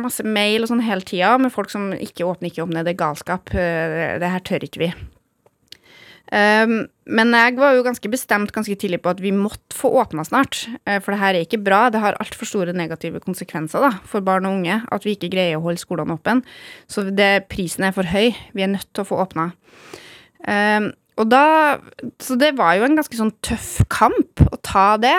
masse 0.00 0.24
mail 0.24 0.64
og 0.64 0.70
sånn 0.70 0.84
hele 0.84 1.04
tida 1.04 1.34
med 1.40 1.52
folk 1.52 1.72
som 1.72 1.90
ikke 1.92 2.24
åpner, 2.24 2.48
ikke 2.48 2.64
åpner, 2.64 2.86
det 2.86 2.94
er 2.94 3.02
galskap, 3.02 3.52
eh, 3.52 4.16
det 4.22 4.32
her 4.32 4.44
tør 4.44 4.64
ikke 4.64 4.84
vi. 4.86 4.90
Um, 6.26 6.88
men 7.06 7.30
jeg 7.30 7.54
var 7.54 7.76
jo 7.76 7.84
ganske 7.86 8.10
bestemt 8.10 8.50
ganske 8.50 8.74
tidlig 8.74 8.98
på 9.04 9.12
at 9.12 9.20
vi 9.22 9.30
måtte 9.30 9.76
få 9.78 9.92
åpna 10.00 10.24
snart. 10.26 10.64
eh, 10.82 10.98
For 10.98 11.14
det 11.14 11.20
her 11.20 11.36
er 11.36 11.46
ikke 11.46 11.62
bra. 11.62 11.84
Det 11.90 12.02
har 12.02 12.18
altfor 12.18 12.48
store 12.50 12.74
negative 12.74 13.20
konsekvenser 13.22 13.84
da, 13.84 13.92
for 14.02 14.26
barn 14.26 14.48
og 14.48 14.58
unge 14.58 14.80
at 14.90 15.06
vi 15.06 15.14
ikke 15.14 15.30
greier 15.30 15.60
å 15.60 15.64
holde 15.68 15.78
skolene 15.78 16.18
åpne. 16.18 16.40
Så 16.90 17.06
det, 17.14 17.46
prisen 17.52 17.86
er 17.86 17.94
for 17.94 18.10
høy. 18.10 18.34
Vi 18.54 18.66
er 18.66 18.72
nødt 18.74 18.90
til 18.90 19.04
å 19.04 19.08
få 19.08 19.20
åpna. 19.22 19.52
Um, 20.42 20.90
og 21.16 21.30
da, 21.30 21.44
så 22.20 22.36
det 22.36 22.56
var 22.58 22.74
jo 22.76 22.84
en 22.84 22.98
ganske 22.98 23.16
sånn 23.16 23.32
tøff 23.46 23.78
kamp 23.88 24.42
å 24.50 24.58
ta 24.66 24.96
det. 25.00 25.16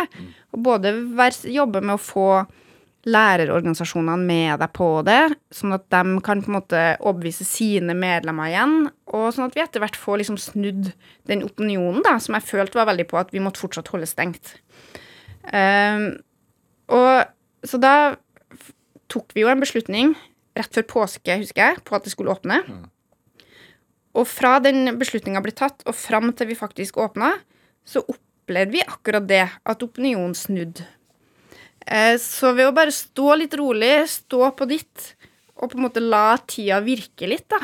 Og 0.53 0.61
både 0.67 0.91
jobbe 1.47 1.81
med 1.81 1.95
å 1.95 2.01
få 2.03 2.29
lærerorganisasjonene 3.07 4.27
med 4.27 4.59
deg 4.61 4.71
på 4.75 4.89
det, 5.07 5.21
sånn 5.53 5.75
at 5.77 5.85
de 5.93 6.17
kan 6.25 6.41
på 6.43 6.51
en 6.51 6.57
måte 6.57 6.83
overbevise 6.99 7.47
sine 7.47 7.95
medlemmer 7.97 8.51
igjen, 8.51 8.75
og 9.13 9.29
sånn 9.35 9.47
at 9.47 9.55
vi 9.55 9.63
etter 9.63 9.83
hvert 9.83 9.99
får 9.99 10.21
liksom 10.21 10.39
snudd 10.41 10.91
den 11.29 11.45
opinionen 11.47 12.03
da, 12.05 12.17
som 12.23 12.35
jeg 12.37 12.47
følte 12.49 12.79
var 12.79 12.89
veldig 12.91 13.07
på 13.09 13.19
at 13.21 13.31
vi 13.35 13.43
måtte 13.43 13.63
fortsatt 13.63 13.91
holde 13.93 14.09
stengt. 14.09 14.57
Um, 15.47 16.17
og 16.91 17.67
så 17.67 17.79
da 17.79 17.95
tok 19.11 19.31
vi 19.35 19.45
jo 19.45 19.51
en 19.51 19.63
beslutning 19.63 20.15
rett 20.57 20.73
før 20.75 20.87
påske, 20.91 21.39
husker 21.39 21.63
jeg, 21.63 21.81
på 21.87 21.95
at 21.95 22.07
det 22.07 22.13
skulle 22.13 22.33
åpne. 22.33 22.59
Og 24.17 24.25
fra 24.27 24.57
den 24.63 24.97
beslutninga 24.99 25.43
ble 25.45 25.53
tatt, 25.55 25.83
og 25.85 25.95
fram 25.95 26.31
til 26.35 26.49
vi 26.49 26.57
faktisk 26.57 26.97
åpna, 27.01 27.35
så 27.87 28.01
opplevde 28.03 28.73
vi 28.73 28.83
akkurat 28.83 29.27
det, 29.29 29.45
at 29.47 29.83
opinionen 29.85 30.35
snudde. 30.35 30.87
Eh, 31.87 32.17
Så 32.19 32.51
ved 32.55 32.67
å 32.67 32.75
bare 32.75 32.93
stå 32.93 33.35
litt 33.39 33.55
rolig, 33.57 34.07
stå 34.11 34.51
på 34.57 34.67
ditt, 34.69 35.13
og 35.57 35.71
på 35.71 35.79
en 35.79 35.87
måte 35.87 36.03
la 36.03 36.37
tida 36.45 36.81
virke 36.83 37.29
litt, 37.29 37.47
da, 37.49 37.61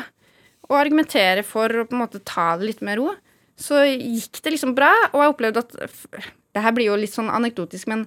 og 0.70 0.78
argumentere 0.80 1.44
for 1.46 1.68
å 1.68 1.84
på 1.86 1.94
en 1.94 2.02
måte 2.06 2.22
ta 2.24 2.54
det 2.56 2.70
litt 2.70 2.80
med 2.84 2.98
ro, 2.98 3.12
så 3.60 3.84
gikk 3.84 4.40
det 4.42 4.54
liksom 4.56 4.72
bra. 4.74 4.90
Og 5.12 5.20
jeg 5.20 5.34
opplevde 5.34 5.62
at 5.62 5.74
Det 6.54 6.62
her 6.62 6.70
blir 6.70 6.86
jo 6.86 6.96
litt 6.96 7.10
sånn 7.10 7.32
anekdotisk, 7.34 7.88
men 7.90 8.04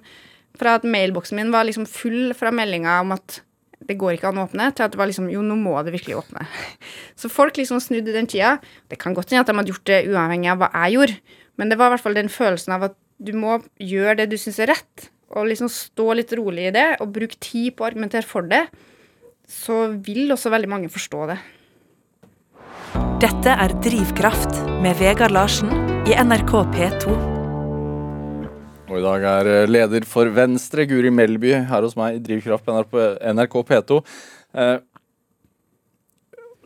fra 0.56 0.78
at 0.78 0.84
mailboksen 0.88 1.36
min 1.36 1.50
var 1.52 1.66
liksom 1.68 1.84
full 1.84 2.32
fra 2.32 2.48
meldinga 2.50 3.00
om 3.02 3.12
at 3.12 3.42
det 3.84 3.98
går 4.00 4.16
ikke 4.16 4.30
an 4.30 4.40
å 4.40 4.46
åpne, 4.48 4.70
til 4.74 4.86
at 4.86 4.94
det 4.94 4.98
var 4.98 5.06
liksom 5.10 5.28
Jo, 5.30 5.42
nå 5.44 5.54
må 5.60 5.74
det 5.84 5.92
virkelig 5.92 6.16
åpne. 6.22 6.46
Så 7.20 7.28
folk 7.28 7.60
liksom 7.60 7.78
snudde 7.80 8.14
den 8.16 8.26
tida. 8.26 8.56
Det 8.88 8.98
kan 8.98 9.12
godt 9.14 9.30
hende 9.30 9.44
at 9.44 9.52
de 9.52 9.56
hadde 9.60 9.72
gjort 9.74 9.84
det 9.84 10.00
uavhengig 10.08 10.50
av 10.50 10.62
hva 10.62 10.70
jeg 10.72 10.96
gjorde, 10.96 11.20
men 11.60 11.68
det 11.68 11.78
var 11.78 11.92
i 11.92 11.94
hvert 11.94 12.06
fall 12.06 12.16
den 12.16 12.32
følelsen 12.32 12.74
av 12.74 12.88
at 12.88 12.96
du 13.20 13.32
må 13.36 13.58
gjøre 13.78 14.16
det 14.22 14.30
du 14.32 14.38
syns 14.40 14.58
er 14.64 14.72
rett, 14.72 15.10
og 15.28 15.48
liksom 15.50 15.68
stå 15.72 16.12
litt 16.16 16.32
rolig 16.38 16.68
i 16.70 16.74
det, 16.74 16.88
og 17.02 17.12
bruke 17.14 17.36
tid 17.42 17.76
på 17.76 17.84
å 17.84 17.88
argumentere 17.90 18.26
for 18.26 18.48
det, 18.48 18.64
så 19.48 19.88
vil 20.04 20.32
også 20.32 20.52
veldig 20.52 20.70
mange 20.70 20.92
forstå 20.92 21.28
det. 21.30 21.38
Dette 23.22 23.54
er 23.64 23.74
Drivkraft 23.84 24.60
med 24.84 24.96
Vegard 25.00 25.34
Larsen 25.34 25.72
i 26.08 26.14
NRK 26.16 26.52
P2. 26.72 27.16
Og 28.88 28.96
i 28.96 29.04
dag 29.04 29.24
er 29.28 29.50
eh, 29.52 29.68
leder 29.68 30.06
for 30.08 30.30
Venstre, 30.32 30.86
Guri 30.88 31.10
Melby, 31.12 31.50
her 31.68 31.84
hos 31.84 31.96
meg 31.98 32.16
i 32.16 32.22
Drivkraft 32.24 32.64
på 32.64 32.76
NRK 32.76 32.94
NRK 33.34 33.56
P2. 33.68 33.98
Eh, 34.62 34.76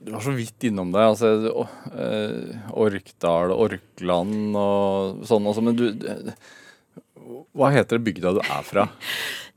du 0.03 0.11
var 0.11 0.22
så 0.22 0.35
vidt 0.35 0.66
innom 0.66 0.90
det. 0.94 1.03
altså 1.03 1.33
eh, 1.94 2.70
Orkdal, 2.85 3.55
Orkland 3.55 4.59
og 4.59 5.22
sånn 5.27 5.46
også, 5.51 5.64
men 5.66 5.79
du 5.79 5.87
Hva 7.57 7.73
heter 7.75 7.99
det 7.99 8.07
bygda 8.11 8.37
du 8.39 8.43
er 8.45 8.63
fra? 8.67 8.89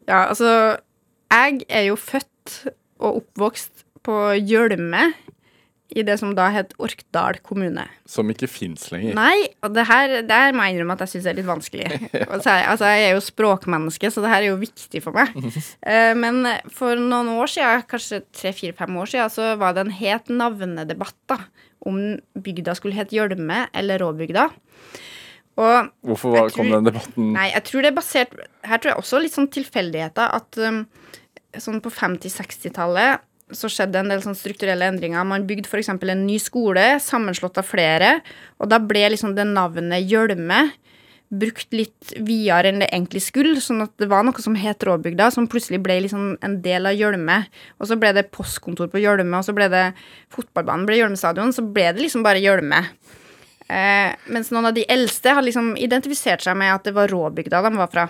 Ja, 0.05 0.27
altså 0.29 0.77
Jeg 1.33 1.63
er 1.65 1.87
jo 1.87 1.95
født 1.97 2.59
og 3.01 3.23
oppvokst 3.23 3.81
på 4.05 4.13
Gjølme, 4.37 5.07
i 5.95 6.03
det 6.05 6.15
som 6.19 6.31
da 6.37 6.47
het 6.53 6.73
Orkdal 6.81 7.39
kommune. 7.45 7.83
Som 8.09 8.29
ikke 8.33 8.47
fins 8.49 8.87
lenger. 8.93 9.13
Nei, 9.17 9.47
og 9.65 9.73
det 9.75 9.85
her, 9.89 10.13
det 10.25 10.37
her 10.43 10.53
må 10.53 10.65
jeg 10.65 10.75
innrømme 10.75 10.95
at 10.97 11.03
jeg 11.05 11.13
syns 11.15 11.27
er 11.29 11.37
litt 11.37 11.47
vanskelig. 11.47 11.85
Jeg, 12.13 12.27
altså, 12.29 12.89
jeg 12.89 13.03
er 13.07 13.13
jo 13.15 13.21
språkmenneske, 13.23 14.09
så 14.13 14.21
det 14.23 14.31
her 14.31 14.43
er 14.43 14.49
jo 14.51 14.61
viktig 14.61 15.01
for 15.05 15.17
meg. 15.17 15.33
Eh, 15.85 16.13
men 16.17 16.45
for 16.73 16.97
noen 16.97 17.29
år 17.35 17.49
siden, 17.53 17.85
kanskje 17.89 18.21
tre-fire-fem 18.33 18.97
år 19.01 19.11
siden, 19.11 19.33
så 19.33 19.51
var 19.61 19.75
det 19.77 19.85
en 19.85 19.93
het 19.93 20.29
navnedebatt 20.33 21.17
da, 21.29 21.37
om 21.85 21.99
bygda 22.45 22.73
skulle 22.77 22.97
hete 22.97 23.15
Gjølme 23.17 23.67
eller 23.77 24.01
Råbygda. 24.01 24.49
Og 25.55 25.91
Hvorfor 26.03 26.33
var, 26.33 26.49
tror, 26.49 26.57
kom 26.57 26.73
den 26.73 26.89
debatten? 26.89 27.29
Nei, 27.35 27.47
jeg 27.53 27.63
tror 27.69 27.85
det 27.85 27.91
er 27.93 27.95
basert 27.95 28.33
Her 28.67 28.81
tror 28.81 28.91
jeg 28.91 28.99
også 28.99 29.21
litt 29.23 29.35
sånn 29.35 29.47
tilfeldigheter 29.55 30.33
at 30.35 30.59
um, 30.59 30.81
sånn 31.55 31.79
på 31.83 31.93
50-60-tallet 31.95 33.23
så 33.55 33.69
skjedde 33.69 34.01
en 34.01 34.09
del 34.09 34.23
sånn 34.23 34.35
strukturelle 34.35 34.87
endringer. 34.89 35.21
Man 35.27 35.45
bygde 35.45 35.69
f.eks. 35.69 35.91
en 35.93 36.23
ny 36.25 36.39
skole, 36.41 36.83
sammenslått 37.03 37.59
av 37.61 37.67
flere, 37.69 38.17
og 38.57 38.71
da 38.71 38.79
ble 38.81 39.03
liksom 39.13 39.35
det 39.37 39.45
navnet 39.45 40.01
Gjølme 40.09 40.63
brukt 41.35 41.73
litt 41.73 42.13
videre 42.25 42.69
enn 42.69 42.81
det 42.81 42.89
egentlig 42.91 43.23
skulle, 43.25 43.61
sånn 43.61 43.83
at 43.85 43.93
det 44.01 44.07
var 44.11 44.25
noe 44.25 44.41
som 44.41 44.55
het 44.57 44.83
Råbygda, 44.85 45.31
som 45.33 45.49
plutselig 45.49 45.81
ble 45.83 45.99
liksom 46.05 46.35
en 46.45 46.57
del 46.65 46.89
av 46.89 46.97
Gjølme. 46.97 47.39
Og 47.81 47.89
så 47.89 47.97
ble 47.99 48.13
det 48.17 48.27
postkontor 48.33 48.89
på 48.93 49.01
Gjølme, 49.01 49.39
og 49.39 49.47
så 49.47 49.55
ble 49.57 49.69
det 49.73 49.85
fotballbanen 50.33 50.85
ble 50.89 50.99
Gjølme 50.99 51.19
stadion, 51.19 51.53
så 51.55 51.65
ble 51.65 51.89
det 51.95 52.05
liksom 52.05 52.25
bare 52.25 52.43
Gjølme. 52.43 52.83
Eh, 53.65 54.13
mens 54.29 54.51
noen 54.53 54.69
av 54.69 54.75
de 54.77 54.85
eldste 54.91 55.33
har 55.33 55.45
liksom 55.45 55.73
identifisert 55.81 56.45
seg 56.45 56.57
med 56.59 56.73
at 56.75 56.85
det 56.85 56.93
var 56.95 57.09
Råbygda 57.09 57.63
de 57.65 57.73
var 57.79 57.91
fra. 57.91 58.05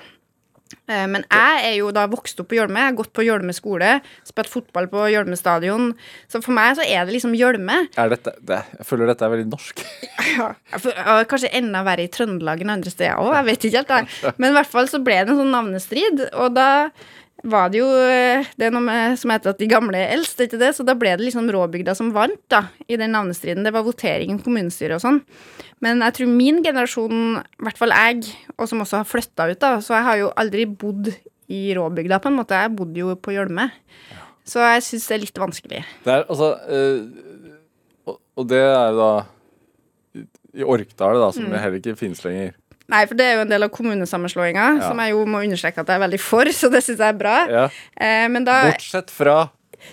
Eh, 0.89 1.05
men 1.09 1.23
jeg 1.23 1.61
er 1.67 1.75
jo 1.77 1.91
da 1.93 2.05
vokst 2.09 2.39
opp 2.41 2.49
på 2.51 2.57
Hjølme, 2.57 2.81
jeg 2.81 2.91
har 2.91 2.97
gått 2.97 3.13
på 3.15 3.23
Hjølme 3.25 3.53
skole, 3.55 3.99
spilt 4.27 4.49
fotball 4.51 4.89
på 4.91 5.05
Hjølme 5.13 5.37
stadion. 5.39 5.91
Så 6.31 6.41
for 6.43 6.55
meg 6.57 6.75
så 6.79 6.85
er 6.85 7.05
det 7.05 7.15
liksom 7.15 7.35
Hjølme. 7.37 7.85
Er 8.01 8.11
dette, 8.11 8.33
det, 8.41 8.61
jeg 8.79 8.87
føler 8.89 9.11
dette 9.11 9.27
er 9.27 9.35
veldig 9.35 9.51
norsk. 9.53 9.85
Ja, 10.35 10.49
for, 10.81 10.97
kanskje 11.29 11.51
enda 11.55 11.83
verre 11.85 12.03
i 12.03 12.09
Trøndelag 12.11 12.59
enn 12.63 12.71
andre 12.73 12.91
steder 12.91 13.21
òg, 13.21 13.29
jeg 13.37 13.45
vet 13.47 13.67
ikke 13.67 13.81
helt. 13.83 13.91
Jeg. 13.93 14.33
Men 14.41 14.49
i 14.49 14.55
hvert 14.57 14.71
fall 14.71 14.89
så 14.91 14.99
ble 15.05 15.19
det 15.21 15.31
en 15.31 15.39
sånn 15.39 15.53
navnestrid, 15.53 16.23
og 16.33 16.57
da 16.57 16.67
var 17.45 17.69
det 17.69 17.79
jo 17.79 17.87
eh, 18.09 18.45
Det 18.57 18.67
er 18.67 18.73
noe 18.73 18.81
med, 18.85 19.17
som 19.21 19.31
heter 19.33 19.51
at 19.53 19.59
de 19.61 19.67
gamle 19.69 19.97
er 19.99 20.13
eldst, 20.15 20.39
ikke 20.41 20.57
det? 20.61 20.71
Så 20.77 20.85
da 20.87 20.95
ble 20.97 21.11
det 21.17 21.27
liksom 21.27 21.47
Råbygda 21.53 21.93
som 21.97 22.09
vant, 22.15 22.39
da, 22.51 22.63
i 22.89 22.97
den 22.97 23.13
navnestriden. 23.15 23.63
Det 23.65 23.73
var 23.75 23.85
votering 23.85 24.33
i 24.35 24.41
kommunestyret 24.43 24.97
og 24.97 25.03
sånn. 25.05 25.21
Men 25.85 26.01
jeg 26.05 26.15
tror 26.17 26.31
min 26.31 26.61
generasjon, 26.65 27.21
i 27.43 27.63
hvert 27.67 27.77
fall 27.81 27.93
jeg, 27.93 28.23
og 28.57 28.67
som 28.71 28.81
også 28.81 29.01
har 29.03 29.09
flytta 29.09 29.49
ut, 29.51 29.59
da, 29.61 29.73
så 29.85 29.97
jeg 29.99 30.07
har 30.09 30.17
jo 30.23 30.31
aldri 30.41 30.65
bodd 30.65 31.11
i 31.53 31.61
Råbygda, 31.77 32.17
på 32.23 32.31
en 32.31 32.39
måte. 32.39 32.57
Jeg 32.57 32.73
bodde 32.75 32.97
jo 33.03 33.13
på 33.21 33.35
Hjølme. 33.35 33.67
Så 34.45 34.61
jeg 34.65 34.81
syns 34.85 35.07
det 35.09 35.15
er 35.15 35.23
litt 35.25 35.39
vanskelig. 35.41 35.83
Det 36.05 36.13
er 36.13 36.25
altså 36.29 36.51
øh, 36.69 36.99
og, 38.37 38.47
det 38.49 38.59
er 38.61 38.91
jo 38.93 38.97
da 38.99 39.11
i- 40.55 40.63
Orkdal, 40.63 41.17
da, 41.19 41.29
Mm. 41.35 41.51
heller 41.59 41.77
ikke 41.81 41.95
finnes 41.99 42.21
lenger. 42.25 42.53
Nei, 42.87 43.05
for 43.09 43.15
det 43.17 43.25
er 43.25 43.35
jo 43.39 43.45
en 43.47 43.49
del 43.49 43.63
av 43.65 43.71
kommunesammenslåinga, 43.73 44.65
Ja. 44.79 44.87
som 44.89 44.99
jeg 45.01 45.11
jo 45.15 45.25
må 45.25 45.41
understreke 45.43 45.79
at 45.81 45.87
jeg 45.87 45.95
er 45.99 46.07
veldig 46.07 46.19
for, 46.21 46.45
så 46.53 46.69
det 46.71 46.83
syns 46.85 46.99
jeg 47.01 47.07
er 47.15 47.17
bra. 47.17 47.37
Ja. 47.49 47.69
Eh, 47.97 48.27
men 48.29 48.43
da 48.45 48.61
Bortsett 48.71 49.09
fra 49.09 49.49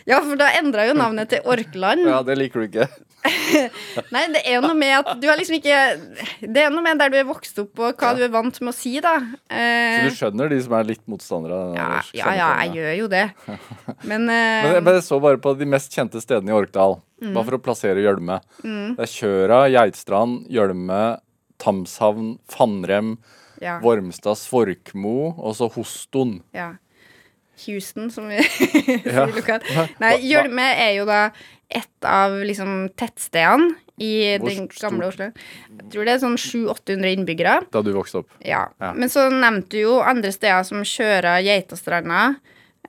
Ja, 0.09 0.21
for 0.25 0.37
da 0.41 0.47
endra 0.57 0.87
jo 0.89 0.95
navnet 0.97 1.29
til 1.29 1.41
Orkland. 1.45 2.07
Ja, 2.09 2.23
det 2.23 2.39
liker 2.39 2.61
du 2.63 2.69
ikke. 2.69 2.89
Nei, 4.15 4.23
det 4.35 4.41
er 4.51 4.61
noe 4.65 4.75
med 4.75 4.97
at 4.97 5.21
du 5.23 5.29
har 5.29 5.37
liksom 5.39 5.55
ikke 5.61 5.77
Det 6.43 6.65
er 6.65 6.73
noe 6.75 6.83
med 6.83 6.99
der 6.99 7.13
du 7.13 7.17
er 7.21 7.27
vokst 7.29 7.59
opp, 7.63 7.79
og 7.79 7.95
hva 8.01 8.09
Ja. 8.11 8.15
du 8.19 8.23
er 8.25 8.33
vant 8.35 8.57
med 8.61 8.73
å 8.73 8.75
si, 8.77 8.97
da. 9.01 9.13
Så 9.21 9.39
Eh, 9.53 10.09
du 10.09 10.17
skjønner 10.17 10.49
de 10.51 10.61
som 10.65 10.73
er 10.79 10.85
litt 10.89 11.03
motstandere 11.07 11.61
ja, 11.77 12.03
ja, 12.19 12.35
ja, 12.35 12.49
jeg 12.65 12.75
gjør 12.81 12.97
jo 12.99 13.09
det. 13.13 13.25
Men, 14.11 14.29
eh, 14.29 14.63
Men 14.65 14.75
jeg 14.75 14.85
bare 14.85 15.03
så 15.07 15.21
bare 15.23 15.39
på 15.39 15.57
de 15.59 15.65
mest 15.67 15.93
kjente 15.95 16.21
stedene 16.21 16.51
i 16.51 16.57
Orkdal. 16.57 16.99
Mm. 17.23 17.35
Bare 17.35 17.45
for 17.45 17.59
å 17.59 17.63
plassere 17.63 18.03
Gjølme. 18.03 18.41
Det 18.63 18.99
er 19.07 19.13
Kjøra, 19.13 19.61
Geitstrand, 19.71 20.49
Gjølme, 20.51 21.03
Tamshavn, 21.63 22.35
Fannrem, 22.51 23.15
ja, 23.63 23.77
Vormstad, 23.85 24.37
Svorkmo 24.41 25.33
og 25.39 25.55
så 25.59 25.71
Hoston. 25.77 26.41
ja. 26.57 26.73
Houston, 27.67 28.09
som 28.11 28.27
vi 28.33 28.41
sier 28.49 29.29
lokalt. 29.37 29.67
Nei, 30.03 30.15
Gjølme 30.25 30.65
er 30.83 30.95
jo 30.97 31.05
da 31.07 31.19
et 31.71 32.07
av 32.09 32.33
liksom 32.43 32.89
tettstedene 32.99 33.69
i 34.03 34.09
Hvor 34.41 34.49
den 34.51 34.67
gamle 34.73 35.07
Oslo. 35.13 35.29
Jeg 35.77 35.91
tror 35.93 36.09
det 36.09 36.15
er 36.17 36.23
sånn 36.25 36.39
700-800 36.41 37.13
innbyggere. 37.13 37.53
Da 37.71 37.83
du 37.87 37.93
vokste 37.95 38.23
opp. 38.25 38.33
Ja. 38.43 38.65
Ja. 38.83 38.91
Men 38.97 39.13
så 39.13 39.29
nevnte 39.31 39.77
du 39.77 39.83
jo 39.85 39.99
andre 40.03 40.33
steder 40.35 40.65
som 40.67 40.83
Kjøra, 40.83 41.37
Geitastranda. 41.45 42.25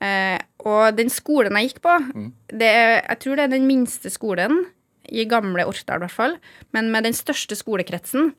Eh, 0.02 0.40
og 0.66 0.96
den 0.98 1.12
skolen 1.12 1.54
jeg 1.60 1.70
gikk 1.70 1.82
på, 1.84 1.94
Mm. 2.16 2.32
det 2.50 2.72
jeg 3.06 3.18
tror 3.22 3.36
det 3.38 3.44
er 3.46 3.54
den 3.54 3.68
minste 3.68 4.10
skolen, 4.10 4.64
i 5.12 5.24
gamle 5.28 5.64
Orkdal 5.66 6.00
i 6.00 6.06
hvert 6.06 6.10
fall, 6.14 6.38
men 6.72 6.90
med 6.92 7.04
den 7.04 7.12
største 7.16 7.56
skolekretsen. 7.58 8.32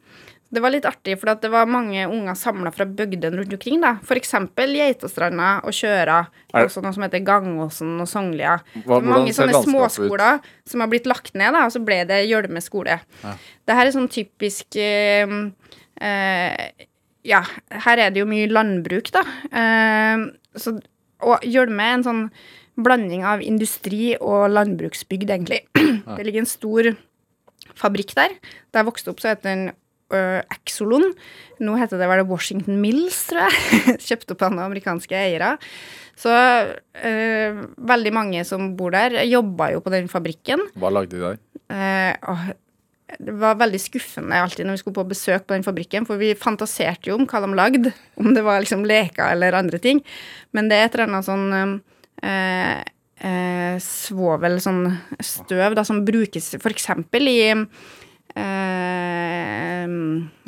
Det 0.56 0.62
var 0.62 0.70
litt 0.72 0.86
artig, 0.86 1.18
for 1.20 1.34
det 1.42 1.50
var 1.52 1.66
mange 1.68 2.06
unger 2.08 2.36
samla 2.38 2.70
fra 2.72 2.86
bygdene 2.86 3.40
rundt 3.42 3.52
omkring. 3.58 3.82
da. 3.82 3.96
Eksempel 4.16 4.76
Geitastranda 4.78 5.62
og 5.66 5.74
Kjøra. 5.74 6.20
Og 6.54 6.68
også 6.70 6.84
noe 6.86 6.94
som 6.94 7.04
heter 7.04 7.24
Gangåsen 7.26 8.00
og 8.00 8.08
Songlia. 8.08 8.60
Hva- 8.86 9.02
Så 9.02 9.04
mange 9.10 9.34
sånne 9.34 9.64
småskoler 9.66 10.36
ut? 10.38 10.42
som 10.70 10.80
har 10.82 10.88
blitt 10.88 11.06
lagt 11.10 11.34
ned, 11.34 11.52
da, 11.52 11.66
og 11.66 11.72
så 11.74 11.84
ble 11.84 12.06
det 12.06 12.30
Gjølme 12.30 12.62
skole. 12.62 13.00
Det 13.66 13.76
her 13.76 13.86
er 13.88 13.92
sånn 13.92 14.08
typisk 14.08 14.78
eh, 14.78 15.28
eh, 16.02 16.70
Ja, 17.26 17.42
her 17.72 17.98
er 17.98 18.12
det 18.14 18.20
jo 18.22 18.28
mye 18.30 18.48
landbruk, 18.48 19.10
da. 19.12 19.24
Eh, 19.52 20.30
så, 20.56 20.76
og 21.26 21.42
Gjølme 21.42 21.82
er 21.82 21.94
en 21.98 22.04
sånn 22.06 22.32
blanding 22.76 23.24
av 23.28 23.44
industri 23.44 24.16
og 24.20 24.50
landbruksbygd, 24.52 25.32
egentlig. 25.32 25.64
Det 26.18 26.24
ligger 26.26 26.44
en 26.44 26.50
stor 26.50 26.92
fabrikk 27.80 28.16
der. 28.18 28.36
Da 28.72 28.82
jeg 28.82 28.90
vokste 28.90 29.12
opp, 29.12 29.22
så 29.24 29.32
het 29.34 29.46
den 29.46 29.70
uh, 30.14 30.42
Exolon. 30.54 31.08
Nå 31.64 31.78
heter 31.80 32.02
det 32.02 32.10
vel 32.12 32.26
Washington 32.30 32.82
Mills, 32.84 33.22
tror 33.30 33.48
jeg. 33.48 33.96
Kjøpt 34.08 34.36
opp 34.36 34.46
av 34.48 34.60
amerikanske 34.68 35.18
eiere. 35.18 35.56
Så 36.20 36.32
uh, 36.32 37.64
veldig 37.94 38.14
mange 38.16 38.44
som 38.48 38.74
bor 38.80 38.96
der, 38.96 39.22
jobba 39.28 39.72
jo 39.76 39.82
på 39.86 39.96
den 39.96 40.12
fabrikken. 40.12 40.68
Hva 40.80 40.94
lagde 40.94 41.18
de 41.18 41.26
der? 41.26 41.42
Uh, 41.66 42.14
oh, 42.32 42.46
det 43.22 43.34
var 43.40 43.58
veldig 43.60 43.80
skuffende 43.80 44.38
alltid 44.42 44.68
når 44.68 44.78
vi 44.78 44.82
skulle 44.82 44.98
på 44.98 45.10
besøk 45.10 45.46
på 45.48 45.56
den 45.56 45.66
fabrikken, 45.66 46.08
for 46.08 46.20
vi 46.22 46.34
fantaserte 46.38 47.10
jo 47.10 47.20
om 47.20 47.28
hva 47.30 47.42
de 47.44 47.52
lagde, 47.58 47.92
om 48.20 48.34
det 48.36 48.44
var 48.46 48.64
liksom 48.64 48.86
leker 48.88 49.36
eller 49.36 49.58
andre 49.58 49.80
ting. 49.82 50.02
Men 50.56 50.70
det 50.70 50.80
er 50.80 50.88
et 50.88 50.98
eller 50.98 51.12
annet 51.12 51.28
sånn 51.28 51.80
eh, 52.24 52.84
eh, 53.20 53.76
svovel, 53.84 54.60
sånn 54.64 54.84
støv, 55.24 55.76
da, 55.76 55.84
som 55.88 56.04
brukes 56.08 56.54
eksempel 56.60 57.28
i 57.32 57.40
eh, 58.36 59.86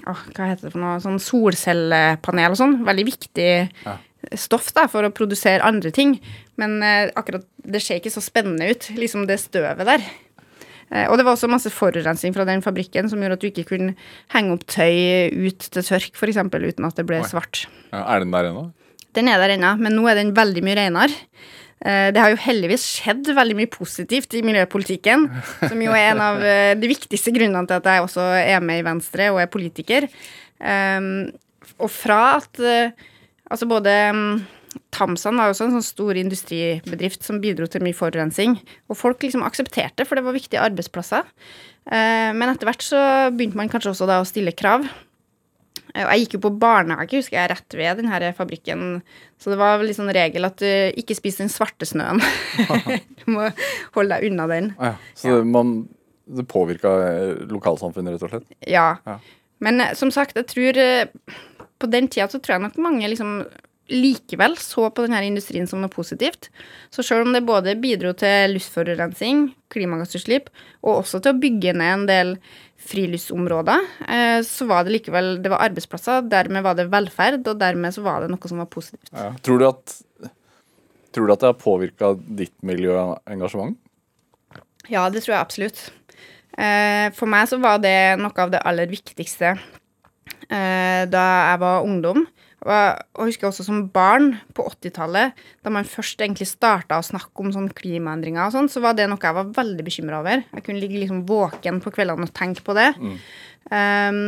oh, 0.07 0.21
hva 0.35 0.49
heter 0.51 0.67
det 0.67 0.73
for 0.73 0.81
noe? 0.83 0.99
Sånn 1.03 1.19
solcellepanel 1.23 2.53
og 2.55 2.59
sånn. 2.59 2.77
Veldig 2.87 3.05
viktig 3.07 3.49
Ja. 3.85 3.97
stoff 4.35 4.73
da, 4.73 4.87
for 4.91 5.03
å 5.07 5.13
produsere 5.13 5.63
andre 5.63 5.91
ting. 5.91 6.19
Men 6.57 6.81
eh, 6.83 7.11
akkurat 7.15 7.45
det 7.63 7.81
ser 7.83 7.99
ikke 8.01 8.11
så 8.13 8.21
spennende 8.23 8.69
ut, 8.71 8.89
liksom 8.97 9.27
det 9.29 9.39
støvet 9.39 9.85
der. 9.87 10.01
Eh, 10.91 11.07
og 11.11 11.17
det 11.19 11.25
var 11.27 11.35
også 11.35 11.49
masse 11.51 11.69
forurensning 11.73 12.33
fra 12.35 12.45
den 12.47 12.61
fabrikken 12.63 13.09
som 13.11 13.19
gjorde 13.21 13.37
at 13.37 13.43
du 13.43 13.49
ikke 13.51 13.67
kunne 13.75 13.95
henge 14.33 14.55
opp 14.55 14.65
tøy 14.71 15.29
ut 15.47 15.59
til 15.59 15.83
tørk, 15.83 16.13
f.eks., 16.15 16.37
uten 16.39 16.87
at 16.87 16.95
det 16.99 17.05
ble 17.07 17.19
Oi. 17.21 17.27
svart. 17.27 17.65
Ja, 17.91 18.05
er 18.15 18.23
den 18.23 18.31
der 18.35 18.51
ennå? 18.51 18.69
Den 19.17 19.29
er 19.31 19.41
der 19.41 19.55
ennå, 19.57 19.73
men 19.81 19.97
nå 19.97 20.05
er 20.09 20.19
den 20.19 20.35
veldig 20.37 20.61
mye 20.65 20.77
renere. 20.77 21.23
Eh, 21.81 22.09
Det 22.13 22.21
har 22.21 22.33
jo 22.33 22.41
heldigvis 22.41 22.85
skjedd 22.97 23.29
veldig 23.37 23.57
mye 23.59 23.69
positivt 23.69 24.33
i 24.37 24.43
miljøpolitikken, 24.45 25.27
som 25.61 25.81
jo 25.81 25.93
er 25.93 26.11
en 26.11 26.23
av 26.23 26.41
eh, 26.41 26.73
de 26.77 26.89
viktigste 26.89 27.33
grunnene 27.35 27.67
til 27.69 27.77
at 27.77 27.89
jeg 27.91 28.05
også 28.05 28.25
er 28.41 28.63
med 28.65 28.81
i 28.81 28.85
Venstre 28.87 29.31
og 29.33 29.41
er 29.43 29.51
politiker. 29.51 30.09
Um, 30.57 31.29
og 31.77 31.91
fra 31.93 32.39
at 32.39 32.63
eh, 32.63 33.05
Altså 33.47 33.63
både 33.63 33.91
um, 34.11 34.41
Tamsan 34.91 35.37
var 35.39 35.47
jo 35.47 35.53
også 35.53 35.67
en 35.69 35.75
sånn 35.77 35.85
stor 35.85 36.17
industribedrift 36.19 37.23
som 37.23 37.37
bidro 37.39 37.63
til 37.71 37.79
mye 37.85 37.95
forurensning. 37.95 38.57
Og 38.91 38.97
folk 38.99 39.23
liksom 39.23 39.45
aksepterte, 39.47 40.03
for 40.03 40.19
det 40.19 40.25
var 40.25 40.35
viktige 40.35 40.59
arbeidsplasser. 40.65 41.23
Men 41.87 42.51
etter 42.51 42.67
hvert 42.67 42.83
så 42.83 42.99
begynte 43.31 43.55
man 43.55 43.71
kanskje 43.71 43.93
også 43.93 44.09
da 44.09 44.17
å 44.19 44.27
stille 44.27 44.51
krav. 44.51 44.83
Eh, 45.97 46.05
jeg 46.05 46.25
gikk 46.25 46.37
jo 46.37 46.43
på 46.45 46.53
barnehage, 46.61 47.17
husker 47.19 47.39
jeg, 47.39 47.51
rett 47.53 47.77
ved 47.79 48.01
denne 48.01 48.31
fabrikken. 48.37 48.85
Så 49.41 49.53
det 49.53 49.59
var 49.59 49.79
vel 49.79 49.89
litt 49.89 49.99
sånn 49.99 50.13
regel 50.13 50.47
at 50.47 50.61
du 50.61 50.69
ikke 51.01 51.17
spis 51.17 51.39
den 51.41 51.51
svarte 51.51 51.87
snøen. 51.89 52.21
du 53.21 53.25
må 53.33 53.49
holde 53.97 54.17
deg 54.17 54.29
unna 54.29 54.47
den. 54.51 54.71
Ja. 54.77 54.93
Så 55.17 55.39
det, 55.39 55.49
man, 55.49 55.79
det 56.29 56.47
påvirka 56.49 56.93
lokalsamfunnet, 57.49 58.17
rett 58.17 58.27
og 58.27 58.35
slett? 58.35 58.57
Ja. 58.69 58.89
Ja. 59.07 59.19
Men 59.63 59.81
eh, 59.81 59.95
som 59.97 60.13
sagt, 60.13 60.37
jeg 60.37 60.49
tror 60.51 60.77
eh, 60.77 61.07
På 61.81 61.89
den 61.89 62.07
tida 62.09 62.27
så 62.29 62.39
tror 62.41 62.57
jeg 62.57 62.65
nok 62.67 62.77
mange 62.81 63.09
liksom 63.09 63.39
likevel 63.87 64.57
så 64.59 64.89
på 64.91 65.05
denne 65.05 65.21
industrien 65.27 65.67
som 65.69 65.81
noe 65.81 65.91
positivt. 65.91 66.49
Så 66.93 67.05
selv 67.05 67.27
om 67.27 67.35
det 67.35 67.45
både 67.47 67.77
bidro 67.79 68.13
til 68.17 68.55
luftforurensning, 68.55 69.47
klimagassutslipp, 69.73 70.49
og 70.83 71.03
også 71.03 71.21
til 71.23 71.35
å 71.35 71.41
bygge 71.41 71.75
ned 71.77 71.93
en 71.93 72.07
del 72.09 72.33
friluftsområder, 72.87 73.85
eh, 74.07 74.39
så 74.47 74.67
var 74.69 74.85
det 74.85 74.97
likevel 74.97 75.37
det 75.43 75.51
var 75.53 75.65
arbeidsplasser, 75.67 76.27
dermed 76.31 76.65
var 76.65 76.77
det 76.79 76.89
velferd, 76.91 77.41
og 77.47 77.59
dermed 77.59 77.95
så 77.95 78.03
var 78.05 78.23
det 78.23 78.31
noe 78.33 78.51
som 78.51 78.61
var 78.61 78.69
positivt. 78.71 79.11
Ja. 79.11 79.31
Tror, 79.43 79.59
du 79.59 79.67
at, 79.69 79.97
tror 81.15 81.27
du 81.27 81.35
at 81.35 81.43
det 81.43 81.51
har 81.51 81.59
påvirka 81.61 82.13
ditt 82.17 82.55
miljøengasjement? 82.67 83.79
Ja, 84.91 85.07
det 85.11 85.23
tror 85.23 85.35
jeg 85.35 85.43
absolutt. 85.43 85.81
Eh, 86.57 87.07
for 87.15 87.29
meg 87.29 87.49
så 87.49 87.59
var 87.61 87.81
det 87.83 88.17
noe 88.21 88.43
av 88.43 88.53
det 88.53 88.63
aller 88.65 88.89
viktigste 88.89 89.51
eh, 89.53 91.03
da 91.11 91.25
jeg 91.51 91.61
var 91.61 91.85
ungdom. 91.85 92.25
Og 92.65 92.71
jeg 92.73 93.27
husker 93.29 93.47
også 93.51 93.63
som 93.67 93.83
barn 93.93 94.31
på 94.57 94.65
80-tallet, 94.65 95.37
da 95.63 95.73
man 95.73 95.85
først 95.87 96.21
egentlig 96.23 96.47
starta 96.49 96.97
å 96.97 97.05
snakke 97.05 97.43
om 97.43 97.51
sånn 97.53 97.69
klimaendringer 97.77 98.47
og 98.47 98.55
sånn, 98.55 98.69
så 98.71 98.81
var 98.83 98.97
det 98.97 99.05
noe 99.11 99.21
jeg 99.21 99.37
var 99.37 99.51
veldig 99.59 99.85
bekymra 99.85 100.23
over. 100.23 100.41
Jeg 100.55 100.65
kunne 100.65 100.81
ligge 100.81 100.97
liksom 100.97 101.21
våken 101.29 101.77
på 101.83 101.93
kveldene 101.93 102.25
og 102.25 102.33
tenke 102.35 102.65
på 102.65 102.73
det. 102.77 102.89
Um, 103.69 104.19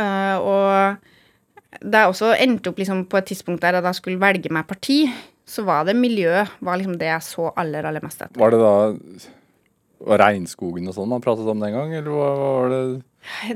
uh, 0.00 0.36
og 0.40 1.84
da 1.84 2.04
jeg 2.04 2.14
også 2.14 2.32
endte 2.40 2.72
opp 2.72 2.80
liksom 2.80 3.04
på 3.10 3.20
et 3.20 3.28
tidspunkt 3.28 3.64
der 3.64 3.76
jeg 3.76 3.84
da 3.84 3.92
skulle 3.96 4.22
velge 4.22 4.52
meg 4.54 4.68
parti, 4.68 5.02
så 5.46 5.66
var 5.66 5.84
det 5.86 5.98
miljø 5.98 6.46
var 6.64 6.80
liksom 6.80 6.96
det 6.98 7.10
jeg 7.12 7.26
så 7.28 7.50
aller, 7.60 7.86
aller 7.86 8.02
mest 8.02 8.24
etter. 8.24 8.40
Var 8.40 8.56
det 8.56 8.62
da 8.64 10.16
regnskogen 10.24 10.88
og 10.88 10.96
sånn 10.96 11.12
man 11.12 11.22
pratet 11.24 11.48
om 11.48 11.60
den 11.60 11.76
gang, 11.76 11.92
eller 11.96 12.12
hva 12.12 12.32
var 12.40 12.72
det 12.72 12.82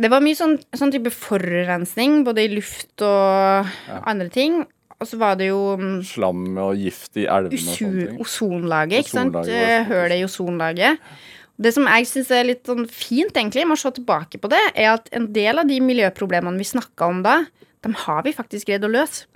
Det 0.02 0.10
var 0.10 0.22
mye 0.24 0.36
sånn, 0.38 0.58
sånn 0.76 0.92
type 0.94 1.12
forurensning, 1.14 2.20
både 2.26 2.44
i 2.44 2.52
luft 2.52 3.04
og 3.06 3.70
andre 4.00 4.28
ting. 4.32 4.62
Og 5.00 5.08
så 5.08 5.16
var 5.20 5.38
det 5.40 5.48
jo 5.48 5.60
mm, 5.80 6.00
slam 6.04 6.58
og 6.60 6.74
gift 6.76 7.16
i 7.16 7.24
elvene 7.24 7.56
og 7.56 7.76
sånne 7.78 8.06
ting? 8.10 8.18
ozonlaget, 8.20 9.04
ikke 9.06 9.14
sant? 9.14 9.38
Eh, 9.48 9.86
Hølet 9.88 10.20
i 10.20 10.26
ozonlaget. 10.26 11.12
Det 11.60 11.72
som 11.76 11.88
jeg 11.88 12.08
syns 12.08 12.32
er 12.36 12.46
litt 12.48 12.68
sånn 12.68 12.86
fint, 12.88 13.32
egentlig, 13.32 13.64
med 13.68 13.78
å 13.78 13.80
se 13.80 13.92
tilbake 13.96 14.40
på 14.40 14.50
det, 14.52 14.60
er 14.74 14.94
at 14.94 15.08
en 15.16 15.28
del 15.32 15.60
av 15.60 15.68
de 15.68 15.80
miljøproblemene 15.84 16.60
vi 16.60 16.68
snakka 16.68 17.08
om 17.12 17.24
da, 17.24 17.42
dem 17.84 17.96
har 18.04 18.24
vi 18.26 18.36
faktisk 18.36 18.68
greid 18.68 18.84
å 18.84 18.92
løse. 18.92 19.28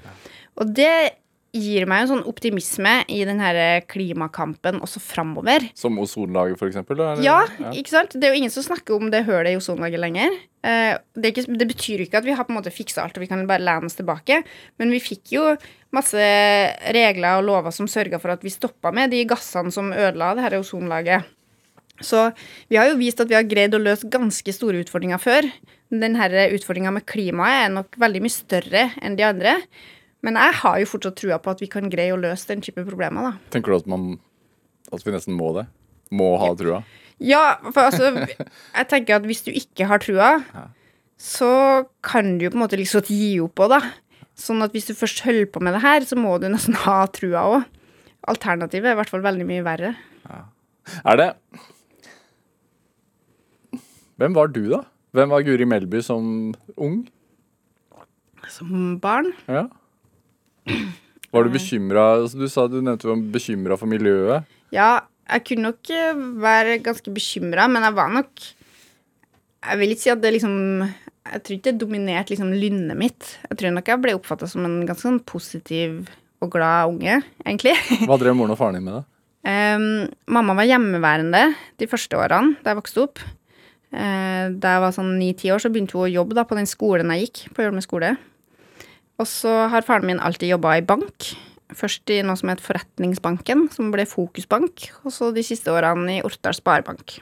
Og 0.61 0.73
det 0.77 1.17
gir 1.55 1.87
meg 1.91 2.03
en 2.03 2.11
sånn 2.11 2.25
optimisme 2.27 2.97
i 3.13 3.21
den 3.27 3.39
her 3.43 3.85
klimakampen 3.91 4.81
også 4.83 5.03
framover. 5.03 5.69
Som 5.79 6.01
ozonlaget, 6.03 6.59
for 6.61 6.71
eksempel? 6.71 6.99
da, 6.99 7.13
eller? 7.15 7.25
Ja, 7.25 7.71
ikke 7.71 7.95
sant? 7.95 8.17
Det 8.19 8.27
er 8.27 8.35
jo 8.35 8.43
ingen 8.43 8.55
som 8.55 8.67
snakker 8.67 8.97
om 8.99 9.13
det 9.13 9.25
hølet 9.29 9.55
i 9.55 9.61
ozonlaget 9.61 10.03
lenger. 10.03 10.35
Eh, 10.65 10.97
det, 11.15 11.31
ikke, 11.31 11.47
det 11.61 11.69
betyr 11.71 12.05
ikke 12.05 12.19
at 12.21 12.27
vi 12.27 12.35
har 12.35 12.47
på 12.49 12.55
en 12.55 12.59
måte 12.59 12.75
fiksa 12.75 13.05
alt 13.05 13.19
og 13.19 13.25
vi 13.25 13.31
kan 13.31 13.45
bare 13.49 13.65
lene 13.65 13.91
oss 13.91 13.99
tilbake. 13.99 14.43
Men 14.83 14.93
vi 14.95 15.03
fikk 15.05 15.37
jo 15.37 15.47
masse 15.95 16.27
regler 16.97 17.39
og 17.39 17.47
lover 17.47 17.75
som 17.75 17.89
sørga 17.91 18.19
for 18.23 18.35
at 18.35 18.45
vi 18.45 18.53
stoppa 18.53 18.93
med 18.95 19.15
de 19.15 19.23
gassene 19.31 19.73
som 19.75 19.95
ødela 19.95 20.35
det 20.35 20.47
her 20.49 20.59
ozonlaget. 20.59 21.31
Så 22.03 22.27
vi 22.67 22.79
har 22.81 22.89
jo 22.91 22.99
vist 22.99 23.21
at 23.23 23.31
vi 23.31 23.37
har 23.39 23.47
greid 23.47 23.77
å 23.77 23.83
løse 23.83 24.11
ganske 24.11 24.55
store 24.55 24.83
utfordringer 24.83 25.21
før. 25.23 25.47
Denne 25.95 26.49
utfordringa 26.57 26.91
med 26.97 27.07
klimaet 27.07 27.69
er 27.69 27.75
nok 27.77 27.95
veldig 28.03 28.25
mye 28.25 28.35
større 28.35 28.89
enn 28.99 29.15
de 29.19 29.27
andre. 29.27 29.61
Men 30.25 30.39
jeg 30.41 30.57
har 30.63 30.79
jo 30.81 30.89
fortsatt 30.89 31.19
trua 31.21 31.37
på 31.43 31.53
at 31.53 31.61
vi 31.61 31.69
kan 31.73 31.91
greie 31.93 32.15
å 32.15 32.21
løse 32.21 32.49
den 32.49 32.63
type 32.65 32.85
problemer. 32.87 33.29
da. 33.29 33.33
Tenker 33.53 33.75
du 33.75 33.81
at, 33.83 33.91
man, 33.91 34.15
at 34.93 35.05
vi 35.05 35.13
nesten 35.13 35.37
må 35.37 35.51
det? 35.59 35.67
Må 36.15 36.31
ha 36.41 36.49
trua? 36.57 36.83
Ja, 37.23 37.59
for 37.71 37.87
altså 37.87 38.09
Jeg 38.17 38.89
tenker 38.91 39.19
at 39.21 39.29
hvis 39.29 39.45
du 39.47 39.53
ikke 39.55 39.87
har 39.91 40.01
trua, 40.03 40.31
så 41.21 41.51
kan 42.05 42.39
du 42.39 42.47
jo 42.47 42.55
på 42.55 42.59
en 42.59 42.65
måte 42.65 42.81
liksom 42.81 43.05
gi 43.07 43.37
opp 43.45 43.61
òg, 43.67 43.77
da. 43.77 43.83
Sånn 44.35 44.65
at 44.65 44.73
hvis 44.75 44.89
du 44.91 44.97
først 44.99 45.23
holder 45.27 45.47
på 45.55 45.63
med 45.63 45.77
det 45.77 45.85
her, 45.85 46.07
så 46.09 46.19
må 46.19 46.35
du 46.43 46.49
nesten 46.51 46.75
ha 46.87 47.05
trua 47.15 47.45
òg. 47.53 47.69
Alternativet 48.33 48.89
er 48.91 48.97
i 48.97 48.99
hvert 49.03 49.13
fall 49.13 49.23
veldig 49.25 49.47
mye 49.47 49.65
verre. 49.67 49.95
Er 51.05 51.17
det 51.21 51.29
Hvem 54.21 54.35
var 54.37 54.51
du, 54.55 54.63
da? 54.71 54.83
Hvem 55.15 55.33
var 55.33 55.45
Guri 55.47 55.67
Melby 55.67 56.01
som 56.03 56.27
ung? 56.77 57.01
Som 58.51 58.99
barn. 59.03 59.33
Ja. 59.51 59.65
Var 61.35 61.47
du 61.47 61.51
bekymra 61.55 62.05
Du 62.31 62.47
sa 62.49 62.67
du 62.71 62.79
nevnte 62.81 63.07
du 63.07 63.11
var 63.11 63.23
bekymra 63.35 63.79
for 63.79 63.91
miljøet. 63.91 64.47
Ja, 64.75 65.05
jeg 65.25 65.47
kunne 65.49 65.71
nok 65.71 65.91
eh, 65.93 66.21
være 66.43 66.81
ganske 66.85 67.13
bekymra, 67.15 67.67
men 67.71 67.87
jeg 67.87 67.97
var 67.97 68.13
nok 68.13 68.45
Jeg 69.65 69.81
vil 69.81 69.95
ikke 69.95 70.05
si 70.05 70.13
at 70.13 70.21
det 70.23 70.35
liksom 70.37 70.59
Jeg 70.85 71.41
tror 71.41 71.57
ikke 71.57 71.71
det 71.73 71.81
dominerte 71.81 72.35
liksom 72.35 72.53
lynnet 72.53 72.99
mitt. 73.01 73.33
Jeg 73.49 73.59
tror 73.61 73.75
nok 73.75 73.89
jeg 73.89 74.03
ble 74.05 74.19
oppfatta 74.19 74.49
som 74.51 74.67
en 74.67 74.83
ganske 74.85 75.07
sånn 75.07 75.23
positiv 75.25 76.05
og 76.45 76.51
glad 76.53 76.91
unge, 76.91 77.23
egentlig. 77.41 77.73
Hva 78.05 78.19
drev 78.21 78.37
moren 78.37 78.53
og 78.53 78.59
faren 78.61 78.77
din 78.77 78.85
med, 78.85 79.01
da? 79.01 79.07
Um, 79.45 80.07
mamma 80.33 80.55
var 80.57 80.65
hjemmeværende 80.65 81.41
de 81.77 81.85
første 81.85 82.17
årene 82.17 82.55
da 82.65 82.73
jeg 82.73 82.79
vokste 82.79 83.03
opp. 83.03 83.21
Uh, 83.93 84.49
da 84.57 84.71
jeg 84.73 84.83
var 84.87 84.95
sånn 84.97 85.11
ni-ti 85.19 85.51
år, 85.53 85.61
så 85.61 85.69
begynte 85.69 85.99
hun 85.99 86.07
å 86.07 86.13
jobbe 86.15 86.39
da, 86.39 86.47
på 86.49 86.57
den 86.57 86.69
skolen 86.69 87.13
jeg 87.13 87.27
gikk 87.27 87.43
på 87.53 87.67
Jølme 87.67 87.83
skole. 87.85 88.15
Og 89.23 89.29
så 89.31 89.53
har 89.71 89.87
faren 89.87 90.09
min 90.09 90.23
alltid 90.23 90.55
jobba 90.55 90.79
i 90.79 90.87
bank. 90.87 91.31
Først 91.75 92.11
i 92.13 92.21
noe 92.27 92.39
som 92.39 92.51
het 92.53 92.63
Forretningsbanken, 92.63 93.69
som 93.75 93.93
ble 93.95 94.07
Fokusbank. 94.09 94.89
Og 95.05 95.15
så 95.15 95.31
de 95.35 95.45
siste 95.47 95.73
årene 95.73 96.19
i 96.19 96.25
Ortdal 96.27 96.57
Sparebank. 96.57 97.19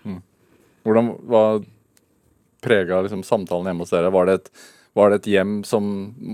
Hvordan 0.82 1.12
var 1.30 1.62
prega 2.62 3.02
liksom, 3.04 3.24
samtalen 3.26 3.70
hjemme 3.70 3.84
hos 3.84 3.92
dere? 3.94 4.12
Var 4.14 4.28
det, 4.28 4.38
et, 4.40 4.66
var 4.98 5.12
det 5.12 5.20
et 5.20 5.30
hjem 5.34 5.54
som 5.68 5.86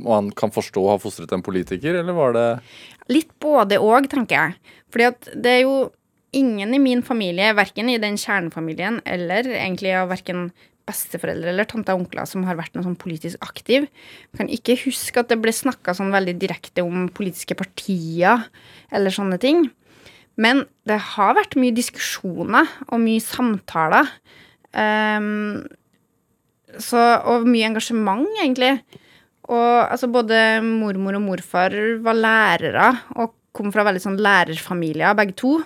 man 0.07 0.31
kan 0.37 0.53
forstå 0.55 0.85
har 0.89 1.03
fostret 1.03 1.33
en 1.35 1.45
politiker, 1.45 2.01
eller 2.01 2.17
var 2.17 2.37
det 2.37 2.49
Litt 3.09 3.31
både 3.41 3.79
òg, 3.81 4.05
tenker 4.13 4.37
jeg. 4.37 4.75
Fordi 4.93 5.07
at 5.09 5.31
det 5.33 5.53
er 5.55 5.63
jo 5.63 5.77
ingen 6.37 6.75
i 6.77 6.81
min 6.83 7.01
familie, 7.03 7.55
verken 7.57 7.89
i 7.89 8.01
den 8.01 8.19
kjernefamilien 8.21 9.01
eller 9.09 9.49
egentlig 9.49 9.95
av 9.97 10.11
verken 10.13 10.51
besteforeldre 10.89 11.53
eller 11.53 11.69
tanter 11.69 11.95
og 11.95 12.07
onkler 12.07 12.29
som 12.29 12.47
har 12.49 12.59
vært 12.59 12.75
noe 12.77 12.87
sånn 12.87 12.99
politisk 12.99 13.43
aktiv. 13.45 13.87
Jeg 13.89 14.41
kan 14.41 14.53
ikke 14.53 14.79
huske 14.87 15.23
at 15.23 15.31
det 15.31 15.41
ble 15.43 15.55
snakka 15.55 15.95
sånn 15.97 16.15
veldig 16.15 16.37
direkte 16.41 16.85
om 16.87 17.09
politiske 17.15 17.57
partier 17.59 18.49
eller 18.95 19.15
sånne 19.15 19.41
ting. 19.43 19.67
Men 20.39 20.63
det 20.87 21.01
har 21.15 21.35
vært 21.37 21.59
mye 21.59 21.75
diskusjoner 21.75 22.71
og 22.89 23.03
mye 23.03 23.23
samtaler. 23.23 24.11
Um, 24.73 25.67
så, 26.79 27.01
og 27.27 27.49
mye 27.49 27.67
engasjement, 27.67 28.29
egentlig. 28.39 28.77
Og 29.49 29.75
altså, 29.89 30.11
både 30.13 30.61
mormor 30.63 31.19
og 31.19 31.25
morfar 31.25 31.75
var 32.05 32.19
lærere 32.19 32.93
og 33.17 33.35
kom 33.57 33.73
fra 33.75 33.87
veldig 33.89 34.05
sånn 34.05 34.21
lærerfamilier, 34.23 35.17
begge 35.19 35.35
to. 35.41 35.57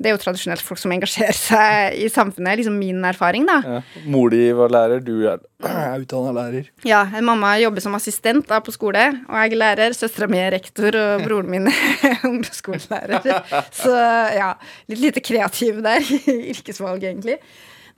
Det 0.00 0.08
er 0.08 0.14
jo 0.14 0.20
tradisjonelt 0.22 0.62
folk 0.64 0.80
som 0.80 0.92
engasjerer 0.94 1.36
seg 1.36 1.96
i 2.00 2.06
samfunnet, 2.08 2.56
liksom 2.62 2.78
min 2.80 3.02
erfaring, 3.04 3.44
da. 3.44 3.58
ja. 3.60 3.80
Mor 4.08 4.30
di 4.32 4.46
var 4.56 4.72
lærer, 4.72 5.02
du 5.04 5.26
er, 5.28 5.42
er 5.68 6.00
utdanna 6.06 6.32
lærer. 6.38 6.70
Ja, 6.88 7.02
mamma 7.20 7.50
jobber 7.60 7.84
som 7.84 7.94
assistent 7.98 8.48
da 8.48 8.62
på 8.64 8.72
skole, 8.72 9.02
og 9.28 9.36
jeg 9.42 9.52
er 9.52 9.60
lærer. 9.60 9.96
Søstera 9.98 10.28
mi 10.32 10.40
er 10.40 10.54
rektor, 10.56 10.96
og 10.96 11.20
broren 11.26 11.50
min 11.52 11.68
er 11.68 12.24
ungdomsskolelærer. 12.30 13.28
Så 13.76 13.92
ja, 14.38 14.54
litt 14.88 15.02
lite 15.04 15.20
kreativ 15.20 15.82
der 15.84 16.00
i 16.32 16.38
yrkesvalget, 16.54 17.10
egentlig. 17.12 17.36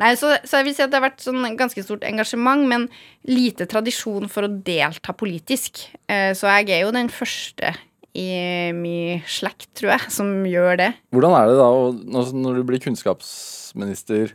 Nei, 0.02 0.14
så, 0.18 0.32
så 0.48 0.58
jeg 0.58 0.66
vil 0.70 0.74
si 0.74 0.82
at 0.82 0.90
det 0.90 0.98
har 0.98 1.04
vært 1.04 1.22
sånn 1.22 1.44
ganske 1.54 1.82
stort 1.84 2.02
engasjement, 2.08 2.64
men 2.66 2.88
lite 3.28 3.68
tradisjon 3.70 4.26
for 4.32 4.48
å 4.48 4.50
delta 4.66 5.14
politisk. 5.14 5.84
Eh, 6.10 6.32
Så 6.34 6.48
jeg 6.50 6.72
er 6.74 6.86
jo 6.88 6.94
den 6.96 7.12
første 7.12 7.74
i 8.14 8.72
min 8.76 9.22
slekt, 9.26 9.70
tror 9.78 9.94
jeg, 9.94 10.10
som 10.12 10.28
gjør 10.44 10.76
det. 10.82 10.90
Hvordan 11.14 11.32
er 11.38 11.46
det 11.48 11.56
da 11.60 11.68
å- 11.72 11.96
når, 12.12 12.58
du 12.60 12.64
blir 12.68 12.82
kunnskapsminister 12.84 14.34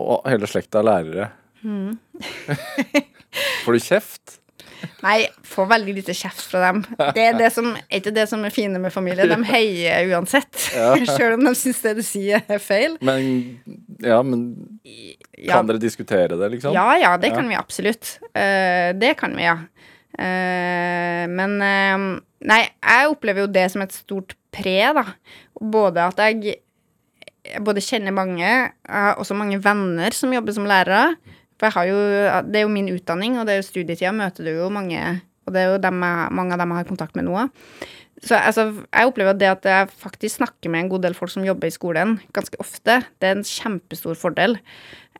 og 0.00 0.24
hele 0.30 0.48
slekta 0.48 0.80
er 0.80 0.88
lærere? 0.88 1.26
Får 3.64 3.76
du 3.76 3.80
kjeft? 3.84 4.38
Nei, 5.04 5.26
får 5.44 5.66
veldig 5.68 5.92
lite 5.98 6.14
kjeft 6.16 6.40
fra 6.48 6.70
dem. 6.70 6.78
Det 7.12 7.20
er 7.20 7.34
det 7.36 7.50
som, 7.52 7.74
ikke 7.92 8.12
det 8.16 8.24
som 8.30 8.40
er 8.48 8.52
fine 8.54 8.80
med 8.80 8.92
familie. 8.94 9.26
De 9.28 9.36
heier 9.50 10.08
uansett. 10.14 10.56
Sjøl 11.12 11.34
om 11.36 11.44
de 11.44 11.52
syns 11.58 11.82
det 11.84 11.92
du 11.98 12.02
sier, 12.04 12.40
er 12.48 12.62
feil. 12.64 12.96
Men 13.04 13.60
ja, 14.00 14.22
men 14.24 14.46
Ja, 15.36 15.58
kan 15.58 15.68
dere 15.68 15.80
diskutere 15.82 16.32
det, 16.40 16.48
liksom? 16.56 16.72
ja, 16.76 16.88
ja 17.00 17.12
det 17.20 17.28
Ja. 17.32 17.36
kan 17.36 17.48
vi 17.52 17.58
absolutt. 17.60 18.14
Eh, 18.32 18.96
det 18.96 19.12
kan 19.20 19.36
vi, 19.36 19.44
ja. 19.44 19.58
Eh, 20.16 21.28
men 21.28 21.60
eh, 21.64 22.08
Nei, 22.48 22.62
jeg 22.64 23.10
opplever 23.12 23.44
jo 23.44 23.52
det 23.52 23.66
som 23.72 23.82
et 23.84 23.92
stort 23.94 24.36
pre, 24.54 24.78
da. 24.96 25.04
Både 25.60 26.06
at 26.08 26.22
jeg 26.24 26.60
jeg 27.40 27.62
både 27.64 27.82
kjenner 27.82 28.14
mange, 28.14 28.44
jeg 28.44 28.72
har 28.84 29.18
også 29.20 29.36
mange 29.38 29.60
venner 29.64 30.14
som 30.16 30.32
jobber 30.34 30.54
som 30.56 30.68
lærere. 30.68 31.16
For 31.60 31.84
jo, 31.88 31.96
det 32.48 32.60
er 32.60 32.64
jo 32.64 32.72
min 32.72 32.90
utdanning, 32.92 33.38
og 33.38 33.46
det 33.46 33.54
er 33.54 33.60
jo 33.60 33.68
studietida 33.68 34.12
møter 34.16 34.46
du 34.46 34.54
jo 34.54 34.70
mange 34.72 35.00
Og 35.44 35.52
det 35.52 35.60
er 35.60 35.72
jo 35.72 35.80
dem 35.82 36.04
jeg, 36.04 36.32
mange 36.36 36.54
av 36.54 36.60
dem 36.62 36.72
jeg 36.72 36.80
har 36.80 36.88
kontakt 36.88 37.16
med 37.16 37.26
nå. 37.26 37.48
Så 38.22 38.36
altså, 38.36 38.66
jeg 38.92 39.08
opplever 39.08 39.34
det 39.34 39.48
at 39.48 39.64
jeg 39.66 39.88
faktisk 40.02 40.36
snakker 40.38 40.70
med 40.70 40.84
en 40.84 40.90
god 40.92 41.02
del 41.06 41.16
folk 41.16 41.32
som 41.32 41.44
jobber 41.44 41.70
i 41.70 41.74
skolen, 41.74 42.18
ganske 42.36 42.60
ofte, 42.60 43.00
det 43.18 43.28
er 43.28 43.38
en 43.38 43.46
kjempestor 43.48 44.18
fordel. 44.20 44.58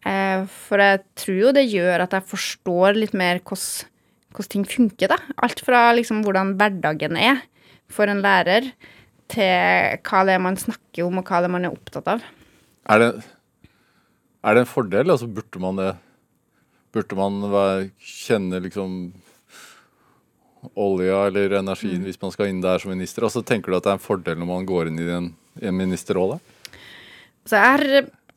Eh, 0.04 0.44
for 0.68 0.80
jeg 0.80 1.00
tror 1.18 1.40
jo 1.40 1.54
det 1.56 1.66
gjør 1.72 2.04
at 2.04 2.14
jeg 2.16 2.28
forstår 2.28 3.00
litt 3.00 3.16
mer 3.16 3.40
hvordan 3.40 3.89
hvordan 4.30 4.50
ting 4.52 4.66
funker, 4.68 5.12
da. 5.12 5.18
Alt 5.42 5.62
fra 5.66 5.88
liksom 5.96 6.22
hvordan 6.24 6.54
hverdagen 6.60 7.18
er 7.18 7.42
for 7.90 8.10
en 8.10 8.22
lærer, 8.22 8.70
til 9.30 9.98
hva 10.06 10.22
det 10.26 10.34
er 10.34 10.42
man 10.42 10.58
snakker 10.58 11.06
om, 11.06 11.20
og 11.20 11.26
hva 11.26 11.42
det 11.42 11.50
er 11.50 11.54
man 11.54 11.66
er 11.66 11.74
opptatt 11.74 12.08
av. 12.10 12.22
Er 12.90 13.02
det, 13.02 13.10
er 14.42 14.56
det 14.56 14.64
en 14.64 14.70
fordel? 14.70 15.12
Altså, 15.12 15.30
burde 15.30 15.62
man 15.62 15.80
det 15.80 15.90
Burde 16.90 17.14
man 17.14 17.36
være, 17.52 17.90
kjenne 18.02 18.58
liksom 18.64 19.12
olja 20.74 21.20
eller 21.28 21.52
energien 21.60 22.02
hvis 22.02 22.18
man 22.18 22.32
skal 22.34 22.50
inn 22.50 22.58
der 22.64 22.82
som 22.82 22.90
minister? 22.90 23.22
Altså, 23.22 23.44
tenker 23.46 23.70
du 23.70 23.76
at 23.78 23.86
det 23.86 23.92
er 23.92 24.00
en 24.00 24.02
fordel 24.02 24.40
når 24.40 24.48
man 24.48 24.66
går 24.66 24.90
inn 24.90 24.98
i 24.98 25.06
en, 25.14 25.28
i 25.62 25.68
en 25.70 25.78
ministerrolle? 25.78 26.40
Så 27.46 27.54
jeg 27.54 27.76
har, 27.76 27.84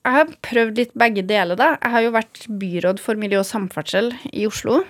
jeg 0.06 0.16
har 0.20 0.36
prøvd 0.46 0.84
litt 0.84 0.94
begge 0.94 1.26
deler, 1.26 1.58
da. 1.58 1.72
Jeg 1.80 1.96
har 1.96 2.06
jo 2.06 2.14
vært 2.14 2.46
byråd 2.62 3.02
for 3.02 3.18
miljø 3.20 3.42
og 3.42 3.50
samferdsel 3.50 4.14
i 4.30 4.46
Oslo. 4.46 4.84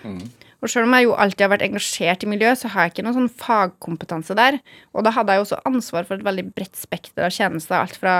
Og 0.63 0.71
selv 0.71 0.87
om 0.87 0.93
jeg 0.95 1.09
jo 1.09 1.15
alltid 1.19 1.43
har 1.43 1.51
vært 1.51 1.65
engasjert 1.65 2.23
i 2.23 2.29
miljø, 2.31 2.53
så 2.55 2.71
har 2.71 2.85
jeg 2.85 2.93
ikke 2.93 3.03
noen 3.03 3.17
sånn 3.17 3.33
fagkompetanse 3.41 4.35
der. 4.39 4.61
Og 4.95 5.03
da 5.03 5.11
hadde 5.11 5.35
jeg 5.35 5.41
jo 5.41 5.47
også 5.49 5.63
ansvar 5.67 6.07
for 6.07 6.15
et 6.15 6.23
veldig 6.23 6.45
bredt 6.55 6.79
spekter 6.79 7.27
av 7.27 7.33
tjenester. 7.35 7.75
Alt 7.81 7.99
fra 7.99 8.15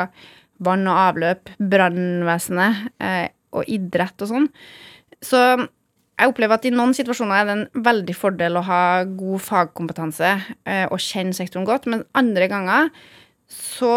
vann 0.64 0.84
og 0.90 1.00
avløp, 1.06 1.54
brannvesenet 1.72 2.90
eh, 3.04 3.30
og 3.56 3.70
idrett 3.72 4.26
og 4.26 4.32
sånn. 4.34 4.50
Så 5.24 5.40
jeg 5.40 6.30
opplever 6.30 6.60
at 6.60 6.68
i 6.68 6.74
noen 6.74 6.94
situasjoner 6.96 7.40
er 7.40 7.48
det 7.48 7.56
en 7.56 7.86
veldig 7.88 8.16
fordel 8.18 8.60
å 8.60 8.68
ha 8.68 8.84
god 9.08 9.44
fagkompetanse 9.48 10.34
eh, 10.68 10.86
og 10.86 11.02
kjenne 11.02 11.36
sektoren 11.38 11.68
godt, 11.68 11.88
men 11.90 12.06
andre 12.18 12.50
ganger 12.52 12.92
så 13.54 13.96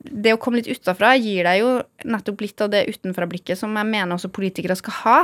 det 0.00 0.32
å 0.32 0.38
komme 0.40 0.60
litt 0.60 0.70
utafra 0.72 1.12
gir 1.20 1.44
deg 1.44 1.60
jo 1.60 1.72
nettopp 2.08 2.40
litt 2.40 2.62
av 2.64 2.70
det 2.72 2.86
utenfra-blikket 2.88 3.58
som 3.60 3.74
jeg 3.76 3.88
mener 3.88 4.16
også 4.16 4.30
politikere 4.32 4.76
skal 4.78 4.96
ha. 5.02 5.18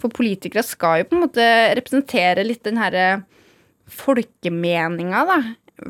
For 0.00 0.12
politikere 0.12 0.64
skal 0.64 1.02
jo 1.02 1.10
på 1.10 1.18
en 1.18 1.24
måte 1.26 1.48
representere 1.76 2.46
litt 2.46 2.64
den 2.64 2.80
herre 2.80 3.24
folkemeninga, 3.92 5.26
da. 5.28 5.38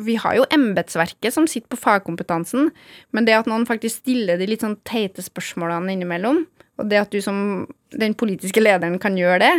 Vi 0.03 0.16
har 0.18 0.38
jo 0.38 0.49
embetsverket 0.55 1.35
som 1.35 1.47
sitter 1.47 1.70
på 1.70 1.79
fagkompetansen, 1.79 2.73
men 3.14 3.29
det 3.29 3.37
at 3.37 3.51
noen 3.51 3.68
faktisk 3.68 4.03
stiller 4.03 4.40
de 4.40 4.49
litt 4.49 4.64
sånn 4.64 4.81
teite 4.88 5.23
spørsmålene 5.23 5.94
innimellom, 5.94 6.42
og 6.81 6.88
det 6.90 7.03
at 7.05 7.14
du 7.14 7.20
som 7.23 7.68
den 7.94 8.16
politiske 8.18 8.62
lederen 8.64 8.99
kan 8.99 9.18
gjøre 9.18 9.44
det, 9.44 9.53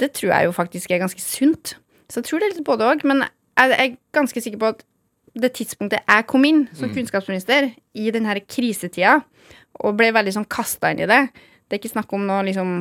det 0.00 0.14
tror 0.16 0.32
jeg 0.32 0.48
jo 0.48 0.56
faktisk 0.56 0.90
er 0.90 1.04
ganske 1.04 1.22
sunt. 1.22 1.76
Så 2.10 2.18
jeg 2.18 2.30
tror 2.30 2.40
det 2.40 2.48
er 2.48 2.56
litt 2.56 2.66
både 2.66 2.88
òg, 2.88 3.04
men 3.06 3.22
jeg 3.60 3.76
er 3.76 3.98
ganske 4.16 4.42
sikker 4.42 4.58
på 4.58 4.72
at 4.74 4.82
det 5.38 5.52
tidspunktet 5.56 6.06
jeg 6.06 6.26
kom 6.30 6.44
inn 6.48 6.64
som 6.76 6.90
kunnskapsminister, 6.94 7.70
i 7.94 8.10
denne 8.14 8.30
her 8.32 8.40
krisetida, 8.46 9.20
og 9.80 9.98
ble 9.98 10.10
veldig 10.14 10.34
sånn 10.34 10.48
kasta 10.50 10.90
inn 10.92 11.04
i 11.04 11.08
det 11.10 11.28
Det 11.30 11.76
er 11.76 11.80
ikke 11.80 11.92
snakk 11.92 12.12
om 12.16 12.24
noe 12.26 12.42
liksom 12.48 12.72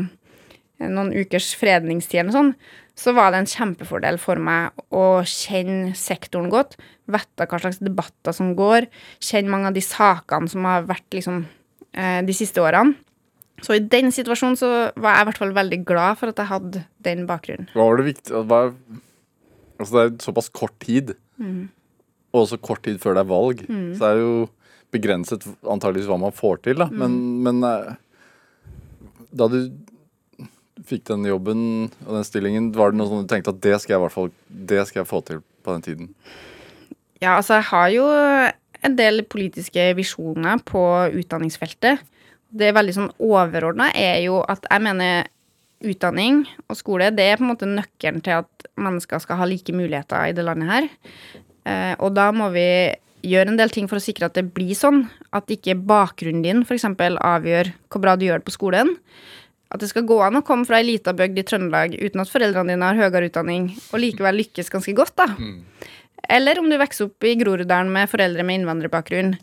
noen 0.79 1.11
ukers 1.11 1.51
fredningstid 1.59 2.21
eller 2.21 2.33
sånn, 2.33 2.53
så 2.99 3.13
var 3.15 3.31
det 3.31 3.41
en 3.41 3.49
kjempefordel 3.51 4.19
for 4.21 4.39
meg 4.41 4.75
å 4.95 5.21
kjenne 5.27 5.91
sektoren 5.97 6.49
godt, 6.51 6.77
vite 7.09 7.47
hva 7.51 7.59
slags 7.61 7.81
debatter 7.83 8.35
som 8.35 8.53
går, 8.57 8.87
kjenne 9.23 9.51
mange 9.51 9.69
av 9.71 9.75
de 9.75 9.83
sakene 9.83 10.51
som 10.51 10.67
har 10.67 10.87
vært 10.89 11.17
liksom 11.17 11.43
eh, 11.93 12.21
de 12.25 12.35
siste 12.35 12.63
årene. 12.63 12.95
Så 13.59 13.75
i 13.75 13.83
den 13.91 14.13
situasjonen 14.15 14.55
så 14.55 14.69
var 14.95 15.17
jeg 15.17 15.25
i 15.25 15.27
hvert 15.29 15.41
fall 15.41 15.55
veldig 15.57 15.81
glad 15.87 16.19
for 16.19 16.31
at 16.31 16.39
jeg 16.39 16.51
hadde 16.53 16.83
den 17.03 17.25
bakgrunnen. 17.27 17.67
Hva 17.75 17.89
var 17.89 17.99
det 17.99 18.09
viktig 18.13 18.43
hva, 18.47 18.61
Altså, 19.79 19.93
det 19.95 20.01
er 20.03 20.15
såpass 20.25 20.49
kort 20.51 20.75
tid. 20.83 21.13
Og 22.33 22.43
også 22.43 22.59
kort 22.61 22.83
tid 22.85 22.99
før 23.01 23.17
det 23.17 23.23
er 23.23 23.31
valg. 23.31 23.63
Så 23.97 24.05
er 24.05 24.17
det 24.17 24.25
jo 24.25 24.35
begrenset 24.93 25.45
antageligvis 25.69 26.09
hva 26.09 26.17
man 26.21 26.35
får 26.35 26.61
til, 26.65 26.81
da. 26.81 26.89
Men, 26.89 27.15
men 27.45 27.61
eh, 27.65 27.95
da 29.37 29.47
du 29.51 29.59
fikk 30.89 31.05
den 31.09 31.25
jobben 31.27 31.63
og 32.05 32.13
den 32.15 32.27
stillingen, 32.27 32.71
var 32.75 32.91
det 32.91 32.99
noe 32.99 33.09
sånn 33.09 33.25
du 33.27 33.31
tenkte 33.31 33.53
at 33.53 33.61
det 33.65 33.75
skal 33.81 33.95
jeg 33.95 33.99
i 33.99 34.03
hvert 34.05 34.15
fall 34.15 34.29
Det 34.47 34.85
skal 34.87 35.01
jeg 35.01 35.09
få 35.09 35.19
til 35.27 35.41
på 35.65 35.75
den 35.75 35.85
tiden? 35.85 36.13
Ja, 37.19 37.35
altså 37.35 37.59
jeg 37.59 37.67
har 37.69 37.89
jo 37.93 38.05
en 38.87 38.95
del 38.95 39.25
politiske 39.27 39.89
visjoner 39.97 40.61
på 40.63 40.81
utdanningsfeltet. 41.19 41.99
Det 42.49 42.69
er 42.69 42.77
veldig 42.77 42.95
sånn 42.95 43.11
overordna 43.19 43.89
er 43.91 44.21
jo 44.23 44.39
at 44.47 44.63
jeg 44.69 44.85
mener 44.85 45.27
utdanning 45.79 46.41
og 46.67 46.75
skole 46.79 47.11
det 47.15 47.27
er 47.27 47.37
på 47.39 47.45
en 47.45 47.51
måte 47.53 47.67
nøkkelen 47.69 48.23
til 48.23 48.41
at 48.41 48.69
mennesker 48.79 49.21
skal 49.23 49.39
ha 49.39 49.47
like 49.47 49.75
muligheter 49.75 50.31
i 50.31 50.35
det 50.35 50.47
landet 50.47 50.71
her. 50.71 50.89
Eh, 51.69 51.93
og 52.01 52.15
da 52.17 52.29
må 52.35 52.49
vi 52.53 52.65
gjøre 53.29 53.51
en 53.51 53.59
del 53.59 53.71
ting 53.73 53.89
for 53.91 53.99
å 53.99 54.03
sikre 54.03 54.29
at 54.29 54.37
det 54.37 54.47
blir 54.55 54.75
sånn. 54.77 55.03
At 55.35 55.51
ikke 55.53 55.77
bakgrunnen 55.77 56.45
din 56.45 56.63
f.eks. 56.65 56.87
avgjør 56.89 57.73
hvor 57.89 58.03
bra 58.03 58.15
du 58.17 58.25
gjør 58.27 58.41
det 58.41 58.49
på 58.49 58.55
skolen. 58.55 58.95
At 59.69 59.83
det 59.83 59.91
skal 59.91 60.07
gå 60.09 60.17
an 60.25 60.39
å 60.39 60.45
komme 60.45 60.65
fra 60.65 60.79
ei 60.79 60.87
lita 60.87 61.13
bygd 61.13 61.37
i 61.37 61.45
Trøndelag 61.45 61.93
uten 61.99 62.23
at 62.23 62.31
foreldrene 62.31 62.73
dine 62.73 62.87
har 62.87 62.97
høyere 62.97 63.29
utdanning, 63.29 63.67
og 63.93 64.01
likevel 64.01 64.39
lykkes 64.41 64.71
ganske 64.73 64.95
godt, 64.97 65.13
da. 65.19 65.27
Eller 66.27 66.59
om 66.59 66.69
du 66.69 66.77
vokser 66.79 67.07
opp 67.07 67.25
i 67.25 67.35
Groruddalen 67.39 67.91
med 67.93 68.09
foreldre 68.11 68.45
med 68.45 68.59
innvandrerbakgrunn, 68.59 69.35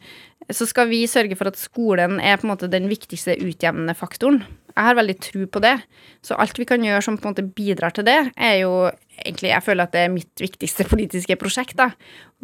så 0.53 0.67
skal 0.69 0.91
vi 0.91 1.01
sørge 1.11 1.35
for 1.39 1.51
at 1.51 1.59
skolen 1.59 2.21
er 2.23 2.39
på 2.39 2.47
en 2.47 2.53
måte 2.53 2.71
den 2.71 2.87
viktigste 2.91 3.35
utjevnende 3.43 3.97
faktoren. 3.99 4.45
Jeg 4.77 4.85
har 4.85 4.99
veldig 4.99 5.17
tro 5.25 5.47
på 5.49 5.63
det. 5.65 5.75
Så 6.23 6.37
alt 6.37 6.59
vi 6.61 6.67
kan 6.69 6.85
gjøre 6.85 7.03
som 7.03 7.17
på 7.17 7.25
en 7.27 7.33
måte 7.33 7.47
bidrar 7.57 7.95
til 7.97 8.05
det, 8.07 8.19
er 8.37 8.59
jo 8.61 8.73
egentlig 9.17 9.49
Jeg 9.49 9.65
føler 9.65 9.87
at 9.87 9.95
det 9.95 10.03
er 10.05 10.13
mitt 10.13 10.43
viktigste 10.43 10.85
politiske 10.93 11.39
prosjekt, 11.41 11.79
da. 11.81 11.89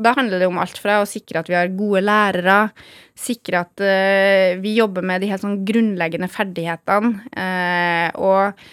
Da 0.00 0.14
handler 0.16 0.40
det 0.40 0.48
om 0.48 0.58
alt 0.58 0.80
fra 0.80 1.02
å 1.02 1.08
sikre 1.08 1.42
at 1.42 1.50
vi 1.52 1.58
har 1.58 1.74
gode 1.76 2.00
lærere, 2.00 2.72
sikre 3.14 3.60
at 3.66 3.84
uh, 3.84 4.56
vi 4.62 4.72
jobber 4.78 5.04
med 5.04 5.20
de 5.20 5.28
helt 5.30 5.44
sånn 5.44 5.60
grunnleggende 5.68 6.30
ferdighetene, 6.32 7.12
uh, 7.36 8.08
og 8.16 8.64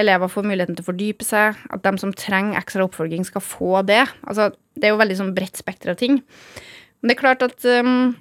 elever 0.00 0.28
får 0.28 0.48
muligheten 0.48 0.74
til 0.74 0.82
å 0.82 0.90
fordype 0.90 1.24
seg, 1.24 1.60
at 1.70 1.86
de 1.86 1.94
som 2.02 2.12
trenger 2.18 2.58
ekstra 2.58 2.88
oppfølging, 2.88 3.22
skal 3.28 3.44
få 3.46 3.84
det. 3.86 4.02
Altså, 4.26 4.50
det 4.84 4.90
er 4.90 4.94
jo 4.94 5.00
veldig 5.00 5.16
sånn 5.22 5.32
bredt 5.36 5.56
spekter 5.56 5.94
av 5.94 5.98
ting. 6.00 6.20
Men 7.00 7.08
det 7.10 7.16
er 7.16 7.20
klart 7.22 7.42
at 7.46 7.64
um, 7.80 8.12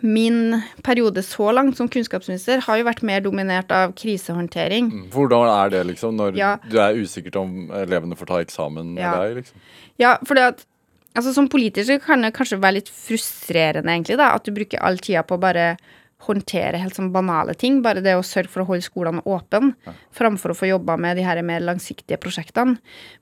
min 0.00 0.62
periode 0.84 1.20
så 1.24 1.50
langt 1.52 1.76
som 1.76 1.88
kunnskapsminister 1.92 2.62
har 2.64 2.78
jo 2.80 2.86
vært 2.88 3.02
mer 3.04 3.20
dominert 3.24 3.72
av 3.74 3.92
krisehåndtering. 4.00 4.88
Hvordan 5.12 5.44
er 5.52 5.74
det, 5.74 5.82
liksom, 5.92 6.16
når 6.16 6.36
Ja. 6.40 6.54
du 6.68 6.78
er 6.80 6.96
usikker 6.96 7.36
om 7.40 7.68
elevene 7.70 8.16
får 8.16 8.26
ta 8.32 8.40
eksamen 8.40 8.94
med 8.96 9.04
deg? 9.04 9.36
liksom? 9.42 9.60
Ja, 10.00 10.16
for 10.24 10.34
det 10.34 10.46
at 10.54 10.64
altså, 11.14 11.32
Som 11.36 11.48
politiker 11.48 12.00
kan 12.02 12.22
det 12.24 12.32
kanskje 12.34 12.58
være 12.58 12.80
litt 12.80 12.88
frustrerende, 12.90 13.92
egentlig, 13.92 14.16
da, 14.18 14.32
at 14.34 14.44
du 14.44 14.50
bruker 14.56 14.80
all 14.82 14.96
tida 14.98 15.22
på 15.22 15.36
å 15.36 15.40
bare 15.44 15.76
håndtere 16.24 16.80
helt 16.80 16.96
sånn 16.96 17.12
banale 17.14 17.54
ting. 17.58 17.80
Bare 17.84 18.02
det 18.04 18.16
å 18.16 18.24
sørge 18.26 18.52
for 18.52 18.64
å 18.64 18.68
holde 18.68 18.86
skolene 18.86 19.22
åpne, 19.28 19.74
framfor 20.14 20.54
å 20.54 20.58
få 20.58 20.70
jobba 20.70 20.96
med 21.00 21.18
de 21.18 21.26
her 21.26 21.40
mer 21.46 21.64
langsiktige 21.64 22.20
prosjektene. 22.22 22.78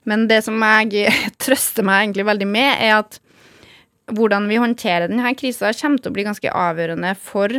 Men 0.08 0.28
det 0.30 0.42
som 0.46 0.58
jeg 0.62 1.12
trøster 1.42 1.86
meg 1.86 2.06
egentlig 2.06 2.28
veldig 2.30 2.48
med, 2.50 2.72
er 2.78 2.98
at 3.00 3.20
hvordan 4.12 4.48
vi 4.50 4.60
håndterer 4.60 5.10
denne 5.10 5.34
krisa, 5.38 5.72
kommer 5.78 6.02
til 6.02 6.12
å 6.12 6.16
bli 6.16 6.26
ganske 6.26 6.56
avgjørende 6.62 7.14
for 7.20 7.54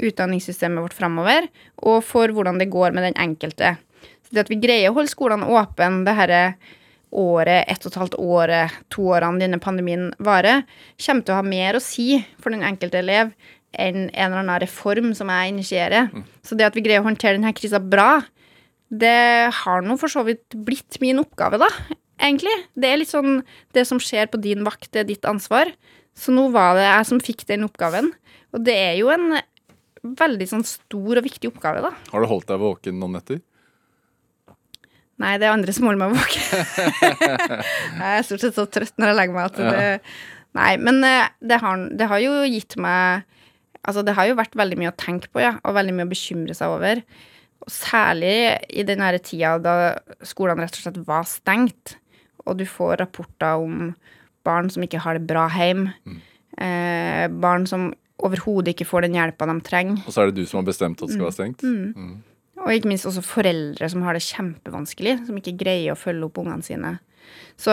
utdanningssystemet 0.00 0.84
vårt 0.84 0.96
framover, 0.96 1.48
og 1.82 2.02
for 2.06 2.30
hvordan 2.34 2.60
det 2.60 2.70
går 2.70 2.94
med 2.94 3.08
den 3.08 3.18
enkelte. 3.20 3.76
Så 4.26 4.36
det 4.36 4.44
at 4.44 4.52
vi 4.52 4.60
greier 4.62 4.92
å 4.92 4.98
holde 4.98 5.10
skolene 5.10 5.48
åpne 5.50 6.04
det 6.06 6.14
herre 6.18 6.42
året, 7.10 7.64
ett 7.66 7.82
og 7.82 7.90
et 7.90 7.98
halvt 7.98 8.18
året, 8.22 8.76
to 8.92 9.08
årene 9.10 9.42
denne 9.42 9.58
pandemien 9.62 10.12
varer, 10.22 10.62
kommer 11.02 11.26
til 11.26 11.34
å 11.34 11.40
ha 11.40 11.46
mer 11.46 11.76
å 11.76 11.82
si 11.82 12.20
for 12.38 12.54
den 12.54 12.62
enkelte 12.66 13.00
elev 13.02 13.32
enn 13.70 14.08
en 14.08 14.26
eller 14.26 14.42
annen 14.42 14.62
reform 14.62 15.12
som 15.16 15.30
jeg 15.30 15.52
initierer. 15.52 16.10
Så 16.46 16.58
det 16.58 16.66
at 16.66 16.76
vi 16.76 16.84
greier 16.84 17.04
å 17.04 17.08
håndtere 17.08 17.38
denne 17.38 17.54
krisa 17.56 17.80
bra, 17.82 18.22
det 18.90 19.50
har 19.62 19.84
nå 19.86 19.96
for 20.00 20.10
så 20.10 20.24
vidt 20.26 20.56
blitt 20.66 20.98
min 21.02 21.22
oppgave, 21.22 21.60
da. 21.62 21.68
Egentlig. 22.20 22.52
Det 22.76 22.88
er 22.90 22.98
litt 23.00 23.08
sånn 23.08 23.38
Det 23.72 23.86
som 23.88 24.00
skjer 24.02 24.26
på 24.28 24.36
din 24.42 24.64
vakt, 24.66 24.90
det 24.92 25.04
er 25.04 25.06
ditt 25.08 25.28
ansvar. 25.28 25.70
Så 26.16 26.34
nå 26.34 26.48
var 26.52 26.74
det 26.76 26.88
jeg 26.88 27.06
som 27.08 27.22
fikk 27.22 27.46
den 27.48 27.64
oppgaven. 27.64 28.10
Og 28.52 28.66
det 28.66 28.74
er 28.74 28.98
jo 28.98 29.12
en 29.14 29.38
veldig 30.02 30.48
sånn 30.48 30.66
stor 30.66 31.20
og 31.20 31.24
viktig 31.24 31.52
oppgave, 31.52 31.84
da. 31.84 31.94
Har 32.10 32.24
du 32.24 32.28
holdt 32.28 32.50
deg 32.50 32.60
våken 32.60 32.98
noen 33.00 33.18
netter? 33.18 33.40
Nei, 35.20 35.34
det 35.36 35.46
er 35.46 35.52
andre 35.52 35.72
som 35.76 35.86
holder 35.86 36.00
meg 36.00 36.14
våken. 36.16 36.44
jeg 38.00 38.12
er 38.18 38.26
stort 38.26 38.44
sett 38.44 38.56
så 38.56 38.64
trøtt 38.64 38.96
når 38.96 39.12
jeg 39.12 39.18
legger 39.18 39.36
meg 39.36 39.50
at 39.50 39.58
det 39.60 39.88
Nei, 40.56 40.70
men 40.82 40.96
eh, 41.06 41.28
det 41.46 41.60
har, 41.62 41.82
det 41.94 42.08
har 42.10 42.18
jo 42.18 42.40
gitt 42.50 42.74
meg 42.80 43.22
Altså, 43.86 44.02
det 44.04 44.14
har 44.14 44.26
jo 44.28 44.34
vært 44.36 44.56
veldig 44.58 44.76
mye 44.78 44.90
å 44.92 44.96
tenke 45.00 45.28
på, 45.32 45.40
ja, 45.40 45.54
og 45.64 45.74
veldig 45.74 45.94
mye 45.96 46.04
å 46.08 46.10
bekymre 46.12 46.54
seg 46.56 46.68
over. 46.68 47.00
Og 47.64 47.68
særlig 47.72 48.34
i 48.72 48.82
den 48.88 49.00
tida 49.22 49.54
da 49.60 49.74
skolene 50.24 50.64
rett 50.64 50.76
og 50.76 50.84
slett 50.84 51.06
var 51.06 51.24
stengt, 51.28 51.96
og 52.46 52.56
du 52.58 52.64
får 52.64 52.98
rapporter 53.00 53.60
om 53.60 53.94
barn 54.44 54.70
som 54.72 54.82
ikke 54.82 55.00
har 55.00 55.18
det 55.18 55.26
bra 55.28 55.48
hjemme, 55.48 55.92
eh, 56.58 57.28
barn 57.28 57.66
som 57.66 57.92
overhodet 58.20 58.74
ikke 58.74 58.86
får 58.88 59.02
den 59.02 59.14
hjelpa 59.16 59.46
de 59.48 59.60
trenger. 59.64 60.00
Og 60.06 60.12
så 60.12 60.22
er 60.22 60.30
det 60.30 60.40
du 60.42 60.46
som 60.46 60.60
har 60.60 60.68
bestemt 60.68 61.00
at 61.02 61.08
det 61.08 61.14
skal 61.16 61.28
være 61.28 61.38
stengt? 61.38 61.62
Og 62.60 62.68
ikke 62.76 62.88
minst 62.92 63.06
også 63.08 63.22
foreldre 63.24 63.88
som 63.88 64.02
har 64.02 64.12
det 64.12 64.20
kjempevanskelig, 64.22 65.26
som 65.26 65.36
ikke 65.40 65.56
greier 65.56 65.94
å 65.94 65.96
følge 66.00 66.24
opp 66.28 66.36
ungene 66.42 66.62
sine. 66.62 66.98
Så 67.56 67.70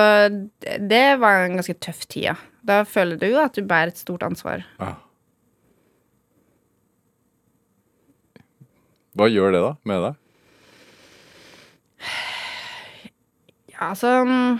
det- 0.61 0.88
det 0.88 1.19
var 1.19 1.43
en 1.43 1.57
ganske 1.57 1.75
tøff 1.79 2.07
tid, 2.07 2.23
ja. 2.23 2.36
Da 2.63 2.84
føler 2.84 3.19
du 3.19 3.25
jo 3.27 3.39
at 3.43 3.53
du 3.53 3.61
bærer 3.63 3.88
et 3.88 3.97
stort 3.97 4.21
ansvar. 4.23 4.63
Ja. 4.79 4.95
Hva 9.18 9.28
gjør 9.32 9.55
det 9.55 9.61
da 9.63 9.74
med 9.89 10.03
deg? 10.05 10.24
Ja, 13.74 13.91
altså 13.91 14.11
mm, 14.28 14.59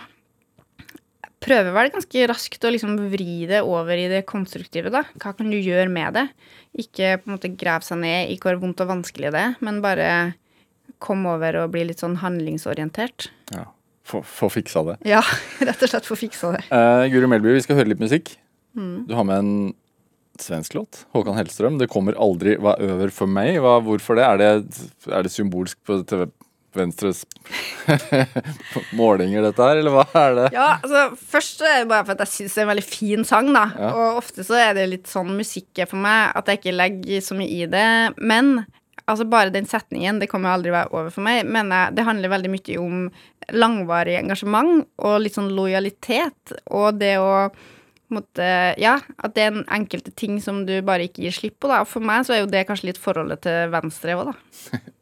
jeg 0.82 1.34
Prøver 1.48 1.70
vel 1.76 1.92
ganske 1.94 2.26
raskt 2.28 2.66
å 2.66 2.72
liksom 2.74 2.98
vri 3.14 3.46
det 3.48 3.62
over 3.64 3.96
i 3.96 4.10
det 4.12 4.24
konstruktive, 4.28 4.90
da. 4.92 5.04
Hva 5.22 5.32
kan 5.38 5.54
du 5.54 5.56
gjøre 5.56 5.88
med 5.94 6.18
det? 6.18 6.26
Ikke 6.82 7.14
på 7.22 7.30
en 7.30 7.36
måte 7.38 7.54
grave 7.54 7.86
seg 7.86 8.02
ned 8.02 8.34
i 8.34 8.40
hvor 8.42 8.58
vondt 8.60 8.82
og 8.84 8.90
vanskelig 8.90 9.32
det 9.32 9.44
er, 9.46 9.56
men 9.64 9.80
bare 9.86 10.10
komme 11.04 11.38
over 11.38 11.62
og 11.62 11.72
bli 11.76 11.86
litt 11.88 12.02
sånn 12.02 12.18
handlingsorientert. 12.24 13.30
Ja. 13.54 13.68
Få 14.08 14.22
få 14.26 14.50
fiksa 14.52 14.84
det. 14.88 14.98
Ja, 15.08 15.22
rett 15.68 15.82
og 15.84 15.92
slett 15.92 16.10
få 16.10 16.18
fiksa 16.20 16.56
det. 16.58 16.66
Uh, 16.72 17.06
Guri 17.14 17.30
Melby, 17.30 17.54
vi 17.56 17.64
skal 17.64 17.80
høre 17.80 17.94
litt 17.94 18.04
musikk. 18.04 18.34
Du 18.78 19.14
har 19.18 19.26
med 19.26 19.40
en 19.42 19.54
Svensk 20.44 20.76
låt. 20.78 21.06
Håkan 21.16 21.38
Hellstrøm. 21.38 21.78
'Det 21.80 21.90
kommer 21.92 22.18
aldri 22.18 22.58
hva 22.62 22.76
over 22.80 23.14
for 23.14 23.28
meg'. 23.28 23.62
Hva, 23.64 23.78
hvorfor 23.84 24.20
det? 24.20 24.26
Er, 24.26 24.38
det? 24.38 24.90
er 25.12 25.24
det 25.24 25.34
symbolsk 25.34 25.80
på 25.86 26.02
TV 26.08 26.28
Venstres 26.78 27.26
målinger, 29.00 29.42
dette 29.42 29.64
her, 29.64 29.80
eller 29.82 29.94
hva 29.96 30.06
er 30.20 30.36
det? 30.38 30.48
Ja, 30.56 30.68
altså 30.76 31.04
Først 31.18 31.62
er 31.66 31.82
det 31.82 31.90
bare 31.92 32.06
for 32.06 32.16
at 32.16 32.26
jeg 32.26 32.34
syns 32.34 32.56
det 32.56 32.62
er 32.62 32.68
en 32.68 32.72
veldig 32.74 32.86
fin 32.86 33.28
sang, 33.28 33.52
da. 33.56 33.64
Ja. 33.78 33.92
Og 33.94 34.20
ofte 34.22 34.46
så 34.48 34.58
er 34.60 34.76
det 34.78 34.90
litt 34.92 35.12
sånn 35.12 35.32
musikk 35.38 35.84
for 35.88 36.00
meg 36.04 36.36
at 36.38 36.52
jeg 36.52 36.62
ikke 36.62 36.76
legger 36.76 37.24
så 37.26 37.38
mye 37.40 37.64
i 37.64 37.70
det. 37.72 37.88
Men 38.18 38.60
altså 39.08 39.28
bare 39.30 39.54
den 39.56 39.70
setningen, 39.70 40.20
det 40.22 40.30
kommer 40.32 40.54
aldri 40.54 40.74
være 40.76 40.92
over 40.94 41.10
for 41.14 41.26
meg, 41.26 41.48
mener 41.48 41.88
jeg 41.88 41.98
det 41.98 42.08
handler 42.10 42.36
veldig 42.36 42.54
mye 42.54 42.78
om 42.84 43.08
langvarig 43.56 44.18
engasjement 44.20 44.86
og 45.08 45.18
litt 45.24 45.38
sånn 45.38 45.54
lojalitet. 45.56 46.58
Og 46.76 47.00
det 47.00 47.16
å 47.22 47.32
måte, 48.14 48.50
Ja, 48.80 48.98
at 49.24 49.34
det 49.36 49.44
er 49.44 49.52
en 49.54 49.66
enkelte 49.70 50.12
ting 50.16 50.40
som 50.44 50.66
du 50.66 50.82
bare 50.82 51.08
ikke 51.10 51.24
gir 51.26 51.36
slipp 51.36 51.60
på. 51.60 51.68
da. 51.72 51.84
For 51.86 52.00
meg 52.04 52.26
så 52.28 52.36
er 52.36 52.44
jo 52.44 52.52
det 52.52 52.66
kanskje 52.68 52.92
litt 52.92 53.02
forholdet 53.02 53.42
til 53.48 53.72
Venstre 53.74 54.16
òg, 54.18 54.32
da. 54.32 54.80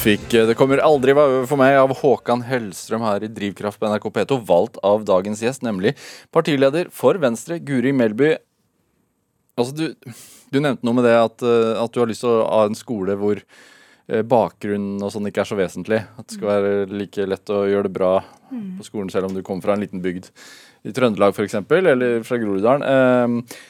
fikk 0.00 0.32
eh, 0.34 0.46
'Det 0.48 0.56
kommer 0.56 0.80
aldri 0.80 1.12
være 1.16 1.42
for 1.48 1.60
meg' 1.60 1.76
av 1.76 1.92
Håkan 1.98 2.44
Hellstrøm 2.48 3.02
her 3.04 3.24
i 3.26 3.28
Drivkraft 3.28 3.80
på 3.80 3.88
NRK 3.90 4.06
P2, 4.14 4.38
valgt 4.48 4.78
av 4.86 5.04
dagens 5.04 5.42
gjest, 5.44 5.64
nemlig 5.66 5.92
partileder 6.32 6.88
for 6.88 7.18
Venstre, 7.20 7.58
Guri 7.60 7.92
Melby. 7.92 8.30
Altså, 9.60 9.74
du, 9.76 10.14
du 10.48 10.60
nevnte 10.60 10.86
noe 10.88 10.96
med 10.96 11.04
det 11.04 11.16
at, 11.18 11.44
eh, 11.44 11.74
at 11.82 11.92
du 11.92 12.00
har 12.00 12.08
lyst 12.08 12.24
til 12.24 12.32
å 12.32 12.48
ha 12.48 12.64
en 12.68 12.78
skole 12.78 13.18
hvor 13.20 13.44
bakgrunnen 14.26 14.98
og 15.06 15.12
sånn 15.14 15.28
ikke 15.28 15.44
er 15.44 15.46
så 15.46 15.54
vesentlig. 15.54 16.00
At 16.18 16.26
det 16.26 16.34
skal 16.34 16.48
være 16.50 16.70
like 16.90 17.26
lett 17.30 17.52
å 17.54 17.60
gjøre 17.70 17.86
det 17.86 17.92
bra 17.94 18.16
på 18.50 18.82
skolen 18.82 19.12
selv 19.12 19.28
om 19.28 19.36
du 19.36 19.44
kommer 19.46 19.62
fra 19.62 19.76
en 19.76 19.84
liten 19.84 20.02
bygd 20.02 20.32
i 20.82 20.94
Trøndelag 20.96 21.36
f.eks., 21.36 21.54
eller 21.60 22.24
fra 22.26 22.40
Groruddalen. 22.40 22.82
Eh, 22.82 23.60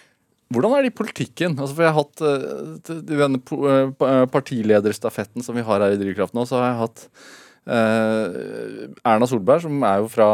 hvordan 0.50 0.72
er 0.76 0.82
det 0.86 0.90
i 0.92 0.96
politikken? 0.98 1.54
Altså, 1.58 1.74
for 1.76 1.84
jeg 1.86 1.92
har 1.94 2.00
hatt 2.00 2.22
eh, 2.26 2.94
I 2.96 3.18
denne 3.20 3.38
eh, 3.40 3.90
pa- 3.98 4.26
partilederstafetten 4.32 5.44
som 5.46 5.54
vi 5.58 5.62
har 5.66 5.80
her 5.84 5.94
i 5.94 6.00
Drivkraft 6.00 6.34
nå, 6.36 6.42
så 6.48 6.58
har 6.58 6.70
jeg 6.72 6.80
hatt 6.84 7.04
eh, 7.70 8.88
Erna 9.06 9.28
Solberg, 9.30 9.62
som 9.66 9.82
er 9.86 10.00
jo 10.02 10.08
fra 10.12 10.30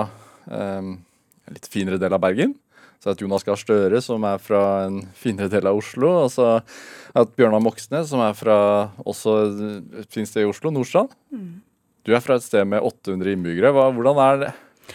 eh, 0.49 0.79
en 0.81 1.55
litt 1.57 1.69
finere 1.71 2.01
del 2.03 2.17
av 2.17 2.23
Bergen. 2.25 2.55
Så 2.97 3.11
har 3.11 3.13
jeg 3.13 3.19
hatt 3.19 3.25
Jonas 3.27 3.45
Gahr 3.47 3.59
Støre, 3.61 4.01
som 4.03 4.25
er 4.27 4.41
fra 4.43 4.63
en 4.87 5.03
finere 5.21 5.51
del 5.53 5.69
av 5.69 5.77
Oslo. 5.79 6.09
Og 6.25 6.31
så 6.33 6.47
har 6.49 6.63
jeg 6.63 7.21
hatt 7.21 7.35
Bjørnar 7.39 7.63
Moxnes, 7.63 8.09
som 8.11 8.23
er 8.25 8.33
fra 8.39 8.57
også 9.05 9.35
et 10.01 10.09
fint 10.17 10.31
sted 10.31 10.47
i 10.47 10.49
Oslo, 10.51 10.73
Nordstrand. 10.75 11.13
Du 12.07 12.15
er 12.17 12.23
fra 12.25 12.39
et 12.39 12.45
sted 12.47 12.65
med 12.71 12.81
800 12.87 13.35
innbyggere. 13.37 13.73
Hva, 13.77 13.91
hvordan 13.95 14.21
er 14.25 14.41
det? 14.47 14.51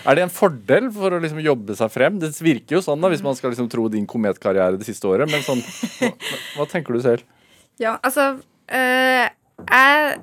Er 0.05 0.17
det 0.17 0.23
en 0.25 0.33
fordel 0.33 0.87
for 0.95 1.13
å 1.13 1.19
liksom 1.21 1.41
jobbe 1.43 1.75
seg 1.77 1.91
frem? 1.93 2.17
Det 2.21 2.31
virker 2.41 2.77
jo 2.77 2.83
sånn 2.85 3.01
da, 3.03 3.11
hvis 3.11 3.23
man 3.25 3.37
skal 3.37 3.53
liksom 3.53 3.69
tro 3.71 3.85
din 3.91 4.07
kometkarriere 4.09 4.79
det 4.79 4.87
siste 4.87 5.09
året. 5.09 5.29
Men 5.31 5.43
sånn, 5.45 5.61
hva, 5.99 6.11
hva 6.57 6.67
tenker 6.71 6.97
du 6.97 7.03
selv? 7.03 7.25
Ja, 7.81 7.95
altså 8.03 8.33
øh, 8.37 9.27
Jeg 9.61 10.15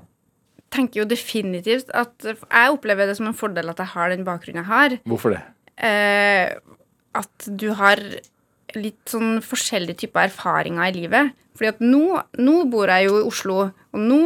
tenker 0.75 1.01
jo 1.01 1.07
definitivt 1.09 1.89
at 1.97 2.27
Jeg 2.29 2.75
opplever 2.75 3.09
det 3.09 3.17
som 3.19 3.31
en 3.31 3.37
fordel 3.37 3.71
at 3.73 3.81
jeg 3.81 3.93
har 3.95 4.13
den 4.13 4.27
bakgrunnen 4.27 4.63
jeg 4.63 4.71
har. 4.71 4.99
Hvorfor 5.09 5.37
det? 5.37 5.45
Eh, 5.79 6.59
at 7.19 7.49
du 7.49 7.71
har 7.79 8.03
litt 8.77 9.01
sånn 9.09 9.39
forskjellige 9.45 10.05
typer 10.05 10.29
erfaringer 10.29 10.91
i 10.91 10.97
livet. 10.97 11.37
Fordi 11.59 11.73
at 11.73 11.81
nå, 11.83 12.21
nå 12.39 12.57
bor 12.71 12.91
jeg 12.93 13.09
jo 13.09 13.19
i 13.19 13.27
Oslo, 13.27 13.55
og 13.67 14.03
nå 14.03 14.19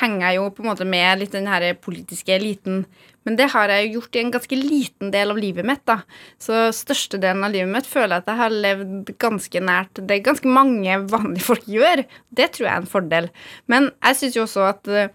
henger 0.00 0.24
jeg 0.24 0.38
jo 0.40 0.46
på 0.56 0.64
en 0.64 0.70
måte 0.72 0.86
med 0.88 1.20
litt 1.20 1.34
den 1.36 1.46
her 1.46 1.66
politiske 1.78 2.34
eliten. 2.34 2.82
Men 3.24 3.38
det 3.38 3.46
har 3.54 3.70
jeg 3.70 3.86
jo 3.86 4.00
gjort 4.00 4.16
i 4.16 4.22
en 4.24 4.32
ganske 4.34 4.58
liten 4.58 5.12
del 5.14 5.30
av 5.32 5.38
livet 5.40 5.66
mitt. 5.66 5.84
da. 5.86 6.00
Så 6.42 6.66
størstedelen 6.76 7.46
av 7.46 7.54
livet 7.54 7.70
mitt 7.70 7.88
føler 7.88 8.16
jeg 8.16 8.24
at 8.24 8.32
jeg 8.32 8.40
har 8.42 8.58
levd 8.66 9.14
ganske 9.22 9.62
nært 9.64 10.02
det 10.10 10.20
ganske 10.26 10.50
mange 10.50 10.98
vanlige 11.14 11.46
folk 11.46 11.70
gjør. 11.70 12.04
Det 12.34 12.50
tror 12.56 12.66
jeg 12.66 12.74
er 12.74 12.82
en 12.82 12.90
fordel. 12.96 13.30
Men 13.70 13.88
jeg 13.94 14.20
syns 14.20 14.40
jo 14.40 14.44
også 14.48 14.66
at 14.72 14.90
eh, 14.90 15.14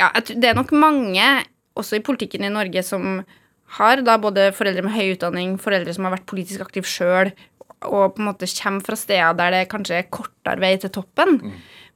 ja, 0.00 0.08
det 0.24 0.48
er 0.48 0.58
nok 0.58 0.72
mange, 0.72 1.28
også 1.78 2.00
i 2.00 2.04
politikken 2.04 2.48
i 2.48 2.52
Norge, 2.52 2.82
som 2.84 3.22
har 3.78 4.02
da 4.04 4.18
både 4.20 4.50
foreldre 4.56 4.84
med 4.84 4.92
høy 4.92 5.14
utdanning, 5.14 5.54
foreldre 5.60 5.94
som 5.96 6.04
har 6.08 6.16
vært 6.16 6.28
politisk 6.28 6.64
aktive 6.64 6.88
sjøl, 6.88 7.30
og 7.88 8.14
på 8.14 8.22
en 8.22 8.30
måte 8.30 8.48
kommer 8.58 8.84
fra 8.86 8.98
steder 8.98 9.38
der 9.38 9.56
det 9.56 9.68
kanskje 9.72 10.00
er 10.00 10.10
kortere 10.12 10.62
vei 10.62 10.76
til 10.80 10.92
toppen. 10.94 11.38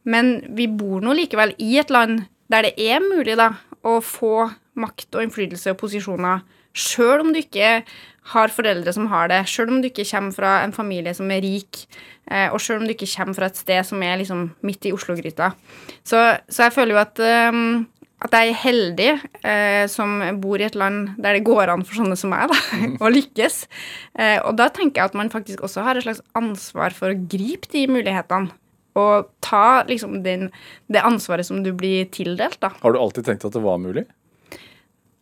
Men 0.07 0.39
vi 0.57 0.69
bor 0.71 1.03
nå 1.03 1.17
likevel 1.19 1.55
i 1.63 1.77
et 1.83 1.91
land 1.91 2.25
der 2.53 2.69
det 2.69 2.75
er 2.79 3.03
mulig 3.03 3.35
da, 3.39 3.53
å 3.87 3.99
få 4.03 4.49
makt 4.79 5.17
og 5.17 5.25
innflytelse 5.25 5.73
og 5.73 5.81
posisjoner, 5.81 6.45
sjøl 6.77 7.25
om 7.25 7.33
du 7.33 7.41
ikke 7.41 7.81
har 8.33 8.53
foreldre 8.53 8.93
som 8.95 9.09
har 9.11 9.31
det, 9.31 9.45
sjøl 9.49 9.71
om 9.73 9.81
du 9.81 9.89
ikke 9.89 10.07
kommer 10.09 10.35
fra 10.35 10.53
en 10.65 10.75
familie 10.75 11.15
som 11.17 11.31
er 11.33 11.43
rik, 11.45 11.85
eh, 12.29 12.49
og 12.51 12.61
sjøl 12.63 12.83
om 12.83 12.89
du 12.89 12.95
ikke 12.95 13.09
kommer 13.09 13.39
fra 13.39 13.51
et 13.51 13.61
sted 13.61 13.87
som 13.87 14.03
er 14.03 14.19
liksom 14.21 14.49
midt 14.67 14.89
i 14.89 14.93
Oslo-gryta. 14.95 15.53
Så, 16.03 16.23
så 16.51 16.67
jeg 16.67 16.75
føler 16.75 16.97
jo 16.97 17.03
at 17.03 17.23
ehm, 17.23 17.87
at 18.25 18.33
jeg 18.33 18.49
er 18.49 18.61
heldig 18.63 19.09
eh, 19.45 19.85
som 19.93 20.19
bor 20.41 20.61
i 20.61 20.65
et 20.65 20.77
land 20.79 21.11
der 21.21 21.37
det 21.37 21.45
går 21.45 21.69
an 21.69 21.85
for 21.85 22.01
sånne 22.01 22.17
som 22.17 22.33
meg 22.33 22.49
da, 22.49 22.59
å 23.05 23.11
lykkes. 23.13 23.59
Eh, 24.17 24.39
og 24.41 24.57
da 24.61 24.71
tenker 24.73 25.03
jeg 25.03 25.13
at 25.13 25.19
man 25.19 25.33
faktisk 25.33 25.65
også 25.67 25.85
har 25.85 25.99
et 25.99 26.07
slags 26.07 26.23
ansvar 26.39 26.97
for 26.97 27.13
å 27.13 27.19
gripe 27.29 27.69
de 27.73 27.87
mulighetene. 27.93 28.55
og 28.97 29.29
ta 29.45 29.85
liksom 29.85 30.23
den, 30.25 30.49
det 30.89 31.03
ansvaret 31.05 31.45
som 31.45 31.61
du 31.61 31.75
blir 31.77 32.07
tildelt, 32.09 32.57
da. 32.63 32.71
Har 32.81 32.95
du 32.95 32.99
alltid 32.99 33.27
tenkt 33.27 33.45
at 33.45 33.53
det 33.53 33.61
var 33.61 33.77
mulig? 33.77 34.07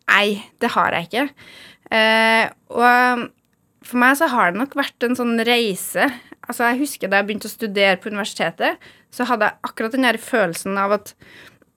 Nei, 0.06 0.44
det 0.62 0.70
har 0.76 0.94
jeg 0.94 1.08
ikke. 1.08 1.24
Eh, 1.90 2.44
og 2.70 3.24
for 3.84 4.00
meg 4.00 4.14
så 4.20 4.28
har 4.30 4.52
det 4.52 4.60
nok 4.60 4.76
vært 4.78 5.06
en 5.06 5.18
sånn 5.18 5.34
reise. 5.46 6.06
Altså, 6.44 6.68
jeg 6.68 6.84
husker 6.84 7.10
da 7.10 7.20
jeg 7.20 7.28
begynte 7.28 7.50
å 7.50 7.54
studere 7.54 7.98
på 7.98 8.12
universitetet, 8.12 8.78
så 9.14 9.26
hadde 9.28 9.50
jeg 9.50 9.68
akkurat 9.68 9.96
den 9.96 10.06
der 10.06 10.20
følelsen 10.20 10.78
av 10.80 10.96
at 11.00 11.14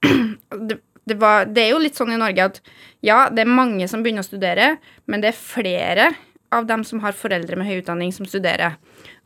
det, 0.70 0.80
det, 1.08 1.18
var, 1.22 1.47
det 1.49 1.64
er 1.64 1.74
jo 1.74 1.82
litt 1.82 1.97
sånn 1.97 2.14
i 2.14 2.20
Norge 2.20 2.49
at 2.51 2.62
ja, 3.05 3.28
det 3.32 3.43
er 3.43 3.51
mange 3.51 3.88
som 3.89 4.03
begynner 4.03 4.26
å 4.26 4.28
studere, 4.28 4.72
men 5.08 5.24
det 5.24 5.32
er 5.32 5.39
flere 5.39 6.10
av 6.55 6.68
dem 6.68 6.84
som 6.88 7.01
har 7.03 7.16
foreldre 7.16 7.60
med 7.60 7.68
høy 7.68 7.82
utdanning, 7.82 8.14
som 8.16 8.28
studerer. 8.28 8.78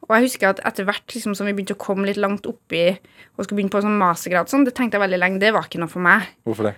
Og 0.07 0.15
jeg 0.15 0.27
husker 0.27 0.49
at 0.49 0.61
etter 0.67 0.87
hvert 0.87 1.13
liksom, 1.13 1.35
som 1.37 1.47
vi 1.47 1.53
begynte 1.55 1.77
å 1.77 1.81
komme 1.81 2.07
litt 2.09 2.19
langt 2.19 2.47
oppi 2.49 2.87
og 2.89 3.43
skulle 3.43 3.59
begynne 3.59 3.73
på 3.73 3.83
sånn 3.83 3.99
mastergrad, 3.99 4.49
sånn, 4.49 4.65
det 4.67 4.73
tenkte 4.77 4.97
jeg 4.97 5.05
veldig 5.05 5.19
lenge, 5.21 5.41
det 5.41 5.53
var 5.55 5.69
ikke 5.69 5.81
noe 5.83 5.91
for 5.91 6.03
meg. 6.03 6.25
Hvorfor 6.47 6.71
det? 6.71 6.77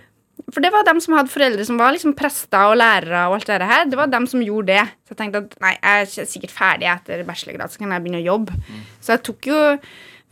For 0.50 0.60
det 0.60 0.72
var 0.74 0.84
dem 0.86 0.98
som 1.00 1.14
hadde 1.16 1.30
foreldre 1.30 1.64
som 1.64 1.78
var 1.78 1.94
liksom 1.94 2.12
prester 2.18 2.72
og 2.72 2.76
lærere 2.76 3.28
og 3.30 3.36
alt 3.36 3.48
det 3.48 3.68
her. 3.70 3.84
Det 3.88 3.98
var 3.98 4.10
dem 4.10 4.26
som 4.28 4.42
gjorde 4.42 4.74
det. 4.74 4.82
Så 5.06 5.14
jeg 5.14 5.20
tenkte 5.20 5.44
at 5.44 5.54
nei, 5.62 5.72
jeg 5.78 6.24
er 6.24 6.30
sikkert 6.32 6.54
ferdig 6.54 6.88
etter 6.90 7.22
bachelorgrad, 7.28 7.72
så 7.72 7.80
kan 7.80 7.94
jeg 7.94 8.04
begynne 8.04 8.20
å 8.20 8.26
jobbe. 8.26 8.58
Så 8.98 9.14
jeg 9.14 9.22
tok 9.30 9.48
jo 9.48 9.60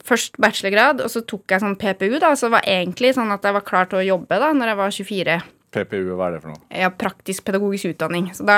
først 0.09 0.39
bachelorgrad, 0.43 1.01
og 1.05 1.11
så 1.13 1.23
tok 1.27 1.51
jeg 1.55 1.63
sånn 1.63 1.77
PPU, 1.81 2.19
da. 2.23 2.35
Så 2.37 2.49
det 2.49 2.57
var 2.59 2.69
egentlig 2.69 3.15
sånn 3.17 3.33
at 3.35 3.43
jeg 3.47 3.55
var 3.57 3.67
klar 3.67 3.91
til 3.91 4.01
å 4.03 4.07
jobbe 4.07 4.39
da 4.43 4.53
når 4.57 4.73
jeg 4.73 4.81
var 4.83 4.97
24. 4.99 5.41
PPU, 5.73 6.11
hva 6.19 6.27
er 6.29 6.35
det 6.35 6.41
for 6.43 6.53
noe? 6.53 6.61
Ja, 6.77 6.91
praktisk 6.93 7.47
pedagogisk 7.47 7.89
utdanning. 7.95 8.27
Så 8.37 8.45
da 8.45 8.57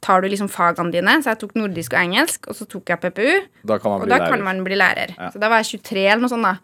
tar 0.00 0.22
du 0.24 0.30
liksom 0.32 0.48
fagene 0.48 0.94
dine. 0.94 1.18
Så 1.20 1.34
jeg 1.34 1.40
tok 1.42 1.52
nordisk 1.60 1.92
og 1.92 2.00
engelsk, 2.00 2.48
og 2.48 2.56
så 2.56 2.64
tok 2.72 2.88
jeg 2.94 3.02
PPU. 3.02 3.34
Da 3.68 3.76
kan 3.82 3.92
man 3.92 4.00
Og 4.00 4.06
bli 4.06 4.14
da 4.14 4.20
lærer. 4.22 4.30
kan 4.32 4.44
man 4.46 4.62
bli 4.64 4.78
lærer. 4.80 5.12
Ja. 5.18 5.28
Så 5.34 5.42
da 5.42 5.50
var 5.52 5.60
jeg 5.60 5.82
23 5.82 6.06
eller 6.06 6.22
noe 6.24 6.32
sånt. 6.32 6.48
da. 6.48 6.54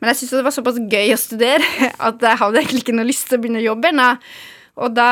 Men 0.00 0.08
jeg 0.14 0.16
syntes 0.22 0.38
det 0.38 0.46
var 0.48 0.56
såpass 0.56 0.80
gøy 0.80 1.12
å 1.12 1.18
studere 1.20 1.68
at 2.08 2.24
jeg 2.24 2.40
hadde 2.40 2.62
egentlig 2.62 2.84
ikke 2.86 2.96
noe 2.96 3.10
lyst 3.10 3.28
til 3.28 3.36
å 3.36 3.42
begynne 3.44 3.60
å 3.60 3.66
jobbe 3.68 3.92
ennå. 3.92 4.08
Og 4.80 4.94
da 4.96 5.10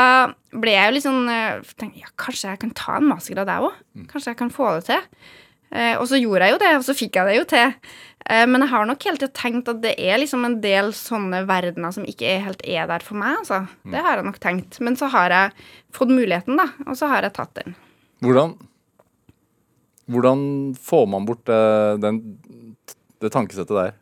ble 0.57 0.73
jeg 0.73 0.89
jo 0.89 0.97
litt 0.97 1.05
sånn 1.05 1.29
eh, 1.29 1.61
tenkte, 1.77 2.01
ja, 2.01 2.09
Kanskje 2.17 2.49
jeg 2.55 2.63
kan 2.65 2.73
ta 2.79 2.97
en 2.97 3.11
mastergrad, 3.11 3.53
jeg 3.53 3.69
òg? 3.69 3.77
Mm. 4.01 4.09
Kanskje 4.09 4.33
jeg 4.33 4.39
kan 4.41 4.55
få 4.55 4.71
det 4.79 4.87
til? 4.89 5.03
Eh, 5.77 5.93
og 6.01 6.07
så 6.09 6.17
gjorde 6.17 6.47
jeg 6.49 6.55
jo 6.57 6.61
det, 6.65 6.71
og 6.79 6.85
så 6.89 6.95
fikk 6.97 7.19
jeg 7.21 7.29
det 7.29 7.37
jo 7.37 7.45
til. 7.53 7.75
Eh, 8.29 8.45
men 8.49 8.65
jeg 8.65 8.73
har 8.73 8.89
nok 8.89 9.07
hele 9.09 9.21
tida 9.21 9.33
tenkt 9.37 9.71
at 9.73 9.83
det 9.83 9.95
er 9.97 10.21
liksom 10.21 10.47
en 10.47 10.59
del 10.65 10.93
sånne 10.97 11.43
verdener 11.49 11.95
som 11.95 12.07
ikke 12.09 12.29
er 12.29 12.47
helt 12.47 12.65
er 12.65 12.89
der 12.91 13.05
for 13.05 13.21
meg. 13.21 13.41
altså. 13.41 13.65
Mm. 13.83 13.93
Det 13.95 14.05
har 14.07 14.21
jeg 14.21 14.29
nok 14.29 14.41
tenkt. 14.45 14.81
Men 14.85 14.99
så 15.01 15.11
har 15.15 15.35
jeg 15.35 15.69
fått 15.97 16.13
muligheten, 16.13 16.61
da, 16.61 16.69
og 16.87 16.99
så 16.99 17.11
har 17.13 17.27
jeg 17.27 17.37
tatt 17.39 17.55
den. 17.61 17.77
Hvordan, 18.25 18.57
hvordan 20.11 20.45
får 20.77 21.07
man 21.15 21.29
bort 21.29 21.53
eh, 21.53 21.95
den, 22.03 22.23
det 23.23 23.33
tankesettet 23.35 23.77
der? 23.77 23.97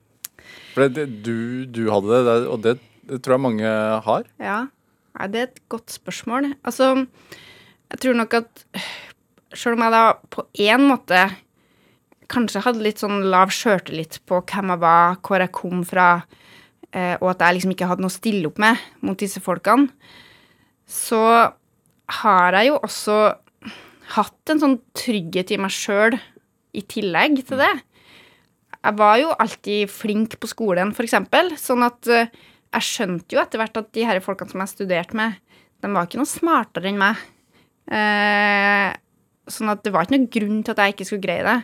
For 0.75 0.85
det, 0.87 0.97
det, 0.97 1.23
du, 1.25 1.65
du 1.65 1.87
hadde 1.93 2.25
det, 2.27 2.41
og 2.51 2.65
det, 2.65 2.79
det 3.09 3.23
tror 3.25 3.39
jeg 3.39 3.47
mange 3.47 3.77
har. 4.05 4.27
Ja, 4.43 4.65
Nei, 5.17 5.29
det 5.33 5.41
er 5.41 5.49
et 5.49 5.63
godt 5.73 5.93
spørsmål. 5.95 6.51
Altså, 6.67 6.91
jeg 7.93 8.01
tror 8.03 8.17
nok 8.19 8.35
at 8.37 8.65
selv 9.57 9.79
om 9.79 9.85
jeg 9.87 9.95
da 9.95 10.03
på 10.33 10.45
en 10.67 10.89
måte 10.91 11.23
kanskje 12.33 12.63
hadde 12.65 12.85
litt 12.85 13.03
sånn 13.03 13.25
lav 13.31 13.53
sjøltillit 13.55 14.21
på 14.29 14.41
hvem 14.43 14.75
jeg 14.75 14.83
var, 14.83 15.19
hvor 15.25 15.43
jeg 15.43 15.55
kom 15.55 15.83
fra, 15.87 16.09
eh, 16.93 17.15
og 17.21 17.33
at 17.33 17.45
jeg 17.45 17.59
liksom 17.59 17.75
ikke 17.75 17.91
hadde 17.91 18.05
noe 18.05 18.13
å 18.13 18.17
stille 18.17 18.51
opp 18.51 18.61
med 18.63 18.83
mot 19.07 19.19
disse 19.21 19.43
folkene, 19.43 19.91
så 20.87 21.23
har 22.23 22.57
jeg 22.59 22.71
jo 22.71 22.81
også 22.87 23.19
hatt 24.15 24.53
en 24.53 24.63
sånn 24.63 24.79
trygghet 24.97 25.51
i 25.55 25.59
meg 25.59 25.75
sjøl 25.75 26.15
i 26.77 26.83
tillegg 26.87 27.41
til 27.49 27.63
det. 27.63 27.73
Jeg 28.77 28.99
var 29.01 29.17
jo 29.19 29.33
alltid 29.35 29.91
flink 29.91 30.37
på 30.39 30.51
skolen, 30.51 30.93
eksempel, 30.95 31.57
sånn 31.59 31.83
at 31.87 32.07
eh, 32.13 32.31
jeg 32.77 32.87
skjønte 32.87 33.35
jo 33.35 33.43
etter 33.43 33.61
hvert 33.61 33.81
at 33.81 33.91
de 33.97 34.05
her 34.07 34.21
folkene 34.23 34.53
som 34.53 34.63
jeg 34.63 34.75
studerte 34.75 35.19
med, 35.19 35.39
de 35.83 35.91
var 35.93 36.07
ikke 36.07 36.21
noe 36.21 36.31
smartere 36.31 36.91
enn 36.91 37.01
meg. 37.01 37.19
Eh, 37.87 38.93
sånn 39.51 39.71
at 39.71 39.83
det 39.85 39.93
var 39.95 40.07
ikke 40.07 40.17
noen 40.17 40.31
grunn 40.33 40.63
til 40.65 40.75
at 40.75 40.83
jeg 40.83 40.95
ikke 40.95 41.07
skulle 41.09 41.27
greie 41.27 41.47
det. 41.47 41.59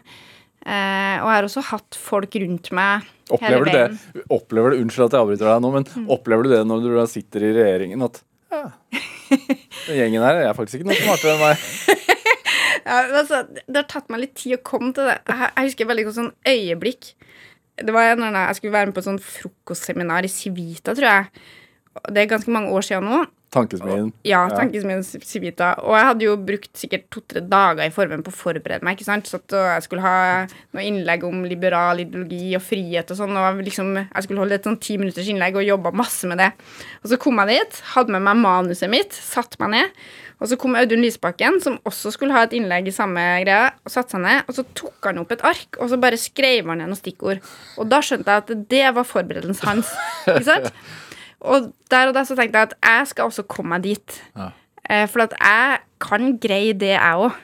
Eh, 0.63 1.17
og 1.19 1.27
jeg 1.27 1.35
har 1.39 1.47
også 1.49 1.63
hatt 1.73 1.97
folk 1.99 2.37
rundt 2.39 2.69
meg 2.77 3.09
Opplever 3.35 3.65
du 3.67 3.71
det? 3.75 4.25
Opplever 4.31 4.71
du, 4.71 4.83
Unnskyld 4.85 5.09
at 5.09 5.17
jeg 5.17 5.25
avbryter 5.25 5.49
deg 5.49 5.63
nå, 5.65 5.71
men 5.75 5.87
Mm. 5.91 6.05
opplever 6.15 6.47
du 6.47 6.51
det 6.53 6.61
når 6.69 6.85
du 6.85 6.91
da 6.95 7.07
sitter 7.11 7.43
i 7.49 7.53
regjeringen 7.57 8.05
at 8.07 8.21
ja, 8.53 8.61
den 9.89 9.97
gjengen 9.99 10.23
her 10.23 10.39
er 10.45 10.55
faktisk 10.55 10.79
ikke 10.83 10.91
noe 10.93 11.01
smartere 11.01 11.35
enn 11.35 11.43
meg. 11.47 11.67
Ja, 12.83 12.97
altså, 13.23 13.45
det 13.55 13.77
har 13.79 13.87
tatt 13.87 14.09
meg 14.11 14.21
litt 14.25 14.33
tid 14.41 14.57
å 14.57 14.63
komme 14.67 14.91
til 14.97 15.07
det. 15.07 15.15
Jeg, 15.31 15.51
jeg 15.55 15.69
husker 15.69 15.87
veldig 15.87 16.05
godt 16.09 16.17
sånn 16.17 16.33
øyeblikk. 16.51 17.13
Det 17.79 17.95
var 17.95 18.17
når 18.19 18.35
jeg 18.41 18.57
skulle 18.59 18.75
være 18.75 18.89
med 18.91 18.97
på 18.97 19.03
et 19.05 19.07
sånn 19.07 19.21
frokostseminar 19.23 20.27
i 20.27 20.31
Civita, 20.33 20.91
tror 20.99 21.07
jeg. 21.07 21.45
Det 22.11 22.25
er 22.25 22.31
ganske 22.33 22.51
mange 22.53 22.73
år 22.75 22.83
siden 22.89 23.07
nå. 23.07 23.21
Tankesmien. 23.53 24.07
Ja, 24.25 24.47
tankesmien 24.49 25.03
Civita. 25.05 25.75
Og 25.85 25.93
jeg 25.99 26.07
hadde 26.09 26.25
jo 26.25 26.37
brukt 26.41 26.71
sikkert 26.79 27.05
to-tre 27.13 27.43
dager 27.45 27.85
i 27.85 27.93
formen 27.93 28.25
på 28.25 28.33
å 28.33 28.37
forberede 28.39 28.81
meg. 28.87 28.97
ikke 28.97 29.09
sant? 29.11 29.29
Så 29.29 29.43
uh, 29.53 29.75
jeg 29.75 29.85
skulle 29.85 30.05
ha 30.07 30.17
noe 30.73 30.87
innlegg 30.89 31.27
om 31.29 31.45
liberal 31.45 32.01
ideologi 32.01 32.55
og 32.57 32.65
frihet 32.65 33.13
og 33.13 33.21
sånn. 33.21 33.37
Og 33.37 33.61
liksom, 33.67 33.93
jeg 34.01 34.27
skulle 34.27 34.41
holde 34.41 34.57
et 34.57 34.69
sånn 34.69 34.81
ti 34.81 34.97
minutters 35.01 35.29
innlegg 35.29 35.61
og 35.61 35.69
jobba 35.69 35.93
masse 36.01 36.31
med 36.31 36.41
det. 36.41 36.49
Og 37.03 37.13
så 37.13 37.21
kom 37.21 37.43
jeg 37.43 37.53
dit, 37.61 37.83
hadde 37.93 38.17
med 38.17 38.25
meg 38.31 38.41
manuset 38.41 38.93
mitt, 38.93 39.21
satte 39.21 39.61
meg 39.61 39.75
ned. 39.77 40.03
Og 40.43 40.49
så 40.51 40.57
kom 40.59 40.75
Audun 40.75 41.05
Lysbakken, 41.05 41.61
som 41.63 41.77
også 41.87 42.11
skulle 42.17 42.35
ha 42.35 42.47
et 42.49 42.57
innlegg 42.57 42.89
i 42.89 42.95
samme 42.97 43.21
greia, 43.45 43.69
og 43.85 43.93
satte 43.93 44.17
seg 44.17 44.25
ned. 44.25 44.49
Og 44.49 44.57
så 44.57 44.65
tok 44.81 45.07
han 45.07 45.21
opp 45.21 45.37
et 45.37 45.45
ark, 45.47 45.77
og 45.77 45.93
så 45.93 46.01
bare 46.03 46.19
skrev 46.19 46.73
han 46.73 46.81
ned 46.81 46.91
noen 46.91 46.99
stikkord. 46.99 47.45
Og 47.77 47.93
da 47.93 48.01
skjønte 48.03 48.33
jeg 48.33 48.47
at 48.47 48.69
det 48.73 48.85
var 48.97 49.07
forberedelsen 49.07 49.69
hans. 49.69 49.93
ikke 50.25 50.49
sant? 50.49 50.73
Og 51.43 51.71
der 51.91 52.11
og 52.11 52.17
da 52.17 52.25
så 52.27 52.37
tenkte 52.39 52.61
jeg 52.61 52.71
at 52.71 52.77
jeg 52.79 53.13
skal 53.13 53.31
også 53.31 53.45
komme 53.51 53.75
meg 53.75 53.87
dit. 53.87 54.19
Ja. 54.39 54.51
Eh, 54.89 55.07
for 55.11 55.25
at 55.27 55.35
jeg 55.39 55.83
kan 56.03 56.37
greie 56.43 56.75
det, 56.79 56.95
jeg 56.95 57.19
òg. 57.27 57.39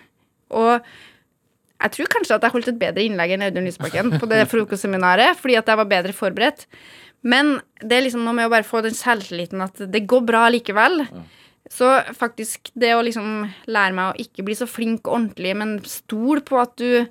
Og 0.59 0.73
jeg 1.79 1.95
tror 1.95 2.11
kanskje 2.15 2.39
at 2.39 2.47
jeg 2.47 2.55
holdt 2.55 2.71
et 2.73 2.81
bedre 2.81 3.05
innlegg 3.07 3.35
enn 3.35 3.45
Audun 3.47 3.67
Lysbakken 3.69 4.15
på 4.19 4.29
det 4.31 4.45
frokostseminaret, 4.53 5.39
fordi 5.39 5.59
at 5.61 5.69
jeg 5.71 5.81
var 5.81 5.91
bedre 5.91 6.15
forberedt. 6.17 6.67
Men 7.27 7.59
det 7.83 7.97
er 7.97 8.07
liksom 8.07 8.23
noe 8.27 8.37
med 8.37 8.49
å 8.49 8.53
bare 8.53 8.67
få 8.67 8.83
den 8.85 8.95
selvtilliten 8.95 9.63
at 9.65 9.83
det 9.91 10.07
går 10.11 10.23
bra 10.27 10.47
likevel. 10.55 11.03
Så 11.69 11.91
faktisk 12.17 12.71
det 12.79 12.95
å 12.97 13.03
liksom 13.05 13.43
lære 13.69 13.95
meg 13.97 14.13
å 14.13 14.23
ikke 14.23 14.45
bli 14.47 14.57
så 14.57 14.69
flink 14.71 15.07
og 15.07 15.19
ordentlig, 15.19 15.53
men 15.59 15.75
stol 15.87 16.41
på 16.47 16.61
at 16.63 16.79
du, 16.81 17.05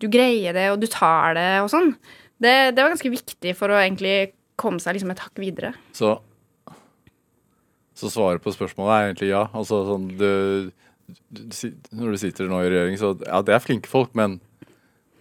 du 0.00 0.06
greier 0.10 0.56
det, 0.56 0.70
og 0.72 0.80
du 0.80 0.88
tar 0.90 1.36
det 1.36 1.50
og 1.64 1.68
sånn, 1.74 1.92
det, 2.38 2.54
det 2.72 2.80
var 2.80 2.94
ganske 2.94 3.12
viktig 3.12 3.52
for 3.58 3.74
å 3.74 3.80
egentlig 3.82 4.32
komme 4.58 4.82
seg 4.82 4.96
liksom 4.96 5.12
et 5.12 5.22
hakk 5.22 5.42
videre. 5.42 5.74
Så, 5.94 6.14
så 7.98 8.10
svaret 8.12 8.44
på 8.44 8.52
spørsmålet 8.54 8.94
er 8.94 9.08
egentlig 9.08 9.30
ja. 9.32 9.44
Altså 9.56 9.80
sånn 9.88 10.06
du, 10.18 10.28
du, 11.34 11.40
Når 11.98 12.14
du 12.14 12.20
sitter 12.20 12.50
nå 12.50 12.60
i 12.62 12.70
regjering, 12.70 12.98
så 13.00 13.14
ja, 13.24 13.40
det 13.42 13.56
er 13.56 13.64
flinke 13.64 13.90
folk, 13.90 14.12
men, 14.18 14.38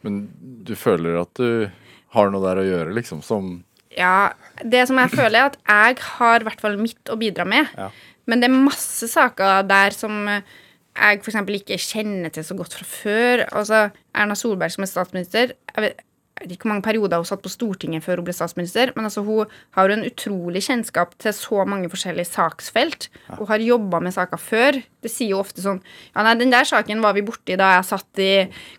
men 0.05 0.25
du 0.67 0.75
føler 0.78 1.17
at 1.23 1.34
du 1.39 1.69
har 2.15 2.30
noe 2.32 2.43
der 2.45 2.61
å 2.61 2.67
gjøre, 2.67 2.93
liksom, 2.97 3.23
som 3.25 3.57
Ja, 3.97 4.32
det 4.61 4.86
som 4.89 4.99
jeg 5.01 5.13
føler 5.15 5.39
er 5.39 5.49
at 5.49 5.57
jeg 5.63 6.05
har 6.19 6.43
i 6.43 6.47
hvert 6.47 6.61
fall 6.63 6.78
mitt 6.80 7.11
å 7.11 7.17
bidra 7.19 7.47
med. 7.49 7.69
Ja. 7.78 7.89
Men 8.28 8.43
det 8.43 8.49
er 8.49 8.59
masse 8.67 9.07
saker 9.09 9.65
der 9.67 9.95
som 9.95 10.28
jeg 10.28 11.21
f.eks. 11.21 11.38
ikke 11.59 11.78
kjenner 11.82 12.34
til 12.34 12.45
så 12.45 12.57
godt 12.57 12.75
fra 12.78 12.86
før. 12.89 13.45
Altså, 13.55 13.88
Erna 14.17 14.38
Solberg 14.38 14.73
som 14.73 14.86
er 14.86 14.91
statsminister 14.91 15.53
jeg 15.53 15.84
vet, 15.84 16.03
jeg 16.38 16.45
vet 16.45 16.53
ikke 16.53 16.67
hvor 16.67 16.73
mange 16.75 16.85
perioder 16.85 17.21
hun 17.21 17.25
satt 17.25 17.41
på 17.41 17.49
Stortinget 17.49 18.05
før 18.05 18.21
hun 18.21 18.27
ble 18.27 18.35
statsminister, 18.35 18.91
men 18.95 19.07
altså, 19.09 19.23
hun 19.25 19.49
har 19.73 19.89
jo 19.89 19.95
en 19.97 20.05
utrolig 20.05 20.61
kjennskap 20.67 21.15
til 21.21 21.33
så 21.33 21.63
mange 21.65 21.89
forskjellige 21.89 22.29
saksfelt. 22.29 23.07
Hun 23.31 23.49
har 23.49 23.63
jobba 23.65 24.01
med 24.05 24.13
saker 24.13 24.41
før. 24.41 24.77
Det 25.01 25.11
sier 25.11 25.33
jo 25.33 25.41
ofte 25.41 25.63
sånn 25.63 25.81
Ja, 26.13 26.21
nei, 26.21 26.35
den 26.38 26.53
der 26.53 26.67
saken 26.67 27.01
var 27.01 27.17
vi 27.17 27.25
borti 27.25 27.57
da 27.57 27.73
jeg 27.77 27.89
satt 27.89 28.21
i 28.21 28.31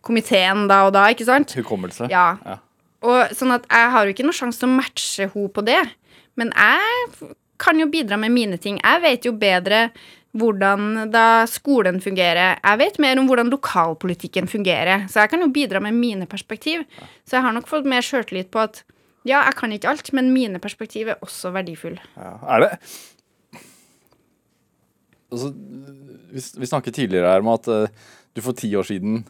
komiteen 0.07 0.67
da 0.71 0.85
og 0.87 0.95
da, 0.95 1.09
ikke 1.11 1.27
sant? 1.27 1.57
hukommelse. 1.59 2.07
Ja. 2.13 2.31
Ja. 2.47 2.61
Og 3.09 3.35
sånn 3.37 3.55
at 3.55 3.67
jeg 3.71 3.91
har 3.95 4.07
jo 4.07 4.15
ikke 4.15 4.27
noe 4.27 4.37
sjanse 4.37 4.63
til 4.63 4.71
å 4.71 4.79
matche 4.79 5.29
hun 5.35 5.51
på 5.55 5.67
det. 5.67 5.81
Men 6.39 6.55
jeg 6.55 7.35
kan 7.59 7.79
jo 7.79 7.91
bidra 7.91 8.19
med 8.21 8.35
mine 8.35 8.59
ting. 8.63 8.79
Jeg 8.79 9.03
vet 9.03 9.27
jo 9.27 9.35
bedre 9.39 9.89
hvordan 10.41 11.11
da 11.13 11.45
skolen 11.51 12.01
fungerer. 12.05 12.59
Jeg 12.63 12.81
vet 12.81 13.01
mer 13.03 13.21
om 13.21 13.29
hvordan 13.31 13.53
lokalpolitikken 13.53 14.49
fungerer. 14.51 15.07
Så 15.11 15.23
jeg 15.23 15.33
kan 15.33 15.45
jo 15.45 15.51
bidra 15.55 15.83
med 15.85 15.99
mine 15.99 16.29
perspektiv. 16.31 16.87
Så 17.27 17.39
jeg 17.39 17.47
har 17.47 17.57
nok 17.57 17.69
fått 17.71 17.89
mer 17.89 18.07
sjøltillit 18.07 18.51
på 18.55 18.63
at 18.65 18.83
ja, 19.27 19.43
jeg 19.43 19.59
kan 19.59 19.73
ikke 19.75 19.91
alt, 19.91 20.13
men 20.17 20.33
mine 20.33 20.61
perspektiv 20.63 21.11
er 21.13 21.23
også 21.25 21.51
verdifulle. 21.53 22.01
Ja, 22.17 22.37
er 22.55 22.65
det 22.65 22.71
altså, 25.33 25.51
vi, 26.33 26.45
vi 26.61 26.71
snakket 26.71 26.97
tidligere 26.97 27.33
her 27.33 27.45
om 27.45 27.53
at 27.53 27.69
uh, 27.69 28.15
du 28.37 28.45
for 28.45 28.57
ti 28.57 28.71
år 28.79 28.87
siden 28.89 29.23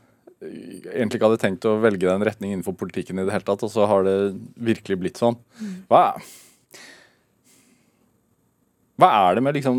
eh, 0.42 0.84
egentlig 0.92 1.18
ikke 1.18 1.30
hadde 1.30 1.42
tenkt 1.42 1.68
å 1.68 1.78
velge 1.82 2.04
deg 2.04 2.12
en 2.14 2.26
retning 2.26 2.54
innenfor 2.54 2.76
politikken 2.78 3.18
i 3.20 3.26
det 3.26 3.34
hele 3.34 3.46
tatt, 3.48 3.64
og 3.66 3.72
så 3.72 3.88
har 3.90 4.04
det 4.06 4.18
virkelig 4.68 5.00
blitt 5.00 5.20
sånn. 5.20 5.38
Hva, 5.90 6.12
hva 8.98 9.08
er 9.30 9.34
det 9.38 9.42
med 9.46 9.54
liksom 9.58 9.78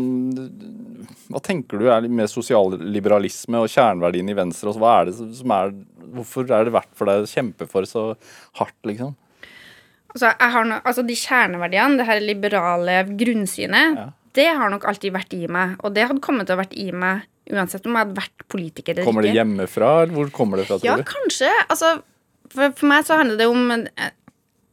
Hva 1.30 1.40
tenker 1.44 1.78
du 1.78 1.86
er 1.92 2.06
med 2.08 2.30
sosialliberalisme 2.30 3.60
og 3.62 3.68
kjerneverdiene 3.70 4.32
i 4.32 4.36
Venstre? 4.38 4.70
Og 4.72 4.78
hva 4.82 4.94
er 5.02 5.10
det 5.10 5.16
som 5.38 5.52
er 5.54 5.72
Hvorfor 6.10 6.48
er 6.50 6.64
det 6.66 6.72
verdt 6.74 6.90
for 6.98 7.06
deg 7.06 7.22
å 7.22 7.28
kjempe 7.30 7.68
for 7.70 7.86
så 7.86 8.04
hardt, 8.58 8.74
liksom? 8.88 9.12
Altså, 10.10 10.32
jeg 10.32 10.50
har 10.56 10.64
no, 10.66 10.78
altså 10.82 11.04
de 11.06 11.14
kjerneverdiene, 11.14 12.00
det 12.00 12.06
her 12.08 12.18
liberale 12.24 12.96
grunnsynet, 13.20 13.94
Ja. 14.00 14.06
det 14.34 14.46
har 14.58 14.72
nok 14.72 14.88
alltid 14.90 15.12
vært 15.14 15.36
i 15.38 15.44
meg. 15.46 15.76
Og 15.86 15.94
det 15.94 16.08
hadde 16.08 16.18
kommet 16.24 16.48
til 16.50 16.56
å 16.56 16.62
vært 16.64 16.74
i 16.74 16.88
meg 16.90 17.28
uansett 17.54 17.86
om 17.86 17.94
jeg 17.94 18.06
hadde 18.08 18.18
vært 18.18 18.44
politiker 18.50 18.96
eller 18.98 19.06
Kommer 19.06 19.22
det 19.28 19.36
hjemmefra, 19.38 19.92
eller 20.02 20.14
hvor 20.18 20.32
kommer 20.34 20.58
det 20.58 20.66
fra, 20.66 20.80
Ja, 20.82 20.96
tror 20.96 21.04
du? 21.04 21.12
kanskje. 21.12 21.52
Altså, 21.70 21.92
for, 22.50 22.74
for 22.80 22.90
meg 22.90 23.06
så 23.06 23.20
handler 23.22 23.38
det 23.38 23.46
om 23.52 23.70
en, 23.76 23.86
en, 23.94 24.10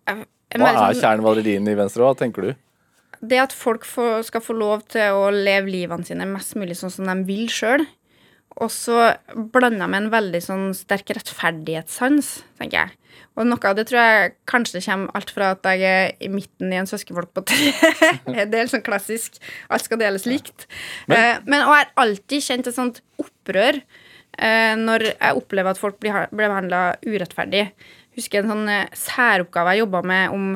en, 0.10 0.26
en 0.58 0.62
Hva 0.66 0.72
er 0.74 0.80
sånn- 0.95 1.04
kjerneverdiene 1.06 1.70
i 1.76 1.78
Venstre, 1.84 2.02
hva 2.02 2.18
tenker 2.18 2.41
du? 2.50 2.56
Det 3.22 3.39
at 3.41 3.53
folk 3.55 3.86
får, 3.88 4.24
skal 4.30 4.41
få 4.43 4.53
lov 4.57 4.84
til 4.93 5.15
å 5.18 5.30
leve 5.34 5.70
livene 5.74 6.05
sine 6.07 6.26
mest 6.30 6.55
mulig 6.59 6.78
sånn 6.80 6.93
som 6.93 7.07
de 7.09 7.15
vil 7.28 7.47
sjøl. 7.51 7.86
Og 8.57 8.72
så 8.74 9.11
blanda 9.53 9.86
med 9.89 10.05
en 10.05 10.13
veldig 10.13 10.39
sånn 10.41 10.70
sterk 10.74 11.11
rettferdighetssans, 11.13 12.30
tenker 12.57 12.80
jeg. 12.88 12.95
Og 13.38 13.45
noe 13.45 13.61
av 13.70 13.76
det 13.78 13.84
tror 13.89 14.01
jeg 14.01 14.32
kanskje 14.49 14.82
kommer 14.82 15.13
alt 15.18 15.30
fra 15.34 15.51
at 15.53 15.68
jeg 15.70 15.84
er 15.86 16.15
i 16.26 16.30
midten 16.34 16.72
i 16.74 16.80
en 16.80 16.89
søskenflokk 16.89 17.36
på 17.38 17.43
tre. 17.51 17.70
det 18.49 18.57
er 18.63 18.72
sånn 18.72 18.82
klassisk. 18.86 19.38
Alt 19.70 19.86
skal 19.86 20.01
deles 20.01 20.26
likt. 20.30 20.65
Men- 21.05 21.18
Men, 21.18 21.43
men 21.53 21.61
og 21.68 21.76
jeg 21.76 21.86
har 21.86 21.93
alltid 22.05 22.45
kjent 22.47 22.68
et 22.72 22.78
sånt 22.78 23.01
opprør 23.22 23.78
eh, 23.78 24.74
når 24.82 25.05
jeg 25.11 25.38
opplever 25.38 25.70
at 25.76 25.82
folk 25.82 25.99
blir, 26.01 26.13
ha- 26.18 26.28
blir 26.32 26.49
behandla 26.49 26.82
urettferdig. 27.05 27.68
Husker 28.18 28.41
en 28.41 28.49
sånn 28.55 28.70
eh, 28.74 28.89
særoppgave 28.97 29.76
jeg 29.76 29.84
jobba 29.86 30.01
med 30.01 30.34
om 30.34 30.49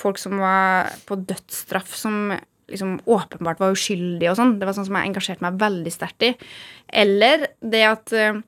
folk 0.00 0.18
som 0.20 0.40
var 0.42 0.90
på 1.08 1.18
dødsstraff, 1.28 1.94
som 1.96 2.34
liksom 2.70 2.96
åpenbart 3.04 3.60
var 3.60 3.76
uskyldige 3.76 4.32
og 4.32 4.38
sånn. 4.38 4.56
Det 4.58 4.66
var 4.68 4.76
sånn 4.76 4.88
som 4.88 4.98
jeg 4.98 5.10
engasjerte 5.10 5.44
meg 5.44 5.60
veldig 5.60 5.92
sterkt 5.92 6.26
i. 6.26 6.32
Eller 7.04 7.48
det 7.60 7.82
at 7.86 8.14
eh, 8.16 8.40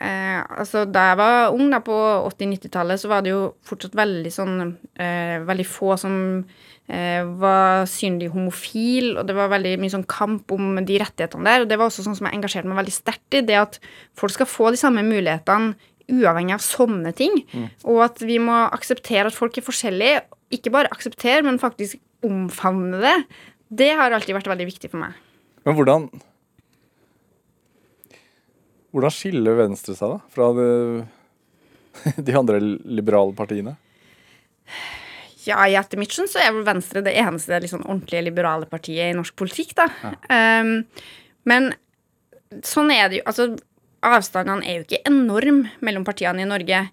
eh, 0.00 0.40
altså 0.40 0.84
Da 0.88 1.10
jeg 1.10 1.20
var 1.20 1.54
ung, 1.54 1.68
da 1.72 1.82
på 1.84 1.96
80-90-tallet, 2.32 3.02
så 3.02 3.12
var 3.12 3.24
det 3.24 3.34
jo 3.34 3.42
fortsatt 3.68 3.96
veldig 3.98 4.32
sånn 4.32 4.56
eh, 4.96 5.38
Veldig 5.48 5.68
få 5.68 5.96
som 6.00 6.16
eh, 6.88 7.22
var 7.44 7.86
synlig 7.90 8.32
homofil, 8.32 9.14
og 9.18 9.28
det 9.28 9.36
var 9.36 9.52
veldig 9.52 9.76
mye 9.82 9.94
sånn 9.94 10.08
kamp 10.08 10.52
om 10.54 10.80
de 10.80 11.00
rettighetene 11.04 11.48
der. 11.48 11.64
Og 11.64 11.70
det 11.70 11.80
var 11.80 11.92
også 11.92 12.06
sånn 12.06 12.18
som 12.18 12.28
jeg 12.28 12.40
engasjerte 12.40 12.72
meg 12.72 12.82
veldig 12.82 12.98
sterkt 12.98 13.38
i. 13.38 13.46
Det 13.46 13.58
at 13.60 13.80
folk 14.18 14.34
skal 14.34 14.50
få 14.50 14.72
de 14.72 14.80
samme 14.80 15.04
mulighetene 15.06 15.74
uavhengig 16.12 16.56
av 16.56 16.64
sånne 16.64 17.12
ting. 17.16 17.42
Og 17.88 18.02
at 18.04 18.22
vi 18.24 18.38
må 18.42 18.64
akseptere 18.74 19.30
at 19.30 19.36
folk 19.36 19.56
er 19.56 19.64
forskjellige. 19.64 20.22
Ikke 20.52 20.72
bare 20.74 20.90
akseptere, 20.92 21.42
men 21.46 21.60
faktisk 21.62 22.00
omfavne 22.26 23.00
det. 23.02 23.16
Det 23.72 23.92
har 23.96 24.12
alltid 24.12 24.36
vært 24.36 24.50
veldig 24.52 24.68
viktig 24.68 24.92
for 24.92 25.02
meg. 25.06 25.16
Men 25.66 25.78
hvordan 25.78 26.10
Hvordan 28.92 29.14
skiller 29.14 29.56
Venstre 29.56 29.94
seg 29.96 30.10
da 30.12 30.18
fra 30.28 30.50
det, 30.52 30.72
de 32.26 32.34
andre 32.36 32.58
liberale 32.60 33.32
partiene? 33.32 33.72
Ja, 35.46 35.62
i 35.66 35.78
etter 35.78 35.98
mitt 35.98 36.12
skjønn 36.14 36.28
så 36.30 36.42
er 36.42 36.52
vel 36.54 36.66
Venstre 36.66 37.02
det 37.02 37.14
eneste 37.18 37.56
liksom, 37.64 37.86
ordentlige 37.86 38.26
liberale 38.28 38.68
partiet 38.70 39.10
i 39.10 39.16
norsk 39.16 39.34
politikk, 39.38 39.72
da. 39.80 39.88
Um, 40.28 40.74
men 41.48 41.72
sånn 42.68 42.92
er 42.94 43.08
det 43.08 43.22
jo 43.22 43.24
Altså, 43.30 43.48
avstandene 44.04 44.66
er 44.66 44.78
jo 44.78 44.84
ikke 44.84 45.02
enorm 45.08 45.64
mellom 45.80 46.04
partiene 46.06 46.44
i 46.44 46.48
Norge. 46.48 46.84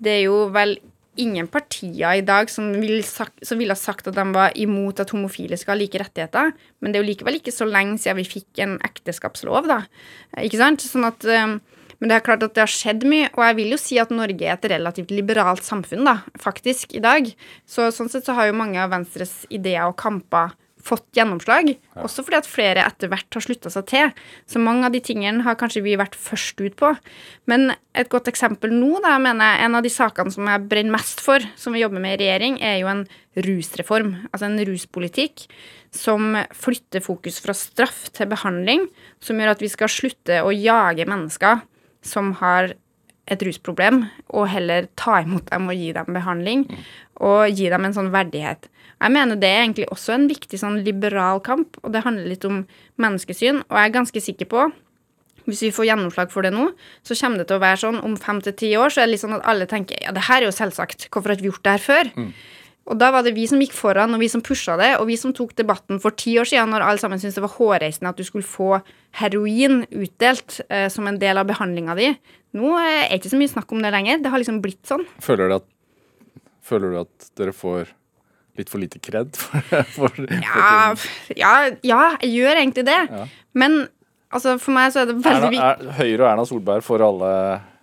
Det 0.00 0.16
er 0.20 0.22
jo 0.28 0.46
vel 0.54 0.78
ingen 1.20 1.48
partier 1.50 2.18
i 2.18 2.24
dag 2.26 2.50
som, 2.52 2.70
vil 2.80 3.02
ville 3.02 3.74
ha 3.74 3.78
sagt 3.78 4.08
at 4.10 4.16
de 4.16 4.24
var 4.34 4.56
imot 4.58 5.02
at 5.02 5.12
homofile 5.14 5.58
skal 5.60 5.76
ha 5.76 5.80
like 5.80 6.00
rettigheter. 6.00 6.54
Men 6.80 6.92
det 6.92 6.98
er 7.00 7.04
jo 7.04 7.10
likevel 7.12 7.40
ikke 7.40 7.54
så 7.54 7.68
lenge 7.68 7.98
siden 8.00 8.20
vi 8.20 8.28
fikk 8.28 8.62
en 8.64 8.78
ekteskapslov, 8.86 9.68
da. 9.70 9.82
Ikke 10.40 10.60
sant? 10.60 10.84
Sånn 10.86 11.08
at 11.08 11.26
um, 11.28 11.58
men 12.00 12.08
det 12.08 12.16
er 12.16 12.24
klart 12.24 12.44
at 12.44 12.54
det 12.56 12.62
har 12.64 12.72
skjedd 12.72 13.04
mye, 13.08 13.28
og 13.36 13.42
jeg 13.44 13.56
vil 13.58 13.74
jo 13.74 13.78
si 13.80 13.98
at 14.00 14.12
Norge 14.14 14.46
er 14.46 14.54
et 14.56 14.70
relativt 14.72 15.12
liberalt 15.12 15.60
samfunn, 15.66 16.06
da, 16.08 16.16
faktisk, 16.40 16.94
i 16.96 17.02
dag. 17.04 17.28
Så 17.68 17.90
sånn 17.92 18.08
sett 18.08 18.24
så 18.24 18.36
har 18.38 18.48
jo 18.48 18.56
mange 18.56 18.80
av 18.80 18.94
Venstres 18.94 19.42
ideer 19.52 19.84
og 19.84 19.98
kamper 20.00 20.54
fått 20.86 21.06
gjennomslag. 21.16 21.72
Også 22.00 22.24
fordi 22.26 22.38
at 22.40 22.48
flere 22.48 22.84
etter 22.86 23.10
hvert 23.12 23.36
har 23.36 23.44
slutta 23.44 23.72
seg 23.72 23.86
til. 23.90 24.12
Så 24.48 24.62
mange 24.62 24.88
av 24.88 24.94
de 24.94 25.02
tingene 25.04 25.44
har 25.46 25.58
kanskje 25.60 25.84
vi 25.84 25.96
vært 26.00 26.18
først 26.18 26.60
ut 26.62 26.76
på. 26.80 26.92
Men 27.50 27.74
et 27.96 28.10
godt 28.12 28.30
eksempel 28.30 28.72
nå, 28.74 29.00
da, 29.04 29.16
mener 29.22 29.52
jeg, 29.52 29.64
en 29.66 29.78
av 29.78 29.86
de 29.86 29.92
sakene 29.92 30.34
som 30.34 30.48
jeg 30.50 30.66
brenner 30.70 30.96
mest 30.96 31.22
for, 31.24 31.44
som 31.60 31.76
vi 31.76 31.84
jobber 31.84 32.02
med 32.02 32.18
i 32.18 32.22
regjering, 32.24 32.60
er 32.64 32.80
jo 32.82 32.90
en 32.92 33.06
rusreform. 33.46 34.14
Altså 34.30 34.48
en 34.48 34.60
ruspolitikk 34.68 35.46
som 35.94 36.36
flytter 36.54 37.02
fokus 37.02 37.40
fra 37.42 37.54
straff 37.56 38.06
til 38.14 38.30
behandling, 38.30 38.86
som 39.22 39.40
gjør 39.40 39.56
at 39.56 39.64
vi 39.64 39.72
skal 39.72 39.90
slutte 39.90 40.42
å 40.44 40.54
jage 40.54 41.08
mennesker 41.08 41.64
som 42.06 42.32
har 42.40 42.72
et 43.30 43.42
rusproblem, 43.46 44.02
og 44.34 44.48
heller 44.50 44.88
ta 44.98 45.20
imot 45.22 45.50
dem 45.52 45.68
og 45.70 45.78
gi 45.78 45.92
dem 45.94 46.16
behandling, 46.16 46.64
og 47.20 47.52
gi 47.52 47.68
dem 47.72 47.86
en 47.86 47.96
sånn 47.96 48.12
verdighet. 48.14 48.70
Jeg 49.00 49.14
mener 49.14 49.38
det 49.40 49.48
er 49.48 49.62
egentlig 49.62 49.88
også 49.92 50.14
en 50.16 50.28
viktig 50.28 50.60
sånn 50.60 50.80
liberal 50.84 51.40
kamp, 51.44 51.78
og 51.84 51.92
det 51.94 52.04
handler 52.04 52.28
litt 52.28 52.44
om 52.48 52.62
menneskesyn, 53.00 53.62
og 53.68 53.76
jeg 53.76 53.90
er 53.90 53.98
ganske 53.98 54.24
sikker 54.24 54.48
på 54.50 54.70
hvis 55.48 55.64
vi 55.64 55.72
får 55.74 55.88
gjennomslag 55.88 56.30
for 56.30 56.46
det 56.46 56.52
nå, 56.54 56.68
så 57.02 57.16
kommer 57.18 57.40
det 57.40 57.48
til 57.50 57.58
å 57.58 57.64
være 57.64 57.80
sånn 57.82 57.98
om 58.06 58.14
fem 58.20 58.38
til 58.44 58.54
ti 58.60 58.68
år, 58.78 58.92
så 58.92 59.02
er 59.02 59.08
det 59.08 59.14
litt 59.16 59.24
sånn 59.24 59.38
at 59.38 59.46
alle 59.50 59.66
tenker 59.70 59.98
ja, 60.04 60.12
det 60.14 60.26
her 60.28 60.44
er 60.44 60.50
jo 60.50 60.54
selvsagt, 60.54 61.08
hvorfor 61.10 61.32
har 61.32 61.38
ikke 61.38 61.46
vi 61.46 61.50
gjort 61.52 61.64
det 61.66 61.76
her 61.76 61.84
før? 61.86 62.10
Og 62.90 62.98
da 62.98 63.10
var 63.14 63.22
det 63.22 63.34
vi 63.36 63.44
som 63.46 63.60
gikk 63.62 63.74
foran, 63.76 64.14
og 64.16 64.22
vi 64.22 64.28
som 64.32 64.42
pusha 64.42 64.74
det, 64.80 64.92
og 64.98 65.06
vi 65.10 65.16
som 65.20 65.34
tok 65.36 65.52
debatten 65.58 66.00
for 66.02 66.16
ti 66.18 66.34
år 66.40 66.48
siden, 66.48 66.72
når 66.74 66.84
alle 66.86 67.02
sammen 67.02 67.20
syntes 67.22 67.36
det 67.38 67.44
var 67.44 67.54
hårreisende 67.54 68.10
at 68.10 68.18
du 68.18 68.26
skulle 68.26 68.46
få 68.46 68.80
heroin 69.20 69.84
utdelt 69.90 70.60
eh, 70.68 70.88
som 70.90 71.06
en 71.06 71.20
del 71.20 71.38
av 71.38 71.46
behandlinga 71.50 71.94
di. 71.98 72.08
Nå 72.58 72.72
er 72.80 73.04
det 73.04 73.20
ikke 73.20 73.34
så 73.34 73.38
mye 73.38 73.52
snakk 73.52 73.74
om 73.76 73.84
det 73.84 73.92
lenger. 73.94 74.24
Det 74.24 74.32
har 74.32 74.42
liksom 74.42 74.58
blitt 74.64 74.82
sånn. 74.88 75.04
Føler 75.22 75.52
du 75.52 75.58
at, 75.60 75.68
føler 76.70 76.94
du 76.94 77.00
at 77.02 77.32
dere 77.38 77.54
får 77.56 77.90
litt 78.58 78.70
for 78.72 78.82
lite 78.82 79.00
kred 79.02 79.36
for, 79.38 79.62
for, 79.70 80.12
for 80.18 80.36
Ja, 80.42 80.92
ja, 81.38 81.54
ja 81.86 82.02
jeg 82.22 82.32
gjør 82.34 82.62
egentlig 82.62 82.86
det. 82.88 83.00
Ja. 83.10 83.26
Men 83.58 83.82
altså, 84.30 84.56
for 84.62 84.76
meg 84.76 84.94
så 84.94 85.04
er 85.04 85.10
det 85.10 85.18
veldig 85.24 85.52
viktig 85.54 85.98
Høyre 86.00 86.24
og 86.24 86.28
Erna 86.32 86.46
Solberg 86.48 86.86
får 86.86 87.06
alle, 87.06 87.30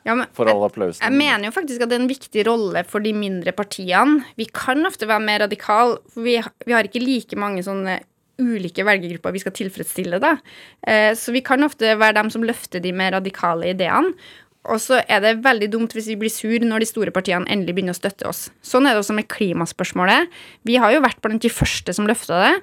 ja, 0.08 0.18
men, 0.18 0.28
alle 0.44 0.70
applausen. 0.70 1.04
Jeg 1.04 1.16
mener 1.16 1.50
jo 1.50 1.56
faktisk 1.56 1.84
at 1.84 1.92
det 1.92 2.00
er 2.00 2.06
en 2.06 2.12
viktig 2.12 2.46
rolle 2.48 2.84
for 2.88 3.04
de 3.04 3.16
mindre 3.16 3.56
partiene. 3.56 4.22
Vi 4.40 4.50
kan 4.52 4.86
ofte 4.88 5.10
være 5.10 5.26
mer 5.28 5.44
radikale, 5.48 6.00
for 6.14 6.28
vi, 6.28 6.38
vi 6.68 6.78
har 6.78 6.88
ikke 6.88 7.04
like 7.04 7.40
mange 7.40 7.66
sånne 7.68 8.00
ulike 8.38 8.84
velgergrupper 8.86 9.34
vi 9.34 9.42
skal 9.42 9.56
tilfredsstille. 9.58 10.20
da. 10.22 10.36
Eh, 10.86 11.14
så 11.18 11.34
vi 11.34 11.42
kan 11.46 11.64
ofte 11.66 11.96
være 11.98 12.20
dem 12.20 12.30
som 12.34 12.46
løfter 12.46 12.84
de 12.84 12.94
mer 12.94 13.16
radikale 13.18 13.72
ideene. 13.74 14.14
Og 14.68 14.82
så 14.84 15.02
er 15.08 15.22
det 15.24 15.38
veldig 15.46 15.70
dumt 15.72 15.94
hvis 15.96 16.10
vi 16.12 16.18
blir 16.20 16.34
sur 16.34 16.64
når 16.64 16.84
de 16.84 16.90
store 16.90 17.14
partiene 17.16 17.48
endelig 17.52 17.78
begynner 17.78 17.96
å 17.96 18.00
støtte 18.00 18.28
oss. 18.30 18.48
Sånn 18.66 18.88
er 18.88 18.96
det 18.96 19.04
også 19.04 19.16
med 19.16 19.30
klimaspørsmålet. 19.32 20.34
Vi 20.68 20.76
har 20.82 20.92
jo 20.94 21.04
vært 21.06 21.22
blant 21.24 21.44
de 21.44 21.52
første 21.52 21.96
som 21.96 22.10
løfta 22.10 22.40
det. 22.44 22.56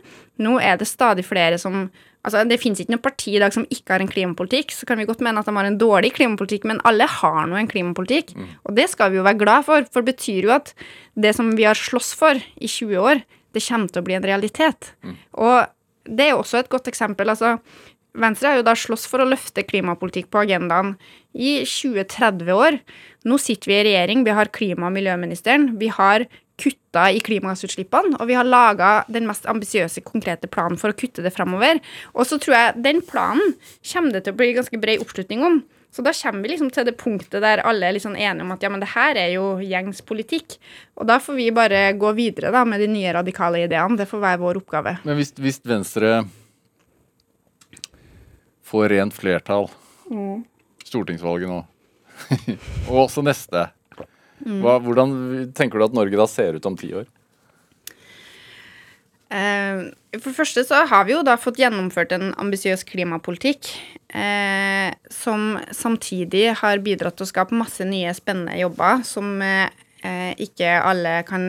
Nå 0.45 0.59
er 0.61 0.77
det 0.81 0.91
stadig 0.91 1.27
flere 1.29 1.61
som 1.61 1.89
Altså, 2.25 2.41
Det 2.49 2.57
finnes 2.57 2.81
ikke 2.81 2.95
noe 2.95 3.05
parti 3.05 3.35
i 3.37 3.39
dag 3.39 3.53
som 3.53 3.67
ikke 3.69 3.93
har 3.93 4.01
en 4.01 4.09
klimapolitikk. 4.09 4.71
Så 4.73 4.87
kan 4.89 4.97
vi 4.97 5.05
godt 5.05 5.21
mene 5.21 5.43
at 5.43 5.45
de 5.45 5.53
har 5.53 5.67
en 5.69 5.77
dårlig 5.77 6.15
klimapolitikk, 6.17 6.65
men 6.65 6.81
alle 6.89 7.05
har 7.05 7.47
nå 7.51 7.59
en 7.61 7.69
klimapolitikk. 7.69 8.33
Og 8.65 8.73
det 8.75 8.89
skal 8.89 9.11
vi 9.13 9.19
jo 9.19 9.27
være 9.27 9.37
glad 9.43 9.67
for, 9.67 9.85
for 9.93 10.01
det 10.01 10.15
betyr 10.17 10.49
jo 10.49 10.55
at 10.57 10.73
det 11.21 11.35
som 11.37 11.51
vi 11.53 11.67
har 11.69 11.77
slåss 11.77 12.15
for 12.17 12.33
i 12.57 12.65
20 12.67 12.97
år, 12.97 13.21
det 13.53 13.63
kommer 13.69 13.93
til 13.93 14.01
å 14.01 14.07
bli 14.09 14.17
en 14.17 14.25
realitet. 14.25 14.95
Og 15.37 15.69
det 16.09 16.25
er 16.25 16.31
jo 16.33 16.41
også 16.41 16.63
et 16.63 16.73
godt 16.73 16.89
eksempel. 16.89 17.29
altså 17.29 17.59
Venstre 18.15 18.53
har 18.53 18.61
jo 18.61 18.67
da 18.67 18.77
slåss 18.79 19.09
for 19.11 19.23
å 19.23 19.27
løfte 19.27 19.65
klimapolitikk 19.67 20.29
på 20.31 20.45
agendaen 20.45 20.95
i 21.35 21.65
20-30 21.67 22.53
år. 22.55 22.79
Nå 23.27 23.39
sitter 23.43 23.73
vi 23.73 23.79
i 23.81 23.85
regjering, 23.89 24.23
vi 24.27 24.37
har 24.39 24.53
klima- 24.55 24.87
og 24.87 24.95
miljøministeren, 24.95 25.73
vi 25.81 25.91
har 25.91 26.27
kutta 26.61 27.09
i 27.11 27.19
klimagassutslippene, 27.25 28.21
og 28.21 28.29
vi 28.31 28.37
har 28.39 28.47
laga 28.47 28.93
den 29.11 29.27
mest 29.27 29.49
ambisiøse, 29.51 30.05
konkrete 30.07 30.47
planen 30.47 30.79
for 30.79 30.93
å 30.93 30.99
kutte 30.99 31.25
det 31.25 31.35
framover. 31.35 31.81
Og 32.15 32.29
så 32.31 32.39
tror 32.39 32.55
jeg 32.55 32.85
den 32.85 33.03
planen 33.03 33.57
kommer 33.91 34.15
det 34.15 34.25
til 34.25 34.37
å 34.37 34.39
bli 34.39 34.53
ganske 34.55 34.79
bred 34.79 35.03
oppslutning 35.03 35.43
om. 35.43 35.65
Så 35.95 36.03
da 36.03 36.11
kommer 36.15 36.43
vi 36.43 36.51
liksom 36.51 36.71
til 36.75 36.87
det 36.87 36.97
punktet 36.99 37.43
der 37.43 37.63
alle 37.63 37.87
er 37.87 37.95
liksom 37.95 38.17
enige 38.19 38.43
om 38.43 38.55
at 38.55 38.63
ja, 38.63 38.71
men 38.71 38.83
det 38.83 38.91
her 38.97 39.19
er 39.19 39.29
jo 39.37 39.61
gjengs 39.63 40.03
politikk. 40.07 40.57
Og 40.99 41.07
da 41.07 41.21
får 41.23 41.39
vi 41.39 41.51
bare 41.55 41.85
gå 41.99 42.11
videre 42.19 42.51
da 42.55 42.65
med 42.67 42.83
de 42.83 42.89
nye 42.91 43.13
radikale 43.15 43.63
ideene. 43.63 43.99
Det 43.99 44.09
får 44.11 44.23
være 44.25 44.43
vår 44.43 44.59
oppgave. 44.63 44.97
Men 45.07 45.21
hvis, 45.21 45.31
hvis 45.39 45.63
Venstre 45.63 46.25
får 48.65 48.89
rent 48.95 49.17
flertall 49.17 49.69
stortingsvalget 50.85 51.51
nå, 51.51 51.63
og 52.91 52.97
også 53.07 53.25
neste, 53.25 53.67
hva, 54.45 54.79
hvordan 54.83 55.15
tenker 55.57 55.81
du 55.81 55.87
at 55.87 55.97
Norge 55.97 56.19
da 56.21 56.27
ser 56.31 56.59
ut 56.59 56.69
om 56.69 56.77
ti 56.79 56.93
år? 56.97 57.07
Eh, 59.35 59.81
for 60.21 60.31
det 60.31 60.37
første 60.37 60.63
så 60.67 60.85
har 60.87 61.07
vi 61.09 61.15
jo 61.15 61.25
da 61.27 61.35
fått 61.41 61.59
gjennomført 61.59 62.13
en 62.15 62.29
ambisiøs 62.39 62.85
klimapolitikk 62.87 63.71
eh, 64.15 64.93
som 65.11 65.57
samtidig 65.75 66.53
har 66.61 66.83
bidratt 66.85 67.17
til 67.19 67.27
å 67.27 67.33
skape 67.33 67.57
masse 67.59 67.87
nye 67.89 68.13
spennende 68.15 68.55
jobber 68.61 69.03
som 69.09 69.41
eh, 69.43 69.73
ikke 70.39 70.77
alle 70.85 71.23
kan 71.27 71.49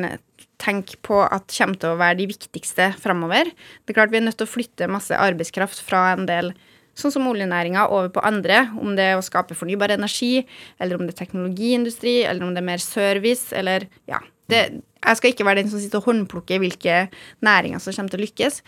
tenke 0.62 0.98
på 1.04 1.20
at 1.26 1.52
kommer 1.52 1.78
til 1.78 1.94
å 1.94 2.00
være 2.00 2.22
de 2.24 2.30
viktigste 2.32 2.94
framover. 3.02 3.52
Det 3.84 3.92
er 3.92 4.00
klart 4.00 4.14
vi 4.14 4.22
er 4.22 4.26
nødt 4.30 4.40
til 4.40 4.48
å 4.48 4.54
flytte 4.56 4.90
masse 4.90 5.14
arbeidskraft 5.14 5.84
fra 5.86 6.08
en 6.16 6.26
del 6.30 6.54
sånn 6.96 7.14
som 7.14 7.28
oljenæringa 7.30 7.88
over 7.92 8.10
på 8.16 8.24
andre, 8.26 8.66
om 8.80 8.96
det 8.98 9.10
er 9.12 9.20
å 9.20 9.26
skape 9.26 9.58
fornybar 9.58 9.94
energi, 9.96 10.46
eller 10.80 10.98
om 10.98 11.06
det 11.06 11.16
er 11.16 11.24
teknologiindustri, 11.26 12.22
eller 12.24 12.48
om 12.48 12.54
det 12.56 12.64
er 12.64 12.70
mer 12.72 12.84
service, 12.84 13.52
eller 13.56 13.90
ja. 14.10 14.22
Det, 14.46 14.82
Jeg 15.06 15.18
skal 15.18 15.32
ikke 15.34 15.46
være 15.46 15.64
den 15.64 15.72
som 15.72 15.82
sitter 15.82 16.02
og 16.02 16.06
håndplukker 16.10 16.60
hvilke 16.62 17.08
næringer 17.46 17.82
som 17.82 17.94
kommer 17.94 18.14
til 18.14 18.22
å 18.22 18.26
lykkes. 18.26 18.60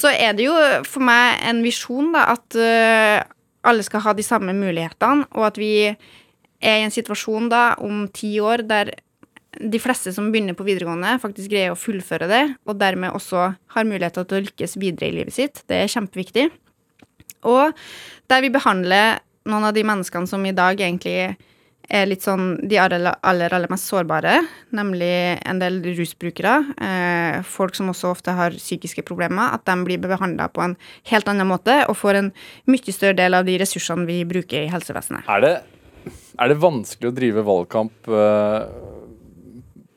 Så 0.00 0.12
er 0.12 0.32
det 0.36 0.46
jo 0.46 0.54
for 0.88 1.04
meg 1.04 1.42
en 1.48 1.60
visjon 1.64 2.08
da, 2.14 2.24
at 2.36 2.56
eh, 2.56 3.20
alle 3.68 3.84
skal 3.84 4.04
ha 4.06 4.14
de 4.16 4.24
samme 4.24 4.54
mulighetene, 4.56 5.28
og 5.36 5.46
at 5.50 5.60
vi 5.60 5.72
er 5.90 6.80
i 6.80 6.84
en 6.84 6.92
situasjon 6.92 7.48
da 7.52 7.74
om 7.80 8.06
ti 8.12 8.34
år 8.40 8.64
der 8.68 8.92
de 9.60 9.80
fleste 9.82 10.12
som 10.14 10.28
begynner 10.30 10.54
på 10.56 10.64
videregående, 10.64 11.16
faktisk 11.22 11.50
greier 11.52 11.74
å 11.74 11.78
fullføre 11.78 12.28
det, 12.30 12.42
og 12.68 12.78
dermed 12.80 13.16
også 13.16 13.50
har 13.74 13.88
muligheter 13.88 14.24
til 14.28 14.40
å 14.40 14.44
lykkes 14.46 14.76
videre 14.80 15.10
i 15.10 15.16
livet 15.18 15.36
sitt. 15.36 15.64
Det 15.68 15.80
er 15.82 15.90
kjempeviktig. 15.90 16.48
Og 17.48 17.76
der 18.30 18.44
vi 18.44 18.52
behandler 18.52 19.20
noen 19.48 19.70
av 19.70 19.76
de 19.76 19.84
menneskene 19.86 20.28
som 20.28 20.44
i 20.46 20.56
dag 20.56 20.80
egentlig 20.80 21.32
er 21.90 22.06
litt 22.06 22.22
sånn 22.22 22.52
de 22.70 22.78
aller, 22.78 23.02
aller, 23.26 23.50
aller 23.50 23.70
mest 23.72 23.88
sårbare, 23.90 24.36
nemlig 24.76 25.10
en 25.48 25.58
del 25.58 25.80
rusbrukere, 25.98 26.52
eh, 26.86 27.40
folk 27.42 27.74
som 27.74 27.90
også 27.90 28.12
ofte 28.14 28.34
har 28.36 28.54
psykiske 28.54 29.02
problemer, 29.08 29.56
at 29.56 29.64
de 29.66 29.74
blir 29.86 29.98
behandla 30.02 30.46
på 30.54 30.62
en 30.62 30.76
helt 31.10 31.30
annen 31.30 31.50
måte 31.50 31.80
og 31.88 31.98
får 31.98 32.20
en 32.20 32.30
mye 32.70 32.94
større 32.94 33.18
del 33.18 33.34
av 33.34 33.48
de 33.48 33.58
ressursene 33.58 34.06
vi 34.06 34.20
bruker 34.28 34.62
i 34.62 34.70
helsevesenet. 34.70 35.26
Er 35.26 35.42
det, 35.42 35.54
er 36.38 36.52
det 36.52 36.60
vanskelig 36.62 37.10
å 37.10 37.16
drive 37.16 37.46
valgkamp 37.48 38.12
eh, 38.14 38.70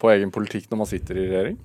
på 0.01 0.11
egen 0.15 0.33
politikk 0.33 0.71
når 0.71 0.81
man 0.81 0.89
sitter 0.89 1.19
i 1.19 1.27
regjering? 1.29 1.61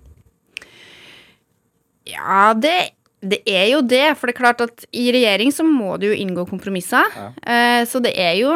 Ja, 2.09 2.53
det, 2.57 2.77
det 3.21 3.41
er 3.51 3.67
jo 3.73 3.81
det. 3.83 4.13
For 4.19 4.29
det 4.29 4.37
er 4.37 4.41
klart 4.41 4.63
at 4.65 4.85
i 4.95 5.09
regjering 5.15 5.51
så 5.55 5.67
må 5.67 5.97
du 5.99 6.09
jo 6.11 6.19
inngå 6.19 6.47
kompromisser. 6.51 7.09
Eh, 7.43 7.83
så 7.89 8.03
det 8.05 8.15
er 8.19 8.37
jo 8.39 8.53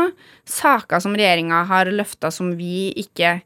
saker 0.49 1.03
som 1.03 1.17
regjeringa 1.19 1.65
har 1.71 1.91
løfta 1.91 2.33
som 2.35 2.55
vi 2.59 2.93
ikke 3.05 3.41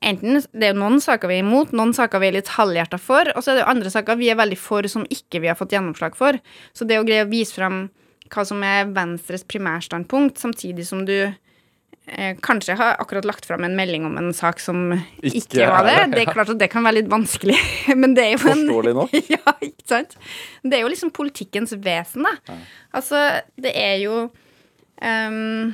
Enten 0.00 0.38
det 0.56 0.70
er 0.70 0.76
noen 0.80 0.96
saker 1.04 1.28
vi 1.28 1.34
er 1.36 1.42
imot, 1.44 1.74
noen 1.76 1.90
saker 1.92 2.22
vi 2.22 2.30
er 2.30 2.38
litt 2.38 2.48
halvhjerta 2.54 2.96
for, 2.96 3.28
og 3.36 3.44
så 3.44 3.50
er 3.52 3.58
det 3.58 3.64
jo 3.66 3.72
andre 3.74 3.90
saker 3.92 4.16
vi 4.16 4.30
er 4.32 4.38
veldig 4.40 4.56
for 4.56 4.86
som 4.88 5.04
ikke 5.12 5.42
vi 5.44 5.50
har 5.50 5.58
fått 5.58 5.74
gjennomslag 5.76 6.16
for. 6.16 6.38
Så 6.72 6.86
det 6.88 6.96
å 6.96 7.04
greie 7.04 7.26
å 7.26 7.28
vise 7.28 7.52
fram 7.52 7.82
hva 8.32 8.44
som 8.48 8.64
er 8.64 8.88
Venstres 8.96 9.44
primærstandpunkt, 9.44 10.40
samtidig 10.40 10.86
som 10.88 11.04
du 11.04 11.18
kanskje 12.42 12.74
har 12.78 12.96
akkurat 12.98 13.26
lagt 13.28 13.46
fram 13.46 13.64
en 13.64 13.76
melding 13.78 14.06
om 14.08 14.16
en 14.18 14.32
sak 14.34 14.60
som 14.62 14.90
ikke, 15.22 15.36
Ikke 15.42 15.68
var 15.70 15.86
det. 15.86 15.96
det, 16.14 16.22
er 16.24 16.32
klart 16.32 16.52
at 16.52 16.58
det 16.58 16.70
kan 16.72 16.84
være 16.86 17.00
litt 17.00 17.10
vanskelig, 17.12 17.58
men 18.00 18.16
det 18.18 18.24
er 18.24 18.32
jo 18.34 18.40
en 18.50 18.64
Forståelig 18.64 18.94
nok. 18.98 19.14
ja, 19.36 19.54
ikke 19.62 19.86
sant? 19.92 20.16
Det 20.62 20.78
er 20.78 20.84
jo 20.84 20.90
liksom 20.90 21.12
politikkens 21.14 21.76
vesen, 21.78 22.26
da. 22.26 22.56
Altså, 22.96 23.22
det 23.60 23.72
er 23.78 23.96
jo 24.02 24.24
um, 24.26 25.70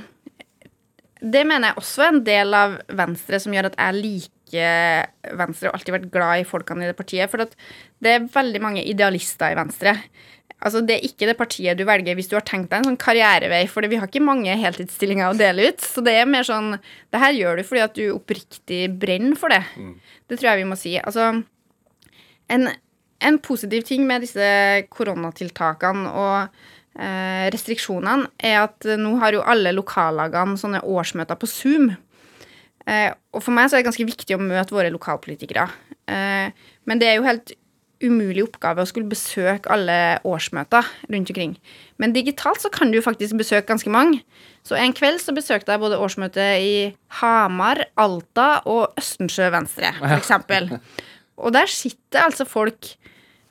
Det 1.24 1.42
mener 1.48 1.70
jeg 1.72 1.80
også 1.80 2.04
er 2.04 2.12
en 2.12 2.22
del 2.26 2.58
av 2.60 2.78
Venstre 3.00 3.40
som 3.42 3.56
gjør 3.56 3.70
at 3.72 3.80
jeg 3.80 4.00
liker 4.02 5.08
Venstre 5.40 5.70
og 5.70 5.78
alltid 5.78 5.96
vært 5.96 6.12
glad 6.12 6.44
i 6.44 6.46
folkene 6.46 6.84
i 6.84 6.90
det 6.92 6.98
partiet. 6.98 7.32
For 7.32 7.42
det 7.42 8.12
er 8.12 8.28
veldig 8.30 8.60
mange 8.62 8.84
idealister 8.86 9.50
i 9.50 9.58
Venstre. 9.58 9.96
Altså, 10.64 10.80
Det 10.80 10.96
er 10.96 11.04
ikke 11.04 11.26
det 11.28 11.36
partiet 11.36 11.76
du 11.76 11.84
velger 11.84 12.16
hvis 12.16 12.30
du 12.30 12.36
har 12.38 12.44
tenkt 12.46 12.70
deg 12.70 12.80
en 12.80 12.90
sånn 12.90 13.00
karrierevei, 13.00 13.66
for 13.68 13.84
vi 13.84 13.98
har 14.00 14.08
ikke 14.08 14.24
mange 14.24 14.54
heltidsstillinger 14.56 15.28
å 15.28 15.36
dele 15.36 15.68
ut. 15.68 15.84
Så 15.84 16.04
det 16.04 16.14
er 16.16 16.30
mer 16.30 16.46
sånn 16.48 16.78
Det 17.12 17.20
her 17.20 17.36
gjør 17.36 17.60
du 17.60 17.66
fordi 17.68 17.84
at 17.84 17.98
du 17.98 18.06
oppriktig 18.14 18.86
brenner 18.98 19.36
for 19.36 19.52
det. 19.52 19.62
Det 20.28 20.38
tror 20.38 20.52
jeg 20.52 20.62
vi 20.62 20.70
må 20.70 20.78
si. 20.80 20.96
Altså, 20.98 21.42
en, 22.48 22.70
en 23.20 23.38
positiv 23.38 23.84
ting 23.84 24.06
med 24.08 24.24
disse 24.24 24.48
koronatiltakene 24.90 26.08
og 26.08 26.48
eh, 26.98 27.46
restriksjonene 27.52 28.30
er 28.38 28.62
at 28.64 28.88
nå 28.98 29.16
har 29.20 29.36
jo 29.36 29.44
alle 29.44 29.74
lokallagene 29.76 30.56
sånne 30.60 30.82
årsmøter 30.86 31.38
på 31.40 31.50
Zoom. 31.50 31.92
Eh, 32.86 33.10
og 33.34 33.42
for 33.42 33.52
meg 33.52 33.68
så 33.68 33.76
er 33.76 33.82
det 33.82 33.90
ganske 33.90 34.08
viktig 34.08 34.36
å 34.36 34.42
møte 34.42 34.74
våre 34.74 34.92
lokalpolitikere. 34.94 35.68
Eh, 36.06 36.66
men 36.86 37.02
det 37.02 37.10
er 37.10 37.18
jo 37.18 37.26
helt 37.26 37.56
umulig 38.04 38.44
oppgave 38.44 38.84
å 38.84 38.88
skulle 38.88 39.08
besøke 39.08 39.70
alle 39.72 40.18
årsmøter 40.26 40.84
rundt 41.08 41.32
omkring. 41.32 41.54
Men 42.00 42.12
digitalt 42.12 42.60
så 42.60 42.70
kan 42.72 42.92
du 42.92 42.98
jo 42.98 43.04
faktisk 43.04 43.38
besøke 43.40 43.68
ganske 43.70 43.92
mange. 43.92 44.20
Så 44.66 44.76
en 44.76 44.94
kveld 44.96 45.22
så 45.22 45.32
besøkte 45.36 45.72
jeg 45.72 45.82
både 45.82 46.00
årsmøtet 46.02 46.60
i 46.60 46.76
Hamar, 47.20 47.86
Alta 47.96 48.48
og 48.68 48.98
Østensjø 49.00 49.48
Venstre, 49.54 49.94
eksempel. 50.18 50.72
Og 51.36 51.52
der 51.56 51.70
sitter 51.70 52.26
altså 52.26 52.48
folk 52.48 52.94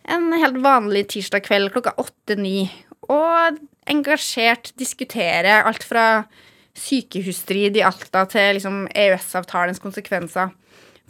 en 0.09 0.29
helt 0.37 0.59
vanlig 0.61 1.07
tirsdag 1.15 1.45
kveld 1.47 1.71
klokka 1.73 1.95
åtte-ni 2.01 2.67
og 3.09 3.57
engasjert 3.89 4.73
diskuterer 4.77 5.65
alt 5.65 5.85
fra 5.85 6.25
sykehusstrid 6.75 7.77
i 7.79 7.83
Alta 7.85 8.25
til 8.29 8.57
liksom 8.57 8.83
EØS-avtalens 8.91 9.81
konsekvenser. 9.81 10.51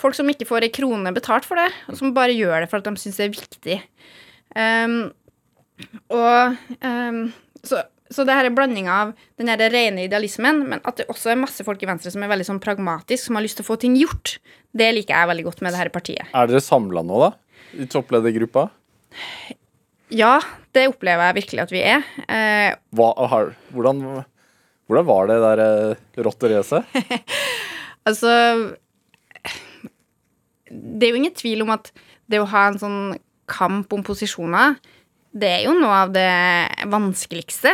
Folk 0.02 0.18
som 0.18 0.30
ikke 0.32 0.48
får 0.48 0.68
ei 0.68 0.74
krone 0.76 1.14
betalt 1.16 1.48
for 1.48 1.60
det, 1.60 1.70
og 1.90 1.98
som 2.00 2.14
bare 2.16 2.36
gjør 2.36 2.64
det 2.64 2.70
for 2.72 2.82
at 2.82 2.88
de 2.88 3.00
syns 3.00 3.20
det 3.20 3.28
er 3.28 3.36
viktig. 3.36 3.78
Um, 4.56 4.98
og 6.14 6.58
um, 6.84 7.22
så, 7.66 7.82
så 8.12 8.26
det 8.28 8.36
her 8.38 8.50
er 8.50 8.56
blandinga 8.56 8.98
av 9.06 9.14
den 9.40 9.50
her 9.52 9.64
rene 9.72 10.06
idealismen, 10.06 10.62
men 10.70 10.84
at 10.84 11.00
det 11.00 11.08
også 11.12 11.32
er 11.34 11.42
masse 11.42 11.64
folk 11.68 11.82
i 11.84 11.90
Venstre 11.90 12.12
som 12.14 12.24
er 12.24 12.32
veldig 12.32 12.48
sånn 12.52 12.62
pragmatisk, 12.64 13.28
som 13.28 13.40
har 13.40 13.46
lyst 13.46 13.60
til 13.60 13.66
å 13.66 13.72
få 13.72 13.80
ting 13.82 13.96
gjort. 14.00 14.38
Det 14.76 14.92
liker 14.98 15.16
jeg 15.16 15.32
veldig 15.32 15.48
godt 15.48 15.64
med 15.66 15.74
det 15.76 15.82
her 15.82 15.94
partiet. 15.96 16.32
Er 16.36 16.52
dere 16.52 16.64
samla 16.64 17.04
nå, 17.08 17.24
da? 17.24 17.32
I 17.76 17.88
toppledergruppa? 17.92 18.68
Ja, 20.14 20.38
det 20.76 20.90
opplever 20.92 21.32
jeg 21.32 21.40
virkelig 21.40 21.64
at 21.64 21.74
vi 21.74 21.82
er. 21.88 22.04
Eh, 22.28 22.76
Hva, 22.96 23.10
har, 23.32 23.56
hvordan, 23.74 24.04
hvordan 24.92 25.08
var 25.08 25.32
det 25.32 25.38
der 25.48 25.64
eh, 25.66 26.04
rotteracet? 26.28 26.96
Altså 28.06 28.30
Det 30.76 31.08
er 31.08 31.14
jo 31.14 31.22
ingen 31.22 31.38
tvil 31.38 31.64
om 31.66 31.74
at 31.76 31.92
det 32.32 32.42
å 32.42 32.50
ha 32.50 32.68
en 32.70 32.80
sånn 32.82 33.00
kamp 33.52 33.94
om 33.94 34.04
posisjoner, 34.06 34.78
det 35.36 35.52
er 35.52 35.66
jo 35.68 35.76
noe 35.78 36.02
av 36.06 36.14
det 36.16 36.30
vanskeligste. 36.92 37.74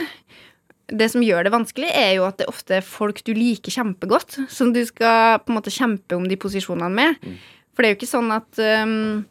Det 0.91 1.07
som 1.13 1.23
gjør 1.23 1.45
det 1.45 1.53
vanskelig, 1.53 1.91
er 1.93 2.15
jo 2.17 2.25
at 2.27 2.41
det 2.41 2.49
ofte 2.51 2.79
er 2.79 2.85
folk 2.85 3.21
du 3.27 3.31
liker 3.37 3.71
kjempegodt, 3.71 4.41
som 4.51 4.73
du 4.75 4.81
skal 4.87 5.39
på 5.43 5.53
en 5.53 5.59
måte 5.59 5.73
kjempe 5.73 6.17
om 6.17 6.25
de 6.27 6.39
posisjonene 6.41 6.91
med. 6.91 7.29
For 7.71 7.83
det 7.83 7.87
er 7.87 7.93
jo 7.93 7.99
ikke 8.01 8.09
sånn 8.11 8.33
at 8.35 8.59
um, 8.59 9.21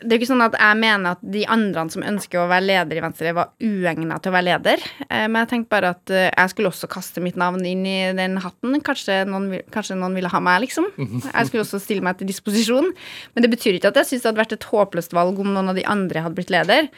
det 0.00 0.08
er 0.08 0.16
jo 0.16 0.20
ikke 0.22 0.28
sånn 0.30 0.44
at 0.44 0.54
jeg 0.56 0.76
mener 0.80 1.14
at 1.14 1.20
de 1.34 1.42
andre 1.50 1.82
som 1.92 2.04
ønsker 2.06 2.40
å 2.40 2.46
være 2.48 2.66
leder 2.66 2.98
i 2.98 3.02
Venstre, 3.04 3.32
var 3.36 3.50
uegna 3.60 4.16
til 4.22 4.32
å 4.32 4.34
være 4.34 4.46
leder. 4.48 4.84
Eh, 5.06 5.26
Men 5.28 5.42
jeg 5.42 5.50
tenkte 5.52 5.72
bare 5.74 5.92
at 5.94 6.12
eh, 6.14 6.28
jeg 6.30 6.52
skulle 6.54 6.72
også 6.72 6.88
kaste 6.90 7.22
mitt 7.24 7.36
navn 7.40 7.64
inn 7.68 7.84
i 7.88 7.98
den 8.16 8.38
hatten. 8.40 8.78
Kanskje 8.86 9.20
noen, 9.28 9.60
kanskje 9.74 9.98
noen 10.00 10.16
ville 10.16 10.32
ha 10.32 10.40
meg, 10.44 10.62
liksom. 10.64 10.88
Jeg 11.36 11.50
skulle 11.50 11.64
også 11.66 11.80
stille 11.82 12.04
meg 12.04 12.18
til 12.18 12.30
disposisjon. 12.30 12.90
Men 13.34 13.44
det 13.44 13.52
betyr 13.52 13.76
ikke 13.76 13.92
at 13.92 14.00
jeg 14.00 14.08
syns 14.10 14.24
det 14.24 14.30
hadde 14.30 14.42
vært 14.42 14.56
et 14.56 14.68
håpløst 14.72 15.14
valg 15.16 15.38
om 15.42 15.52
noen 15.52 15.72
av 15.72 15.78
de 15.78 15.84
andre 15.88 16.24
hadde 16.24 16.38
blitt 16.38 16.52
leder. 16.54 16.88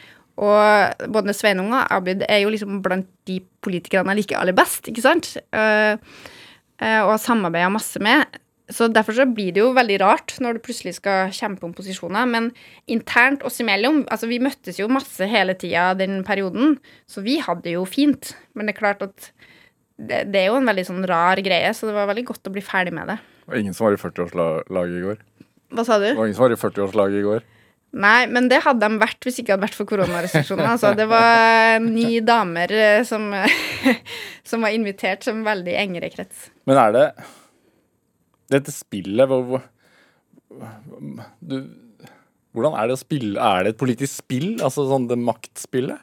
Og 0.43 1.09
både 1.13 1.35
Sveinung 1.37 1.75
og 1.77 1.91
Abid 1.93 2.23
er 2.29 2.45
jo 2.45 2.53
liksom 2.55 2.81
blant 2.85 3.11
de 3.29 3.41
politikerne 3.65 4.15
jeg 4.15 4.23
liker 4.23 4.41
aller 4.41 4.57
best, 4.57 4.89
ikke 4.89 5.05
sant? 5.05 5.35
Eh, 5.53 5.99
og 7.03 7.13
har 7.13 7.21
samarbeida 7.23 7.69
masse 7.73 8.01
med. 8.03 8.41
Så 8.73 8.89
derfor 8.89 9.17
så 9.17 9.27
blir 9.29 9.53
det 9.55 9.61
jo 9.63 9.73
veldig 9.77 9.99
rart 10.03 10.35
når 10.43 10.57
du 10.57 10.65
plutselig 10.65 10.97
skal 10.97 11.33
kjempe 11.35 11.67
om 11.69 11.75
posisjoner. 11.77 12.29
Men 12.31 12.51
internt 12.91 13.45
oss 13.47 13.61
imellom 13.63 14.03
Altså, 14.13 14.29
vi 14.31 14.41
møttes 14.43 14.81
jo 14.81 14.91
masse 14.93 15.29
hele 15.29 15.55
tida 15.59 15.93
den 15.99 16.23
perioden, 16.27 16.79
så 17.11 17.25
vi 17.25 17.39
hadde 17.45 17.67
det 17.69 17.77
jo 17.77 17.85
fint. 17.89 18.35
Men 18.57 18.69
det 18.69 18.77
er 18.77 18.81
klart 18.81 19.05
at 19.05 19.31
det, 20.01 20.25
det 20.33 20.41
er 20.41 20.51
jo 20.51 20.59
en 20.59 20.69
veldig 20.69 20.87
sånn 20.89 21.05
rar 21.09 21.41
greie, 21.45 21.71
så 21.77 21.89
det 21.89 21.97
var 21.97 22.09
veldig 22.11 22.25
godt 22.33 22.49
å 22.49 22.55
bli 22.55 22.65
ferdig 22.65 22.95
med 22.97 23.13
det. 23.13 23.19
Det 23.43 23.53
var 23.53 23.61
ingen 23.61 23.77
som 23.77 23.87
var 23.87 23.97
i 23.97 24.01
40-årslaget 24.01 24.99
i 24.99 25.05
går. 25.07 25.21
Hva 25.73 25.85
sa 25.87 25.99
du? 26.01 26.07
Det 26.09 26.19
var 26.19 26.29
ingen 26.29 26.39
som 26.39 26.47
var 26.47 26.55
i 26.55 26.63
40-årslaget 26.63 27.21
i 27.21 27.27
går. 27.27 27.45
Nei, 28.03 28.25
men 28.33 28.49
det 28.49 28.63
hadde 28.65 28.89
de 28.89 29.01
vært 29.03 29.27
hvis 29.27 29.43
ikke 29.43 29.53
hadde 29.53 29.67
vært 29.67 29.77
for 29.77 29.89
koronarestriksjoner. 29.91 30.65
Altså, 30.73 30.95
det 30.97 31.05
var 31.11 31.77
ni 31.85 32.23
damer 32.25 32.73
eh, 32.73 33.03
som, 33.05 33.29
som 34.49 34.65
var 34.65 34.73
invitert 34.73 35.27
som 35.29 35.45
veldig 35.45 35.77
engere 35.77 36.09
krets. 36.15 36.49
Men 36.69 36.81
er 36.81 36.97
det 36.97 37.07
Dette 38.51 38.75
spillet 38.75 39.29
hvor, 39.31 39.45
hvor 39.47 39.63
du, 41.41 41.57
Hvordan 42.53 42.75
er 42.77 42.89
det 42.89 42.97
å 42.97 43.01
spille? 43.01 43.37
Er 43.41 43.65
det 43.65 43.75
et 43.75 43.81
politisk 43.81 44.19
spill? 44.25 44.51
Altså 44.61 44.85
sånn 44.89 45.07
det 45.09 45.17
maktspillet? 45.21 46.03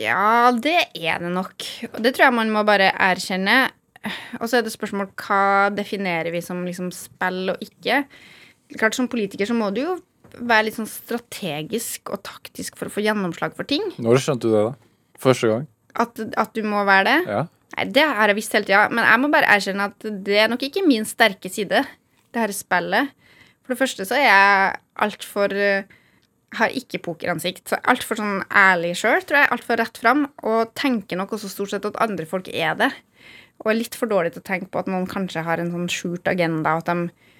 Ja, 0.00 0.48
det 0.56 0.78
er 0.96 1.20
det 1.20 1.32
nok. 1.34 1.66
Og 1.90 1.98
det 2.00 2.14
tror 2.14 2.30
jeg 2.30 2.36
man 2.38 2.52
må 2.54 2.62
bare 2.64 2.88
erkjenne. 2.96 3.66
Og 4.40 4.48
så 4.48 4.58
er 4.58 4.64
det 4.64 4.72
spørsmål 4.72 5.10
hva 5.20 5.68
definerer 5.76 6.32
vi 6.32 6.40
som 6.44 6.62
liksom 6.64 6.88
spill 6.96 7.52
og 7.52 7.60
ikke. 7.62 8.02
Klart 8.80 8.96
Som 8.96 9.10
politiker 9.12 9.44
så 9.46 9.54
må 9.56 9.68
du 9.74 9.82
jo 9.84 9.98
være 10.40 10.70
litt 10.70 10.78
sånn 10.78 10.88
strategisk 10.88 12.08
og 12.14 12.22
taktisk 12.24 12.78
for 12.80 12.88
å 12.88 12.94
få 12.94 13.04
gjennomslag 13.04 13.52
for 13.58 13.68
ting. 13.68 13.84
Når 14.00 14.22
skjønte 14.24 14.48
du 14.48 14.54
det, 14.56 14.62
da? 14.70 14.92
Første 15.20 15.50
gang? 15.50 15.66
At, 15.92 16.16
at 16.40 16.54
du 16.56 16.64
må 16.64 16.86
være 16.88 17.04
det. 17.10 17.18
Ja. 17.28 17.42
Nei, 17.76 17.88
Det 17.92 18.04
har 18.04 18.28
jeg 18.30 18.38
visst 18.38 18.54
hele 18.56 18.68
tida, 18.68 18.84
men 18.92 19.04
jeg 19.06 19.22
må 19.22 19.30
bare 19.32 19.50
erkjenne 19.54 19.88
at 19.90 20.06
det 20.26 20.38
er 20.44 20.52
nok 20.52 20.62
ikke 20.66 20.84
min 20.86 21.06
sterke 21.08 21.50
side, 21.52 21.82
det 22.32 22.40
her 22.40 22.54
spillet. 22.56 23.12
For 23.62 23.74
det 23.74 23.80
første 23.80 24.06
så 24.08 24.16
er 24.18 24.26
jeg 24.26 24.78
altfor 25.06 25.56
Har 26.52 26.68
ikke 26.76 26.98
pokeransikt. 27.00 27.70
Så 27.70 27.78
altfor 27.88 28.18
sånn 28.18 28.42
ærlig 28.52 28.90
sjøl, 29.00 29.22
tror 29.24 29.38
jeg. 29.40 29.48
Altfor 29.54 29.78
rett 29.80 29.96
fram. 29.96 30.26
Og 30.44 30.74
tenker 30.76 31.16
nok 31.16 31.30
også 31.32 31.48
stort 31.48 31.72
sett 31.72 31.86
at 31.88 31.96
andre 31.96 32.26
folk 32.28 32.50
er 32.52 32.74
det. 32.76 32.90
Og 33.62 33.70
er 33.72 33.78
litt 33.78 33.96
for 33.96 34.10
dårlig 34.10 34.34
til 34.34 34.42
å 34.42 34.48
tenke 34.50 34.68
på 34.68 34.82
at 34.82 34.90
noen 34.90 35.06
kanskje 35.08 35.46
har 35.46 35.62
en 35.62 35.70
sånn 35.72 35.88
skjult 35.88 36.28
agenda, 36.28 36.74
og 36.76 36.82
at 36.82 36.90
de 36.90 37.32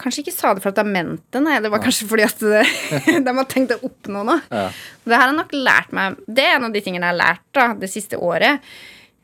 kanskje 0.00 0.24
ikke 0.24 0.34
sa 0.34 0.52
det 0.56 0.64
for 0.64 0.72
at 0.72 0.80
de 0.80 0.92
mente 0.96 1.24
det, 1.32 1.42
nei. 1.44 1.60
Det 1.62 1.70
var 1.72 1.82
kanskje 1.84 2.08
fordi 2.10 2.26
at 2.26 2.42
det, 2.42 2.64
de 3.28 3.34
har 3.38 3.48
tenkt 3.52 3.76
å 3.76 3.80
oppnå 3.86 4.24
noe. 4.26 4.40
Ja. 4.50 4.66
Det 5.06 5.14
her 5.14 5.28
har 5.28 5.36
nok 5.36 5.54
lært 5.56 5.94
meg 5.96 6.18
Det 6.26 6.44
er 6.44 6.58
en 6.58 6.68
av 6.68 6.74
de 6.74 6.82
tingene 6.84 7.06
jeg 7.06 7.14
har 7.14 7.22
lært 7.22 7.46
da, 7.56 7.68
det 7.78 7.92
siste 7.92 8.18
året. 8.20 8.66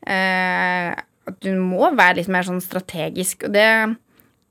Eh, 0.07 0.91
at 1.23 1.39
du 1.43 1.53
må 1.55 1.87
være 1.95 2.19
litt 2.19 2.31
mer 2.31 2.45
sånn 2.47 2.61
strategisk. 2.63 3.47
Og 3.47 3.55
det, 3.55 3.67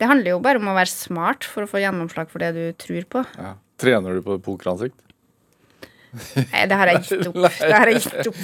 det 0.00 0.09
handler 0.09 0.34
jo 0.34 0.42
bare 0.44 0.61
om 0.62 0.70
å 0.72 0.76
være 0.76 0.92
smart 0.92 1.46
for 1.48 1.66
å 1.66 1.70
få 1.70 1.82
gjennomslag 1.82 2.32
for 2.32 2.44
det 2.44 2.53
du 2.57 2.64
tror 2.80 3.09
på. 3.12 3.24
Ja. 3.36 3.57
Trener 3.82 4.14
du 4.14 4.22
på 4.24 4.38
pokeransikt? 4.44 4.98
Nei, 6.12 6.66
det 6.68 6.76
har 6.76 6.90
jeg 6.92 7.03
gitt 7.07 7.28
opp. 7.30 7.38
Det 7.40 7.72
har 7.72 7.88
jeg 7.88 8.03
gitt 8.05 8.28
opp. 8.30 8.40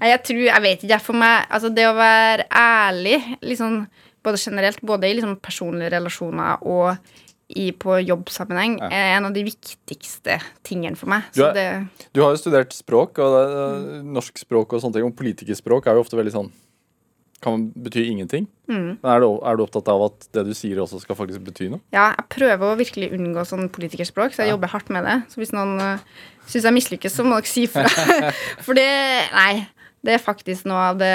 Nei, 0.00 0.08
jeg 0.08 0.20
tror 0.24 0.42
Jeg 0.46 0.64
vet 0.64 0.84
ikke. 0.86 1.00
For 1.04 1.20
meg 1.20 1.50
Altså, 1.52 1.70
det 1.76 1.84
å 1.84 1.96
være 1.98 2.46
ærlig, 2.48 3.18
liksom 3.44 3.82
både 4.24 4.40
generelt, 4.40 4.80
både 4.82 5.08
i 5.08 5.16
liksom 5.18 5.36
personlige 5.44 5.92
relasjoner 5.94 6.64
og 6.66 6.96
i, 7.48 7.70
på 7.72 7.96
jobbsammenheng, 8.04 8.76
er 8.92 9.14
en 9.16 9.28
av 9.30 9.32
de 9.32 9.42
viktigste 9.46 10.36
tingene 10.66 10.98
for 11.00 11.08
meg. 11.08 11.24
Du 11.32 11.40
Så 11.40 11.48
er- 11.48 11.54
det 11.54 12.08
Du 12.12 12.20
har 12.22 12.32
jo 12.32 12.36
studert 12.36 12.72
språk, 12.72 13.18
og 13.18 13.28
det, 13.34 14.02
mm. 14.04 14.12
norsk 14.12 14.38
språk 14.38 14.72
og 14.72 14.82
sånne 14.82 14.94
ting. 14.94 15.04
Og 15.04 15.16
politikerspråk 15.16 15.86
er 15.86 15.94
jo 15.94 16.04
ofte 16.04 16.16
veldig 16.16 16.32
sånn 16.32 16.50
Kan 17.40 17.70
bety 17.70 18.10
ingenting. 18.10 18.48
Mm. 18.66 18.98
Men 19.00 19.10
er 19.12 19.20
du, 19.20 19.38
er 19.46 19.56
du 19.56 19.62
opptatt 19.62 19.86
av 19.86 20.02
at 20.08 20.26
det 20.34 20.42
du 20.44 20.54
sier 20.58 20.74
også 20.82 20.98
skal 20.98 21.14
faktisk 21.14 21.38
bety 21.46 21.68
noe? 21.70 21.78
Ja, 21.94 22.08
jeg 22.16 22.26
prøver 22.34 22.72
å 22.72 22.76
virkelig 22.76 23.12
unngå 23.14 23.44
sånn 23.46 23.68
politikerspråk, 23.70 24.34
så 24.34 24.42
jeg 24.42 24.50
jobber 24.50 24.66
hardt 24.66 24.90
med 24.90 25.04
det. 25.06 25.22
Så 25.30 25.38
hvis 25.38 25.52
noen 25.54 25.78
uh, 25.78 26.02
syns 26.50 26.66
jeg 26.66 26.74
mislykkes, 26.74 27.14
så 27.14 27.22
må 27.22 27.38
dere 27.38 27.46
si 27.46 27.68
fra. 27.70 27.86
For 28.66 28.74
det 28.74 28.90
Nei. 29.30 29.68
Det 30.02 30.14
er 30.14 30.22
faktisk 30.22 30.66
noe 30.66 30.82
av 30.90 30.98
det 30.98 31.14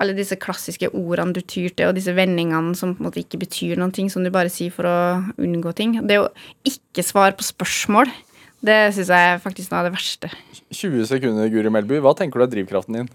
Alle 0.00 0.14
disse 0.16 0.38
klassiske 0.40 0.88
ordene 0.96 1.34
du 1.36 1.42
tyr 1.44 1.72
til, 1.74 1.90
og 1.90 1.96
disse 1.96 2.14
vendingene 2.16 2.72
som 2.78 2.94
på 2.96 3.02
en 3.02 3.08
måte 3.10 3.20
ikke 3.20 3.40
betyr 3.42 3.80
noen 3.80 3.92
ting, 3.92 4.08
som 4.12 4.24
du 4.24 4.30
bare 4.32 4.52
sier 4.52 4.72
for 4.72 4.88
å 4.88 4.96
unngå 5.40 5.74
ting. 5.76 5.98
Det 6.08 6.20
å 6.22 6.30
ikke 6.68 7.04
svare 7.04 7.36
på 7.36 7.44
spørsmål, 7.44 8.08
det 8.64 8.78
syns 8.96 9.12
jeg 9.12 9.32
er 9.34 9.42
faktisk 9.42 9.72
av 9.76 9.88
det 9.88 9.94
verste. 9.96 10.30
20 10.72 11.08
sekunder, 11.08 11.48
Guri 11.52 11.72
Melby. 11.72 12.00
Hva 12.04 12.14
tenker 12.16 12.40
du 12.40 12.46
er 12.46 12.52
drivkraften 12.52 13.00
din? 13.00 13.12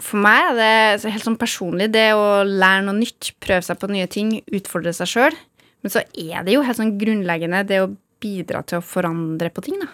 For 0.00 0.20
meg 0.22 0.54
er 0.54 0.98
det 0.98 1.12
helt 1.12 1.26
sånn 1.26 1.38
personlig 1.40 1.90
det 1.92 2.10
å 2.16 2.42
lære 2.46 2.86
noe 2.86 2.96
nytt, 2.96 3.34
prøve 3.42 3.66
seg 3.66 3.80
på 3.80 3.90
nye 3.92 4.08
ting, 4.10 4.38
utfordre 4.48 4.94
seg 4.96 5.10
sjøl. 5.10 5.40
Men 5.84 5.92
så 5.92 6.02
er 6.16 6.46
det 6.46 6.54
jo 6.54 6.62
helt 6.64 6.78
sånn 6.78 6.96
grunnleggende 7.00 7.64
det 7.68 7.82
å 7.84 7.90
bidra 8.20 8.62
til 8.68 8.80
å 8.80 8.84
forandre 8.84 9.50
på 9.52 9.64
ting, 9.64 9.80
da. 9.80 9.90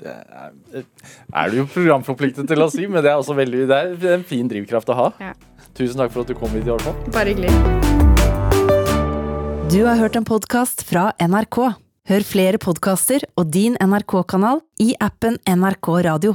Det 0.00 0.10
er, 0.10 0.54
er 0.82 1.52
du 1.52 1.60
jo 1.60 1.66
programforpliktet 1.70 2.48
til 2.50 2.64
å 2.64 2.68
si, 2.72 2.86
men 2.90 3.04
det 3.04 3.12
er 3.12 3.20
også 3.20 3.36
veldig 3.38 3.66
Det 3.70 3.78
er 3.78 4.16
en 4.16 4.26
fin 4.26 4.48
drivkraft 4.50 4.90
å 4.90 4.98
ha. 4.98 5.08
Ja. 5.22 5.34
Tusen 5.74 5.98
takk 6.02 6.12
for 6.14 6.22
at 6.24 6.30
du 6.30 6.38
kom 6.38 6.52
hit 6.54 6.66
i 6.66 6.72
hvert 6.72 6.84
fall. 6.86 6.98
Bare 7.14 7.34
hyggelig. 7.34 7.50
Du 9.72 9.80
har 9.88 9.98
hørt 9.98 10.18
en 10.18 10.26
podkast 10.26 10.84
fra 10.86 11.08
NRK. 11.18 11.58
Hør 12.04 12.26
flere 12.28 12.60
podkaster 12.60 13.24
og 13.40 13.48
din 13.54 13.78
NRK-kanal 13.80 14.60
i 14.84 14.92
appen 15.02 15.38
NRK 15.48 15.88
Radio. 16.04 16.34